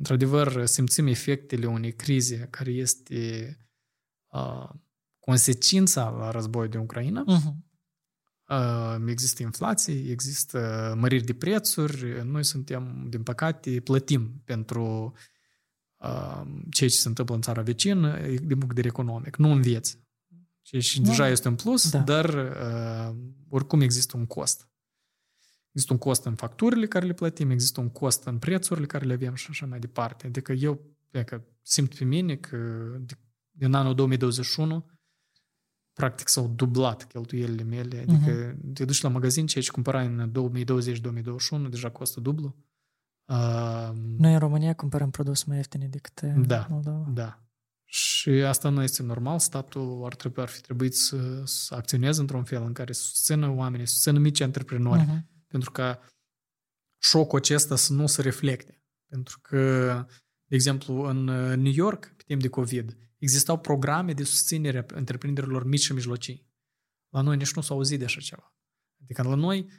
[0.00, 3.56] Într-adevăr, simțim efectele unei crize care este
[4.26, 4.68] uh,
[5.18, 7.22] consecința la războiul din Ucraina.
[7.26, 7.64] Mhm.
[8.48, 15.12] Uh, Există inflație, există măriri de prețuri, noi suntem, din păcate, plătim pentru
[15.96, 19.60] uh, ceea ce se întâmplă în țara vecină din punct de vedere economic, nu în
[19.60, 19.98] vieți.
[20.62, 21.08] Ceea ce Da.
[21.08, 21.98] deja este un plus, Da.
[21.98, 23.16] dar uh,
[23.48, 24.69] oricum există un cost.
[25.72, 29.12] Există un cost în facturile care le plătim, există un cost în prețurile care le
[29.12, 30.26] avem și așa mai departe.
[30.26, 30.80] Adică eu
[31.24, 32.56] că simt pe mine că
[33.00, 33.18] de-
[33.50, 34.90] din anul 2021
[35.92, 38.04] practic s-au dublat cheltuielile mele.
[38.08, 42.56] Adică te duci la magazin, ceea ce cumpărai în 2020-2021 deja costă dublu.
[43.24, 46.66] Uh, Noi în România cumpărăm produse mai ieftine decât în Da.
[46.70, 47.06] Moldova.
[47.14, 47.42] da.
[47.84, 49.38] Și asta nu este normal.
[49.38, 53.48] Statul ar, trebui, ar fi trebuit să, să acționeze într-un fel în care să susțină
[53.48, 55.28] oamenii, să susțină mici antreprenori, Mhm.
[55.50, 56.00] Pentru ca
[57.02, 58.82] șocul acesta să nu se reflecte.
[59.06, 60.06] Pentru că,
[60.44, 64.84] de exemplu, în uh, New York, pe timp de COVID, existau programe de susținere a
[64.94, 66.48] întreprinderilor mici și mijlocii.
[67.08, 68.54] La noi nici nu s-a auzit de așa ceva.
[69.02, 69.70] Adică la noi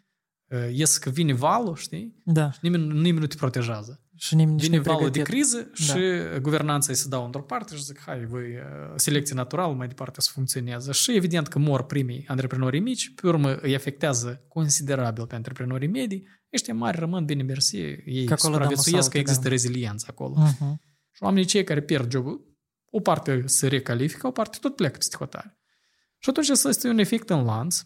[0.46, 2.22] uh, ies că vine valul, știi?
[2.26, 2.52] Da.
[2.52, 4.06] Și nimeni, nimeni nu te protejează.
[4.22, 5.34] Și nimeni nici Vine nu valul de pregătit.
[5.34, 6.00] criză și
[6.42, 10.22] guvernanța îi se dau într-o parte și zic, hai, voi, uh, selecție naturală mai departe
[10.22, 10.92] să funcționeze.
[10.92, 16.28] Și evident că mor primii antreprenorii mici, pe urmă îi afectează considerabil pe antreprenorii medii,
[16.54, 19.50] ăștia mari rămân bine mersi, ei Că acolo dăm supraviețuiesc, că saltul, există da.
[19.50, 20.34] reziliență acolo.
[20.38, 20.82] Mhm.
[21.12, 25.16] Și oamenii cei care pierd jobul, o parte se recalifică, o parte tot pleacă peste
[25.18, 25.60] hotare.
[26.18, 27.82] Și atunci ăsta este un efect în lanț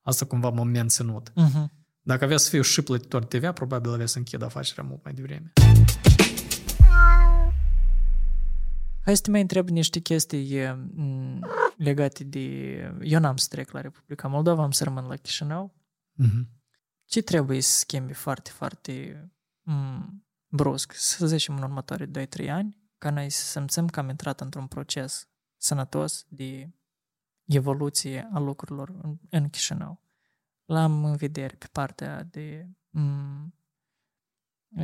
[0.00, 1.30] Asta cumva m-a menținut.
[1.30, 1.64] Uh-huh.
[2.00, 5.52] Dacă avea să fiu și plătitor TVA, probabil avea să închid afacerea mult mai devreme.
[9.04, 10.60] Hai să te mai întreb niște chestii
[11.76, 12.40] legate de...
[13.00, 15.74] Eu n-am să trec la Republica Moldova, am să rămân la Chișinău.
[16.22, 16.46] Uh-huh.
[17.04, 19.24] Ce trebuie să schimbi foarte, foarte
[19.70, 20.08] m-
[20.46, 24.66] brusc, să zicem în următorii 2-3 ani, ca noi să simțim că am intrat într-un
[24.66, 26.70] proces sănătos de
[27.44, 30.02] evoluție a lucrurilor în, în Chișinău.
[30.64, 32.68] L-am în vedere pe partea de,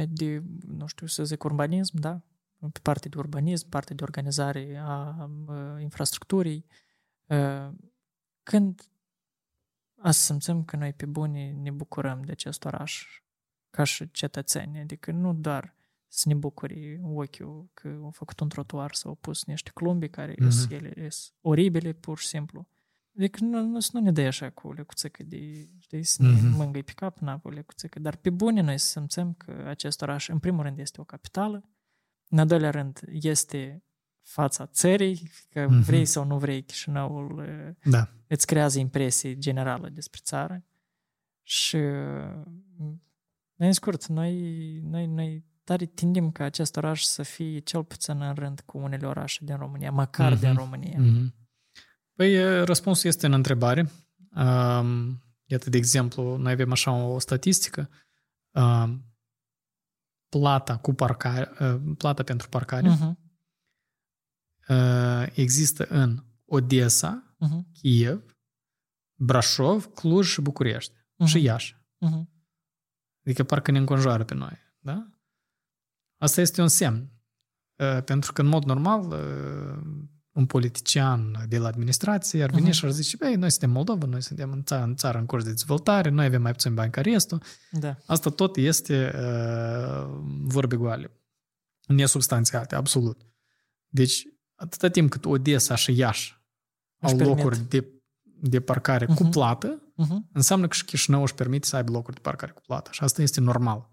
[0.08, 2.22] de, nu știu să zic, urbanism, da?
[2.60, 5.30] Pe partea de urbanism, partea de organizare a
[5.80, 6.66] infrastructurii.
[8.42, 8.90] Când
[10.00, 13.22] a să simțim că noi pe bune ne bucurăm de acest oraș
[13.70, 15.76] ca și cetățeni, adică nu doar
[16.06, 20.32] să ne bucuri ochiul că au făcut un trotuar sau au pus niște clumbi care
[20.32, 20.48] mm-hmm.
[20.48, 22.68] sunt ele sunt oribile pur și simplu.
[23.16, 26.56] Adică nu, nu, nu ne dă așa cu o lecuțică de, știi, să ne mm-hmm.
[26.56, 30.28] mângâi pe cap, n o lecuțică, dar pe bune noi să simțim că acest oraș,
[30.28, 31.68] în primul rând, este o capitală,
[32.28, 33.82] în al doilea rând, este
[34.22, 35.84] fața țării, că mm-hmm.
[35.84, 37.44] vrei sau nu vrei, Chișinăul
[37.82, 38.08] da.
[38.26, 40.64] îți creează impresie generală despre țară
[41.42, 41.76] și
[43.56, 44.34] în scurt, noi,
[44.80, 49.06] noi, noi tare tindem ca acest oraș să fie cel puțin în rând cu unele
[49.06, 50.40] orașe din România, măcar mm-hmm.
[50.40, 50.98] din România.
[51.00, 51.34] Mm-hmm.
[52.14, 53.90] Păi, răspunsul este în întrebare.
[54.36, 57.90] Um, iată, de exemplu, noi avem așa o statistică.
[58.50, 59.04] Um,
[60.28, 63.12] plata cu parcare, uh, plata pentru parcare uh-huh.
[64.68, 67.72] uh, există în Odessa, uh-huh.
[67.72, 68.36] Kiev,
[69.18, 70.94] Brașov, Cluj și București.
[70.94, 71.26] Uh-huh.
[71.26, 71.76] Și Iași.
[71.76, 72.26] Uh-huh.
[73.24, 74.58] Adică parcă ne înconjoară pe noi.
[74.78, 75.10] Da?
[76.20, 77.12] Asta este un semn.
[77.78, 82.72] Uh, pentru că, în mod normal, uh, un politician de la administrație ar veni uh-huh.
[82.72, 85.44] și ar zice, băi, noi suntem Moldova, noi suntem în țară, în țară în curs
[85.44, 87.42] de dezvoltare, noi avem mai puțin bani ca restul.
[87.70, 87.96] Da.
[88.06, 91.10] Asta tot este uh, vorbe goale.
[91.86, 93.20] Nesubstanțiate, absolut.
[93.88, 96.42] Deci, atâta timp cât Odessa și Iași
[97.00, 97.36] au permit.
[97.36, 99.14] locuri de, de parcare uh-huh.
[99.14, 100.32] cu plată, uh-huh.
[100.32, 102.90] înseamnă că și Chișinău își permite să aibă locuri de parcare cu plată.
[102.92, 103.90] Și asta este normal.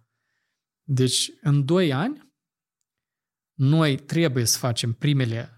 [0.84, 2.34] Deci, în doi ani,
[3.54, 5.55] noi trebuie să facem primele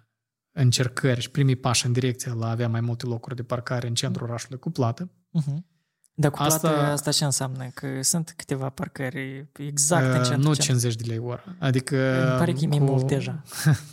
[0.57, 3.93] încercări și primii pași în direcția la a avea mai multe locuri de parcare în
[3.93, 5.11] centrul orașului cu plată.
[5.11, 5.75] Uh-huh.
[6.19, 7.69] Dar cu plată asta, asta ce înseamnă?
[7.73, 10.47] Că sunt câteva parcări exact uh, în centru.
[10.47, 11.43] Nu 50 de lei ora.
[11.59, 11.95] Adică...
[12.29, 12.83] Îmi pare că e cu...
[12.83, 13.43] mult deja.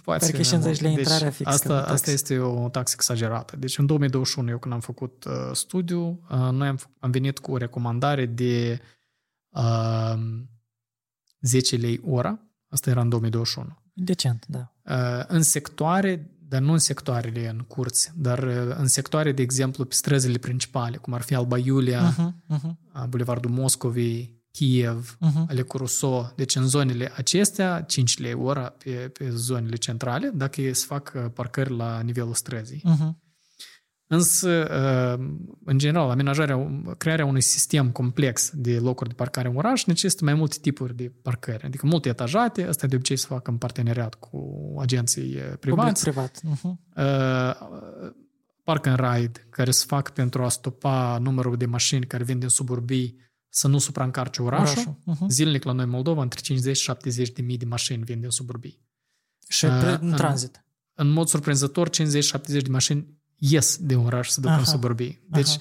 [0.04, 1.52] Poate pare că 50 de lei deci, intrarea fixă.
[1.52, 3.56] Asta, asta este o taxă exagerată.
[3.56, 7.52] Deci în 2021, eu când am făcut uh, studiu, uh, noi am, am venit cu
[7.52, 8.80] o recomandare de
[9.48, 10.14] uh,
[11.40, 12.40] 10 lei ora.
[12.68, 13.82] Asta era în 2021.
[13.92, 14.72] Decent, da.
[14.82, 19.84] Uh, în sectoare dar nu în sectoarele în curți, dar uh, în sectoare, de exemplu,
[19.84, 23.08] pe străzile principale, cum ar fi Alba Iulia, uh-huh, uh-huh.
[23.08, 25.46] Bulevardul Moscovei, Kiev, uh-huh.
[25.48, 26.32] ale Curuso.
[26.36, 31.24] Deci în zonele acestea, 5 lei ora pe, pe zonele centrale, dacă se fac uh,
[31.32, 32.82] parcări la nivelul străzii.
[32.86, 33.23] Uh-huh.
[34.06, 35.26] Însă, uh,
[35.64, 40.34] în general, amenajarea, crearea unui sistem complex de locuri de parcare în oraș necesită mai
[40.34, 44.74] multe tipuri de parcări, adică multe etajate, asta de obicei se fac în parteneriat cu
[44.78, 46.02] agenții uh, privați.
[46.02, 46.40] privat.
[46.40, 46.74] Uh-huh.
[48.62, 52.48] Park and ride, care se fac pentru a stopa numărul de mașini care vin din
[52.48, 53.16] suburbii
[53.48, 54.96] să nu supraîncarce orașul.
[55.06, 55.26] orașul.
[55.26, 55.28] Uh-huh.
[55.28, 58.80] Zilnic la noi Moldova, între 50 și 70 de mii de mașini vin din suburbii.
[59.48, 60.64] Și uh, în tranzit.
[60.94, 61.92] În, în mod surprinzător, 50-70
[62.46, 65.24] de mașini ies de un oraș să ducă în suburbii.
[65.28, 65.56] Deci,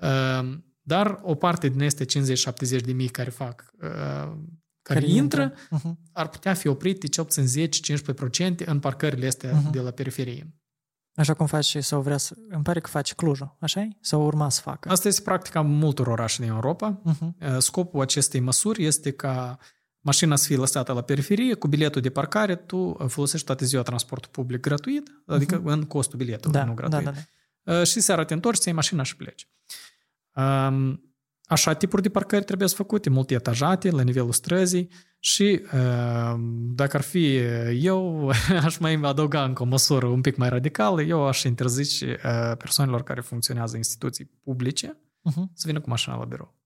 [0.00, 3.88] uh, dar o parte din este 50-70 de mii care fac, uh,
[4.82, 5.54] care, care intră, intră.
[5.78, 6.12] Uh-huh.
[6.12, 7.68] ar putea fi oprite cel puțin
[8.62, 9.70] 10-15% în parcările astea uh-huh.
[9.70, 10.52] de la periferie.
[11.14, 12.36] Așa cum faci sau vrea să...
[12.48, 13.88] Îmi pare că faci Clujul, așa -i?
[14.00, 14.88] Sau urma să facă?
[14.88, 17.00] Asta este practica multor orașe din Europa.
[17.04, 17.56] Uh-huh.
[17.58, 19.58] Scopul acestei măsuri este ca
[20.08, 24.30] mașina să fie lăsată la periferie, cu biletul de parcare, tu folosești toată ziua transportul
[24.30, 25.64] public gratuit, adică uh-huh.
[25.64, 27.04] în costul biletului, da, nu gratuit.
[27.04, 27.18] Da, da,
[27.72, 27.84] da.
[27.84, 29.48] Și seara te întorci, ți mașina și pleci.
[31.44, 35.62] Așa tipuri de parcări trebuie să făcute, multe etajate, la nivelul străzii și
[36.74, 37.36] dacă ar fi
[37.72, 38.28] eu,
[38.62, 42.18] aș mai adăuga încă o măsură un pic mai radicală, eu aș interzice
[42.58, 44.96] persoanelor care funcționează în instituții publice
[45.30, 45.44] uh-huh.
[45.54, 46.56] să vină cu mașina la birou.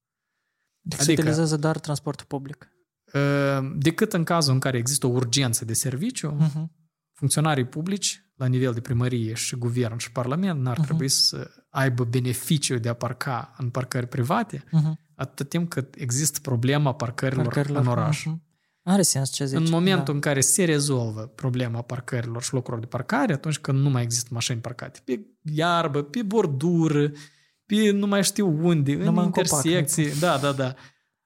[0.81, 2.67] Deci adică, se utilizează doar transportul public.
[3.13, 6.63] Ehm, decât în cazul în care există o urgență de serviciu, uh-huh.
[7.11, 10.83] funcționarii publici, la nivel de primărie și guvern și parlament, n-ar uh-huh.
[10.83, 14.93] trebui să aibă beneficiu de a parca în parcări private, uh-huh.
[15.15, 18.25] atât timp cât există problema parcărilor, parcărilor în oraș.
[18.29, 18.51] Uh-huh.
[18.83, 19.57] Are sens ce zici.
[19.57, 20.11] În momentul da.
[20.11, 24.29] în care se rezolvă problema parcărilor și locurilor de parcare, atunci când nu mai există
[24.31, 27.11] mașini parcate pe iarbă, pe bordură,
[27.65, 30.75] pe nu mai știu unde, nu în intersecții, copac, da, da, da.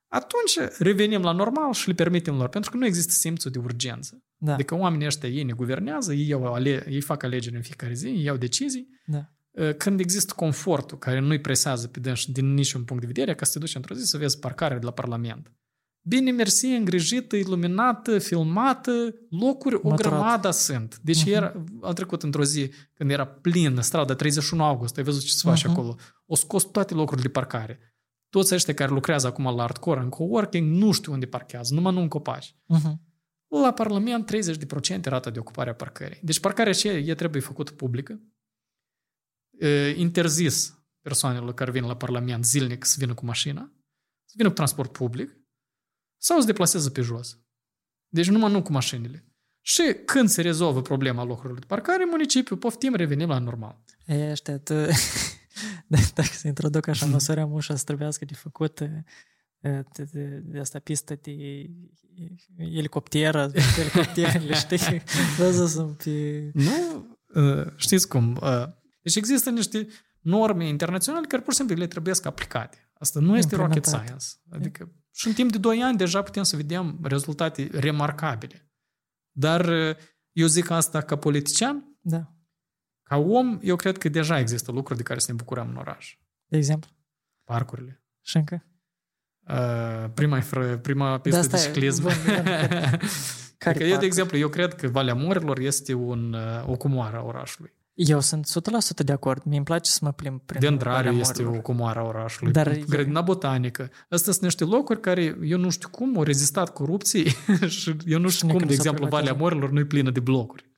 [0.07, 4.23] Atunci revenim la normal și le permitem lor, pentru că nu există simțul de urgență.
[4.37, 4.53] Da.
[4.53, 8.07] Adică oamenii ăștia, ei ne guvernează, ei, iau ale, ei fac alegeri în fiecare zi,
[8.07, 8.87] ei iau decizii.
[9.05, 9.31] Da.
[9.57, 13.45] Ă, când există confortul care nu-i presează pe dânsi din niciun punct de vedere, ca
[13.45, 15.51] să te duci într-o zi să vezi parcarea de la Parlament.
[16.01, 18.91] Bine mersi, îngrijită, iluminată, filmată,
[19.29, 19.99] locuri Măturat.
[19.99, 20.99] o grămadă sunt.
[21.03, 21.33] Deci uh-huh.
[21.33, 25.49] era, al trecut într-o zi, când era plină strada 31 august, ai văzut ce se
[25.49, 25.71] face uh-huh.
[25.71, 25.95] acolo.
[26.25, 27.79] O scos toate locurile de parcare.
[28.29, 32.01] Toți ăștia care lucrează acum la hardcore în coworking nu știu unde parchează, numai nu
[32.01, 32.55] în copaci.
[32.75, 32.93] Uh-huh.
[33.47, 34.31] La Parlament
[34.99, 36.19] 30% rata de ocupare a parcării.
[36.23, 38.21] Deci parcarea aceea e trebuie făcută publică.
[39.59, 43.71] E, interzis persoanelor care vin la Parlament zilnic să vină cu mașina,
[44.25, 45.37] să vină cu transport public,
[46.17, 47.39] sau se deplasează pe jos.
[48.07, 49.25] Deci numai nu cu mașinile.
[49.61, 53.83] Și când se rezolvă problema locurilor de parcare, municipiul, poftim, revenim la normal.
[54.05, 54.73] E, ăștia, tu,
[56.15, 61.19] dacă se introduc așa măsori mușa să trebuiască de făcut de, de, de asta pistă
[61.21, 61.65] de
[62.57, 65.01] elicopteră, de elicopterele, știi?
[65.37, 66.51] Văză sunt pe...
[66.53, 67.17] Nu,
[67.75, 68.39] știți cum,
[69.01, 69.87] deci există niște
[70.19, 72.89] norme internaționale care pur și simplu le trebuie să aplicate.
[72.93, 74.25] Asta nu este rocket science.
[74.49, 78.71] Adică și în timp de 2 ani deja putem să vedem rezultate remarcabile.
[79.31, 79.69] Dar
[80.31, 82.36] eu zic asta ca politician, da.
[83.07, 86.17] Ca om, eu cred că deja există lucruri de care să ne bucurăm în oraș.
[86.45, 86.91] De exemplu?
[87.43, 88.01] Parcurile.
[88.21, 88.65] Și încă?
[89.49, 90.39] Uh, prima,
[90.81, 92.03] prima pistă de ciclism.
[93.57, 96.35] care adică eu, de exemplu, eu cred că Valea Morilor este un,
[96.65, 97.75] o cumoară a orașului.
[97.93, 98.47] Eu sunt
[99.01, 99.43] 100% de acord.
[99.43, 102.51] Mi-mi place să mă plimb prin Dendrariu este o cumoară a orașului.
[102.51, 103.89] Dar Grădina botanică.
[104.09, 107.35] Astea sunt niște locuri care eu nu știu cum au rezistat corupției
[107.79, 110.69] și eu nu știu cum, de exemplu, Valea Morilor nu e plină de blocuri.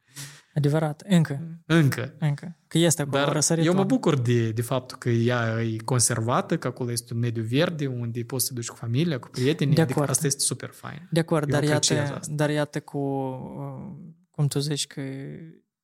[0.53, 1.61] Adevărat, încă.
[1.65, 2.15] Încă.
[2.19, 2.57] Încă.
[2.67, 6.67] Că este acolo Dar eu mă bucur de, de faptul că ea e conservată, că
[6.67, 9.75] acolo este un mediu verde unde poți să duci cu familia, cu prietenii.
[9.75, 11.07] De adică asta este super fain.
[11.11, 15.01] De acord, dar iată, dar iată cu, uh, cum tu zici că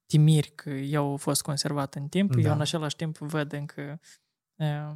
[0.05, 2.41] timiri că eu au fost conservat în timp, da.
[2.41, 3.99] eu în același timp văd încă
[4.55, 4.91] uh,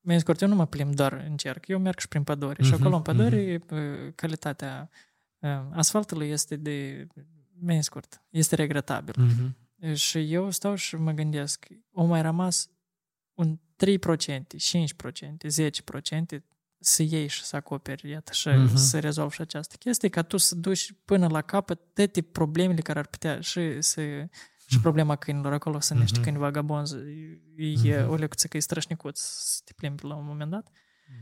[0.00, 2.64] mi scurt, eu nu mă plimb doar în cerc, eu merg și prin pădure uh-huh,
[2.64, 4.14] și mhm, acolo în pădure uh-huh.
[4.14, 4.90] calitatea
[5.38, 7.06] uh, asfaltului este de
[7.64, 9.14] mai scurt, este regretabil.
[9.14, 9.94] Uh-huh.
[9.94, 12.70] Și eu stau și mă gândesc, o mai rămas
[13.34, 13.60] un 3%,
[13.92, 15.36] 5%,
[16.36, 16.40] 10%
[16.78, 18.74] să iei și să acoperi, iată, și uh-huh.
[18.74, 22.98] să rezolvi și această chestie, ca tu să duci până la capăt toate problemele care
[22.98, 24.28] ar putea și să...
[24.66, 26.22] Și problema câinilor acolo sunt niște uh-huh.
[26.22, 26.94] câini vagabonzi,
[27.56, 28.08] e uh-huh.
[28.08, 30.68] o lecție că e strășnicuț să te plimbi la un moment dat.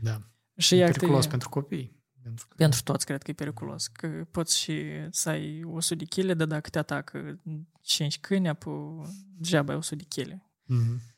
[0.01, 0.21] Da.
[0.57, 2.02] Și e periculos pentru copii.
[2.23, 2.55] Pentru, că...
[2.57, 3.87] pentru toți cred că e periculos.
[3.87, 7.39] Că poți și să ai 100 de kg, dar dacă te atacă
[7.81, 9.05] 5 câini, apoi
[9.37, 10.33] degeaba ai 100 de kg.
[10.33, 11.11] Mm-hmm.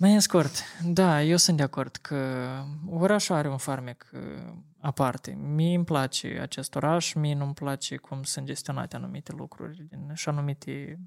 [0.00, 2.50] Mai scurt, da, eu sunt de acord că
[2.86, 5.32] orașul are un farmec uh, aparte.
[5.32, 10.28] Mie îmi place acest oraș, mie nu-mi place cum sunt gestionate anumite lucruri din, și
[10.28, 11.00] anumite...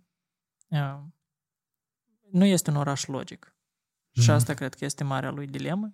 [0.68, 1.00] Uh,
[2.32, 3.56] nu este un oraș logic.
[3.56, 4.22] Mm-hmm.
[4.22, 4.32] Și mhm.
[4.32, 5.94] asta cred că este marea lui dilemă.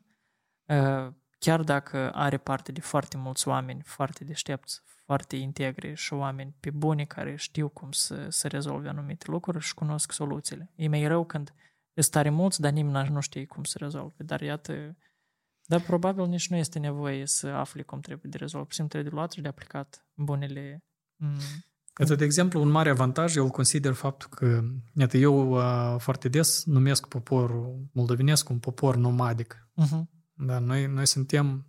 [0.65, 6.55] Uh, chiar dacă are parte de foarte mulți oameni foarte deștepți, foarte integri și oameni
[6.59, 10.71] pe bune care știu cum să, să rezolve anumite lucruri și cunosc soluțiile.
[10.75, 11.53] E mai rău când
[11.93, 14.23] sunt tare mulți, dar nimeni nu știe cum să rezolve.
[14.23, 14.97] Dar iată,
[15.65, 18.71] dar probabil nici nu este nevoie să afli cum trebuie de rezolvat.
[18.71, 20.83] Simplu trebuie de luat și de aplicat bunele
[21.15, 21.37] mm,
[21.99, 24.61] Iată, de exemplu, un mare avantaj, eu îl consider faptul că,
[24.93, 29.69] iată, eu uh, foarte des numesc poporul moldovenesc un popor nomadic.
[29.83, 30.18] Uh-huh.
[30.41, 31.65] Da, noi, noi suntem,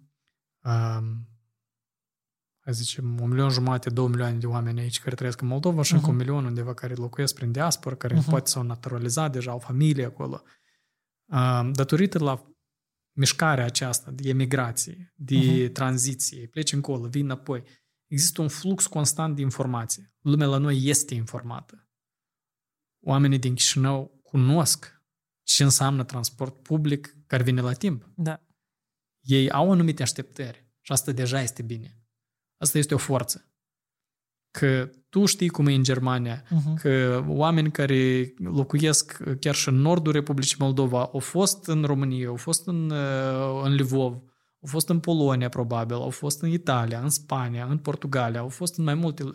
[0.63, 1.03] uh,
[2.59, 5.93] hai zicem, un milion jumate, două milioane de oameni aici care trăiesc în Moldova și
[5.93, 5.97] uh-huh.
[5.97, 8.29] încă un milion undeva care locuiesc prin diaspora, care uh-huh.
[8.29, 10.43] poate s-au naturalizat deja, au familie acolo.
[11.25, 12.47] Uh, datorită la
[13.13, 15.73] mișcarea aceasta de emigrație, de uh-huh.
[15.73, 17.63] tranziție, pleci încolo, vin înapoi,
[18.07, 20.15] există un flux constant de informație.
[20.21, 21.89] Lumea la noi este informată.
[23.01, 25.03] Oamenii din Chișinău cunosc
[25.43, 28.11] ce înseamnă transport public care vine la timp.
[28.15, 28.41] Da
[29.21, 31.95] ei au anumite așteptări și asta deja este bine.
[32.57, 33.45] Asta este o forță.
[34.51, 36.81] Că tu știi cum e în Germania, uh-huh.
[36.81, 42.37] că oameni care locuiesc chiar și în nordul Republicii Moldova au fost în România, au
[42.37, 44.13] fost în, uh, în Lvov,
[44.63, 48.79] au fost în Polonia probabil, au fost în Italia, în Spania, în Portugalia, au fost
[48.79, 49.35] în mai multe uh,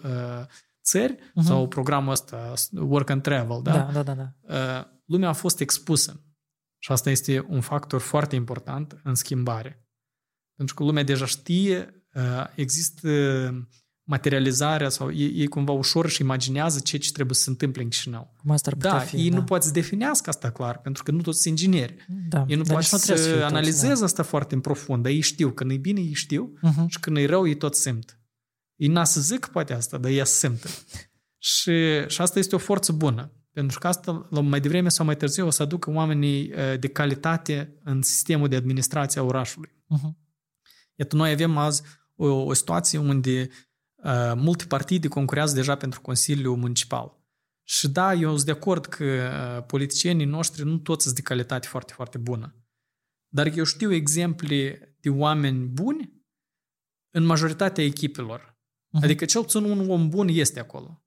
[0.84, 1.44] țări uh-huh.
[1.44, 3.72] sau programul ăsta Work and Travel, da?
[3.72, 4.14] Da, da, da.
[4.14, 4.34] da.
[4.56, 6.25] Uh, lumea a fost expusă.
[6.86, 9.88] Și asta este un factor foarte important în schimbare.
[10.56, 13.10] Pentru că lumea deja știe, uh, există
[14.04, 17.90] materializarea sau ei, ei cumva ușor și imaginează ce ce trebuie să se întâmple în
[17.90, 18.34] Chișinău.
[18.42, 19.36] Cum asta ar da, fi, ei da.
[19.36, 22.06] nu pot să definească asta clar, pentru că nu toți sunt ingineri.
[22.30, 24.06] Da, Ei nu dar pot nici nu trebuie să fie toți, analizeze da.
[24.06, 25.52] asta foarte în profund, dar ei știu.
[25.52, 26.88] Când e bine, ei știu Mhm.
[26.88, 28.20] și când e rău, ei tot simt.
[28.76, 30.68] Ei n-a să zic poate asta, dar ea simtă.
[31.54, 33.32] și, și asta este o forță bună.
[33.56, 36.88] Pentru că asta, la mai devreme sau mai târziu, o să aducă oamenii eh, de
[36.88, 39.70] calitate în sistemul de administrație a orașului.
[39.88, 40.18] Mhm.
[40.96, 41.82] Iată, noi avem azi
[42.16, 43.50] o, o situație unde
[43.96, 47.18] uh, multe partide concurează deja pentru Consiliul Municipal.
[47.64, 51.68] Și da, eu sunt de acord că uh, politicienii noștri nu toți sunt de calitate
[51.68, 52.56] foarte, foarte bună.
[53.28, 56.26] Dar eu știu exemple de oameni buni
[57.10, 58.60] în majoritatea echipelor.
[58.94, 59.04] Mhm.
[59.04, 61.05] Adică cel puțin un om bun este acolo.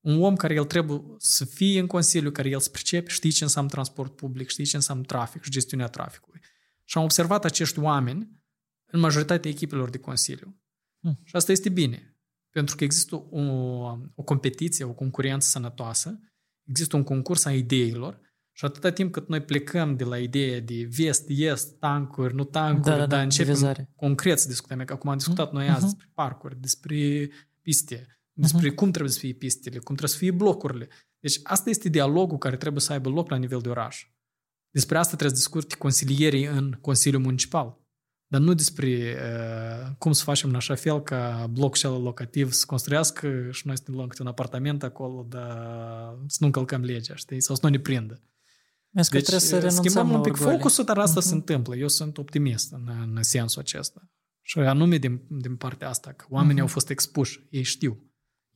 [0.00, 3.44] Un om care el trebuie să fie în Consiliu, care el să pricepe, știe ce
[3.44, 6.40] înseamnă transport public, știe ce înseamnă trafic și gestiunea traficului.
[6.84, 8.36] Și am observat acești oameni
[8.86, 10.60] în majoritatea echipelor de Consiliu.
[11.00, 11.20] Hmm.
[11.24, 12.16] Și asta este bine.
[12.50, 13.40] Pentru că există o,
[14.14, 16.20] o competiție, o concurență sănătoasă,
[16.64, 18.20] există un concurs a ideilor
[18.52, 22.84] și atâta timp cât noi plecăm de la ideea de vest, est, tancuri, nu tancuri,
[22.84, 23.90] Da, da, da, dar începem divizare.
[23.96, 24.84] concret să discutăm.
[24.84, 25.84] Că acum am discutat noi azi Mhm.
[25.84, 27.30] despre parcuri, despre
[27.62, 30.88] piste, despre cum trebuie să fie pistele, cum trebuie să fie blocurile.
[31.20, 34.08] Deci asta este dialogul care trebuie să aibă loc la nivel de oraș.
[34.70, 37.78] Despre asta trebuie să discute consilierii în Consiliul Municipal.
[38.26, 42.64] Dar nu despre uh, cum să facem în așa fel ca bloc cel locativ să
[42.66, 45.56] construiască și noi să ne luăm câte un apartament acolo, dar
[46.26, 47.40] să nu încălcăm legea, știi?
[47.40, 48.22] Sau să nu ne prindă.
[48.90, 50.56] Vezi că Deci trebuie să renunțăm schimbăm la un pic orgolii.
[50.56, 51.28] focusul, dar asta Mhm.
[51.28, 51.76] se întâmplă.
[51.76, 54.10] Eu sunt optimist în, în sensul acesta.
[54.42, 56.62] Și anume din, din partea asta, că oamenii Mhm.
[56.62, 58.07] au fost expuși, ei știu,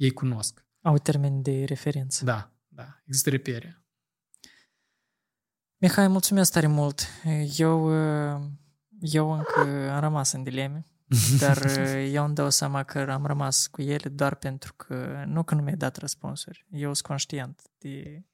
[0.03, 0.67] ei cunosc.
[0.81, 2.25] Au termeni de referință.
[2.25, 3.83] Da, da, există repere.
[5.77, 7.07] Mihai, mulțumesc tare mult.
[7.57, 7.85] Eu,
[8.35, 8.41] uh,
[9.01, 10.87] eu încă am rămas în dileme,
[11.41, 15.43] dar uh, eu îmi dau seama că am rămas cu ele doar pentru că, nu
[15.43, 18.25] că nu mi-ai dat răspunsuri, eu sunt conștient de...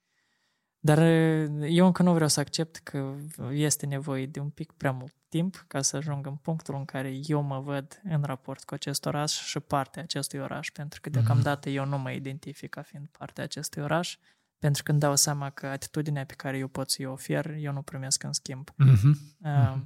[0.80, 3.14] Dar uh, eu încă nu vreau să accept că
[3.50, 7.18] este nevoie de un pic prea mult timp ca să ajung în punctul în care
[7.26, 11.68] eu mă văd în raport cu acest oraș și partea acestui oraș, pentru că deocamdată
[11.70, 14.16] eu nu mă identific ca fiind partea acestui oraș,
[14.58, 17.82] pentru că îmi dau seama că atitudinea pe care eu pot să-i ofer, eu nu
[17.82, 19.18] primesc în schimb Mhm.
[19.42, 19.76] uh,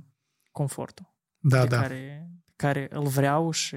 [0.53, 1.81] confortul Da, pe da.
[1.81, 3.77] care, care îl vreau și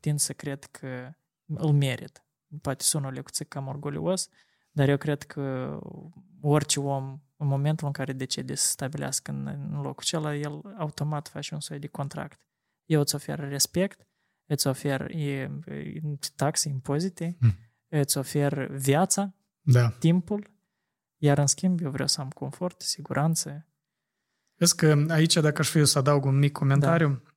[0.00, 1.10] tind să cred că
[1.46, 2.22] îl merit.
[2.62, 4.28] Poate sună o lecție cam orgolios,
[4.78, 5.78] dar eu cred că
[6.40, 11.28] orice om, în momentul în care decide să stabilească în, în locul acela, el automat
[11.28, 12.40] face un soi de contract.
[12.84, 14.08] Eu îți ofer respect,
[14.46, 16.00] îți ofer e, e,
[16.36, 17.54] taxe, impozite, Hmm.
[17.88, 19.90] îți ofer viața, da.
[19.90, 20.50] timpul,
[21.16, 23.66] iar în schimb eu vreau să am confort, siguranță.
[24.54, 27.27] Vezi că aici, dacă aș fi eu să adaug un mic comentariu, da.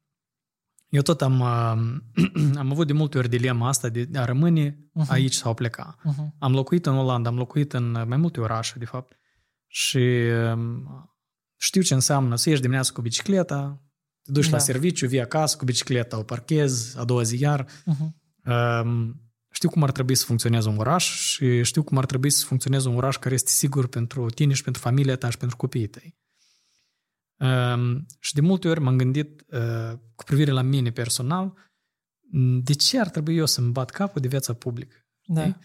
[0.91, 5.11] Eu tot am, uh, am avut de multe ori dilema asta de a rămâne Mhm.
[5.11, 5.95] aici sau a pleca.
[5.99, 6.27] Uh-huh.
[6.39, 9.19] Am locuit în Olanda, am locuit în mai multe orașe, de fapt,
[9.67, 9.97] și
[10.53, 10.83] um,
[11.57, 13.81] știu ce înseamnă să ieși dimineața cu bicicleta,
[14.23, 14.51] te duci Da.
[14.51, 17.65] la serviciu, vii acasă cu bicicleta, o parchezi, a doua zi iar.
[17.65, 18.09] Uh-huh.
[18.83, 22.45] Um, știu cum ar trebui să funcționeze un oraș și știu cum ar trebui să
[22.45, 25.87] funcționeze un oraș care este sigur pentru tine și pentru familia ta și pentru copiii
[25.87, 26.19] tăi.
[27.41, 31.53] Um, și de multe ori m-am gândit uh, cu privire la mine personal,
[32.31, 34.95] m, de ce ar trebui eu să-mi bat capul de viața publică?
[35.25, 35.41] Da.
[35.41, 35.57] Știi?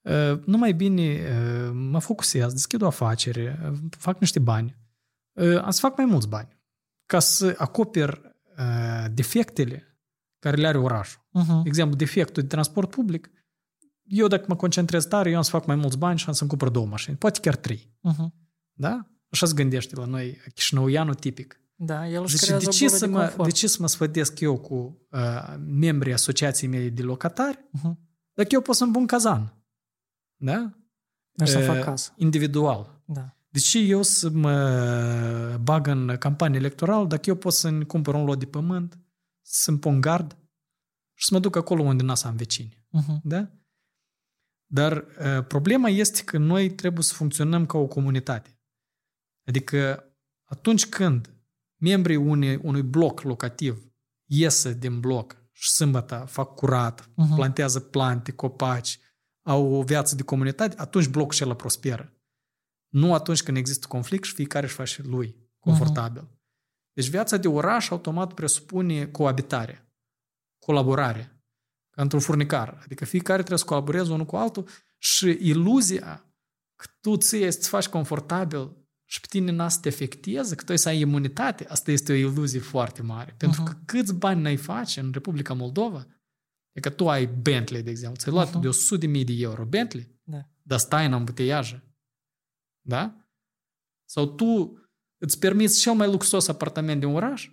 [0.00, 4.76] Uh, nu mai bine uh, mă focusez, deschid o afacere, uh, fac niște bani,
[5.32, 6.56] uh, am să fac mai mulți bani
[7.06, 8.20] ca să acoper
[8.58, 10.00] uh, defectele
[10.38, 11.20] care le are orașul.
[11.20, 11.62] Uh-huh.
[11.62, 13.30] De exemplu, defectul de transport public,
[14.02, 16.50] eu dacă mă concentrez tare, eu am să fac mai mulți bani și am să-mi
[16.50, 17.92] cumpăr două mașini, poate chiar trei.
[18.10, 18.26] Uh-huh.
[18.72, 19.10] Da?
[19.30, 21.60] Așa se gândește la noi chișinăuianul tipic.
[21.74, 23.48] Da, el își Zice, creează de o ce, bulă să de mă, confort.
[23.48, 27.94] de ce să mă sfădesc eu cu uh, membrii asociației mele de locatari Uh-huh.
[28.32, 29.54] dacă eu pot să-mi pun cazan?
[30.36, 30.72] Da?
[31.38, 32.12] Mergi să Uh, fac casă.
[32.16, 33.02] Individual.
[33.04, 33.36] Da.
[33.48, 38.24] De ce eu să mă bag în campanie electorală dacă eu pot să-mi cumpăr un
[38.24, 38.98] lot de pământ,
[39.42, 40.36] să-mi pun gard
[41.14, 42.86] și să mă duc acolo unde n să am vecini?
[42.98, 43.20] Uh-huh.
[43.22, 43.50] Da?
[44.66, 48.55] Dar uh, problema este că noi trebuie să funcționăm ca o comunitate.
[49.46, 50.10] Adică
[50.44, 51.34] atunci când
[51.76, 53.90] membrii unei, unui bloc locativ
[54.28, 57.34] iesă din bloc și sâmbătă fac curat, Mhm.
[57.34, 59.00] plantează plante, copaci,
[59.42, 62.12] au o viață de comunitate, atunci blocul acela prosperă.
[62.88, 66.28] Nu atunci când există conflict și fiecare își face lui confortabil.
[66.92, 69.90] Deci viața de oraș automat presupune coabitare,
[70.58, 71.30] colaborare.
[71.90, 72.80] ca într-un furnicar.
[72.84, 74.68] Adică fiecare trebuie să colaboreze unul cu altul
[74.98, 76.24] și iluzia
[76.74, 80.76] că tu ție să faci confortabil și pe tine n-a să te afecteze, că tu
[80.76, 83.34] să ai imunitate, asta este o iluzie foarte mare.
[83.36, 83.66] Pentru uh-huh.
[83.66, 86.06] că câți bani n-ai face în Republica Moldova,
[86.72, 88.60] e că tu ai Bentley, de exemplu, ți-ai luat uh-huh.
[88.60, 90.48] de 100 de mii de euro Bentley, da.
[90.62, 91.84] dar stai în ambuteiajă.
[92.80, 93.30] Da?
[94.04, 94.78] Sau tu
[95.18, 97.50] îți permiți cel mai luxos apartament din oraș,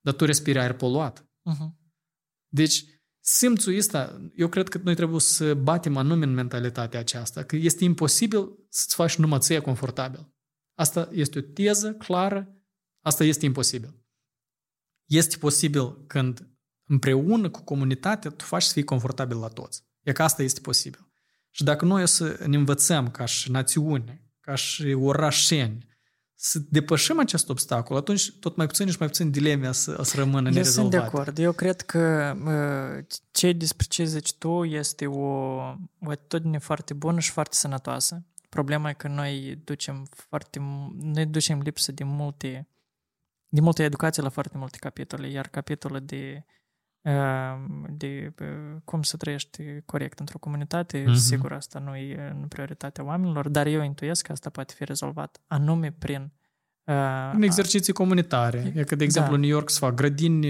[0.00, 1.22] dar tu respiri aer poluat.
[1.22, 1.78] Uh-huh.
[2.48, 2.84] Deci,
[3.20, 7.84] simțul ăsta, eu cred că noi trebuie să batem anume în mentalitatea aceasta, că este
[7.84, 10.34] imposibil să-ți faci numai ție confortabil.
[10.80, 12.54] Asta este o teză clară,
[13.00, 14.04] asta este imposibil.
[15.06, 16.48] Este posibil când
[16.84, 19.84] împreună cu comunitatea tu faci să fii confortabil la toți.
[20.02, 21.12] E că asta este posibil.
[21.50, 25.88] Și dacă noi o să ne învățăm ca și națiune, ca și orașeni,
[26.34, 30.48] să depășim acest obstacol, atunci tot mai puțin și mai puțin dileme să, să rămână
[30.48, 30.72] Eu nerezolvate.
[30.72, 31.38] sunt de acord.
[31.38, 32.34] Eu cred că
[33.30, 35.18] ce despre ce zici tu este o,
[36.00, 38.24] o atitudine foarte bună și foarte sănătoasă.
[38.50, 40.58] Problema e că noi ducem foarte,
[40.96, 42.68] noi ducem lipsă de multe,
[43.48, 46.44] de multe educație la foarte multe capitole, iar capitolul de
[47.90, 48.34] de
[48.84, 51.14] cum să trăiești corect într-o comunitate, mm-hmm.
[51.14, 55.40] sigur asta nu e în prioritatea oamenilor, dar eu intuiesc că asta poate fi rezolvat
[55.46, 56.32] anume prin
[57.32, 58.72] în exerciții comunitare.
[58.74, 59.36] E că, de exemplu, da.
[59.36, 60.46] în New York se fac grădini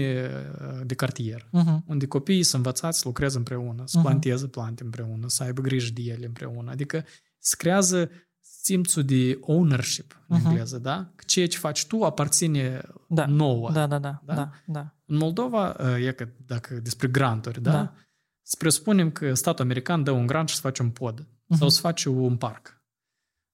[0.83, 1.85] de cartier, uh-huh.
[1.85, 4.01] unde copiii sunt învățați să lucreze împreună, să uh-huh.
[4.01, 6.71] planteze plante împreună, să aibă grijă de ele împreună.
[6.71, 7.05] Adică
[7.41, 8.09] se creează
[8.39, 10.45] simțul de ownership în uh-huh.
[10.45, 11.11] engleză, da?
[11.15, 13.25] Că ceea ce faci tu aparține da.
[13.25, 13.71] nouă.
[13.71, 14.95] Da, da, da, da, da, da.
[15.05, 17.71] În Moldova, e că dacă despre granturi, da?
[17.71, 17.93] da.
[18.41, 21.57] Să presupunem că statul american dă un grant și să face un pod uh-huh.
[21.57, 22.81] sau să face un parc.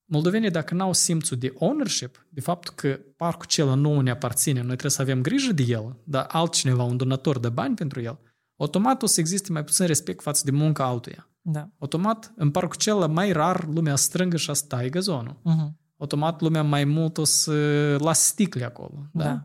[0.05, 4.67] Moldovenii, dacă n-au simțul de ownership, de faptul că parcul acela nu ne aparține, noi
[4.67, 8.19] trebuie să avem grijă de el, dar altcineva, un donator, de bani pentru el,
[8.57, 11.29] automat o să existe mai puțin respect față de munca altuia.
[11.49, 11.69] Da.
[11.77, 15.35] Automat, în parcul acela, mai rar lumea strângă și asta e gazonul.
[15.35, 15.85] Uh-huh.
[15.97, 19.09] Automat, lumea mai mult o să lasă sticle acolo.
[19.13, 19.23] Da?
[19.23, 19.43] da?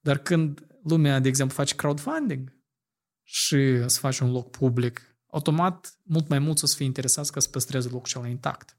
[0.00, 2.56] Dar când lumea, de exemplu, face crowdfunding
[3.22, 7.40] și să face un loc public, automat, mult mai mult o să fie interesați ca
[7.40, 8.76] să păstreze locul acela intact.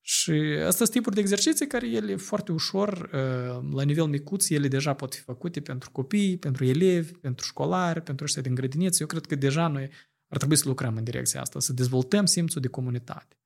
[0.00, 4.68] Și astea sunt tipuri de exerciții care ele foarte ușor, uh, la nivel micuț, ele
[4.68, 8.98] deja pot fi făcute pentru copii, pentru elevi, pentru școlari, pentru ăștia din grădiniță.
[9.00, 9.90] Eu cred că deja noi
[10.30, 13.38] ar trebui să lucrăm în direcția asta, să dezvoltăm simțul de comunitate.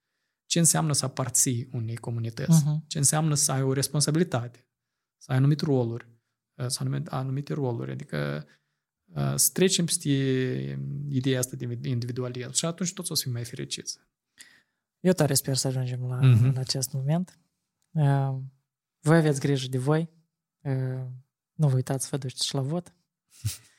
[0.46, 2.62] Ce înseamnă să aparții unei comunități?
[2.62, 2.86] Uh-huh.
[2.86, 4.68] Ce înseamnă să ai o responsabilitate?
[5.16, 6.08] Să ai anumite roluri?
[6.54, 7.90] Uh, să ai anumite roluri.
[7.90, 8.46] Adică
[9.04, 10.08] uh, să trecem peste
[11.08, 13.98] ideea asta de individualism și atunci toți o să fim mai fericiți.
[15.00, 16.52] Eu tare sper să ajungem la, uh-huh.
[16.52, 17.38] la acest moment.
[17.90, 18.36] Uh,
[19.00, 20.10] voi aveți grijă de voi.
[20.60, 21.06] Uh,
[21.52, 22.94] nu vă uitați să vă duceți și la vot.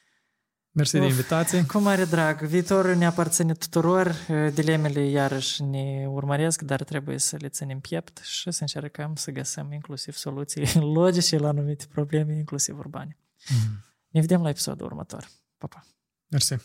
[0.76, 1.66] Mersi de invitație.
[1.66, 2.42] Cu mare drag.
[2.42, 4.08] Viitorul ne aparține tuturor.
[4.08, 9.32] Uh, dilemele iarăși ne urmăresc, dar trebuie să le ținem piept și să încercăm să
[9.32, 13.18] găsim inclusiv soluții logice la anumite probleme, inclusiv urbane.
[13.50, 13.84] Mm.
[14.08, 15.30] Ne vedem la episodul următor.
[15.58, 15.86] Pa, pa!
[16.28, 16.56] Mersi!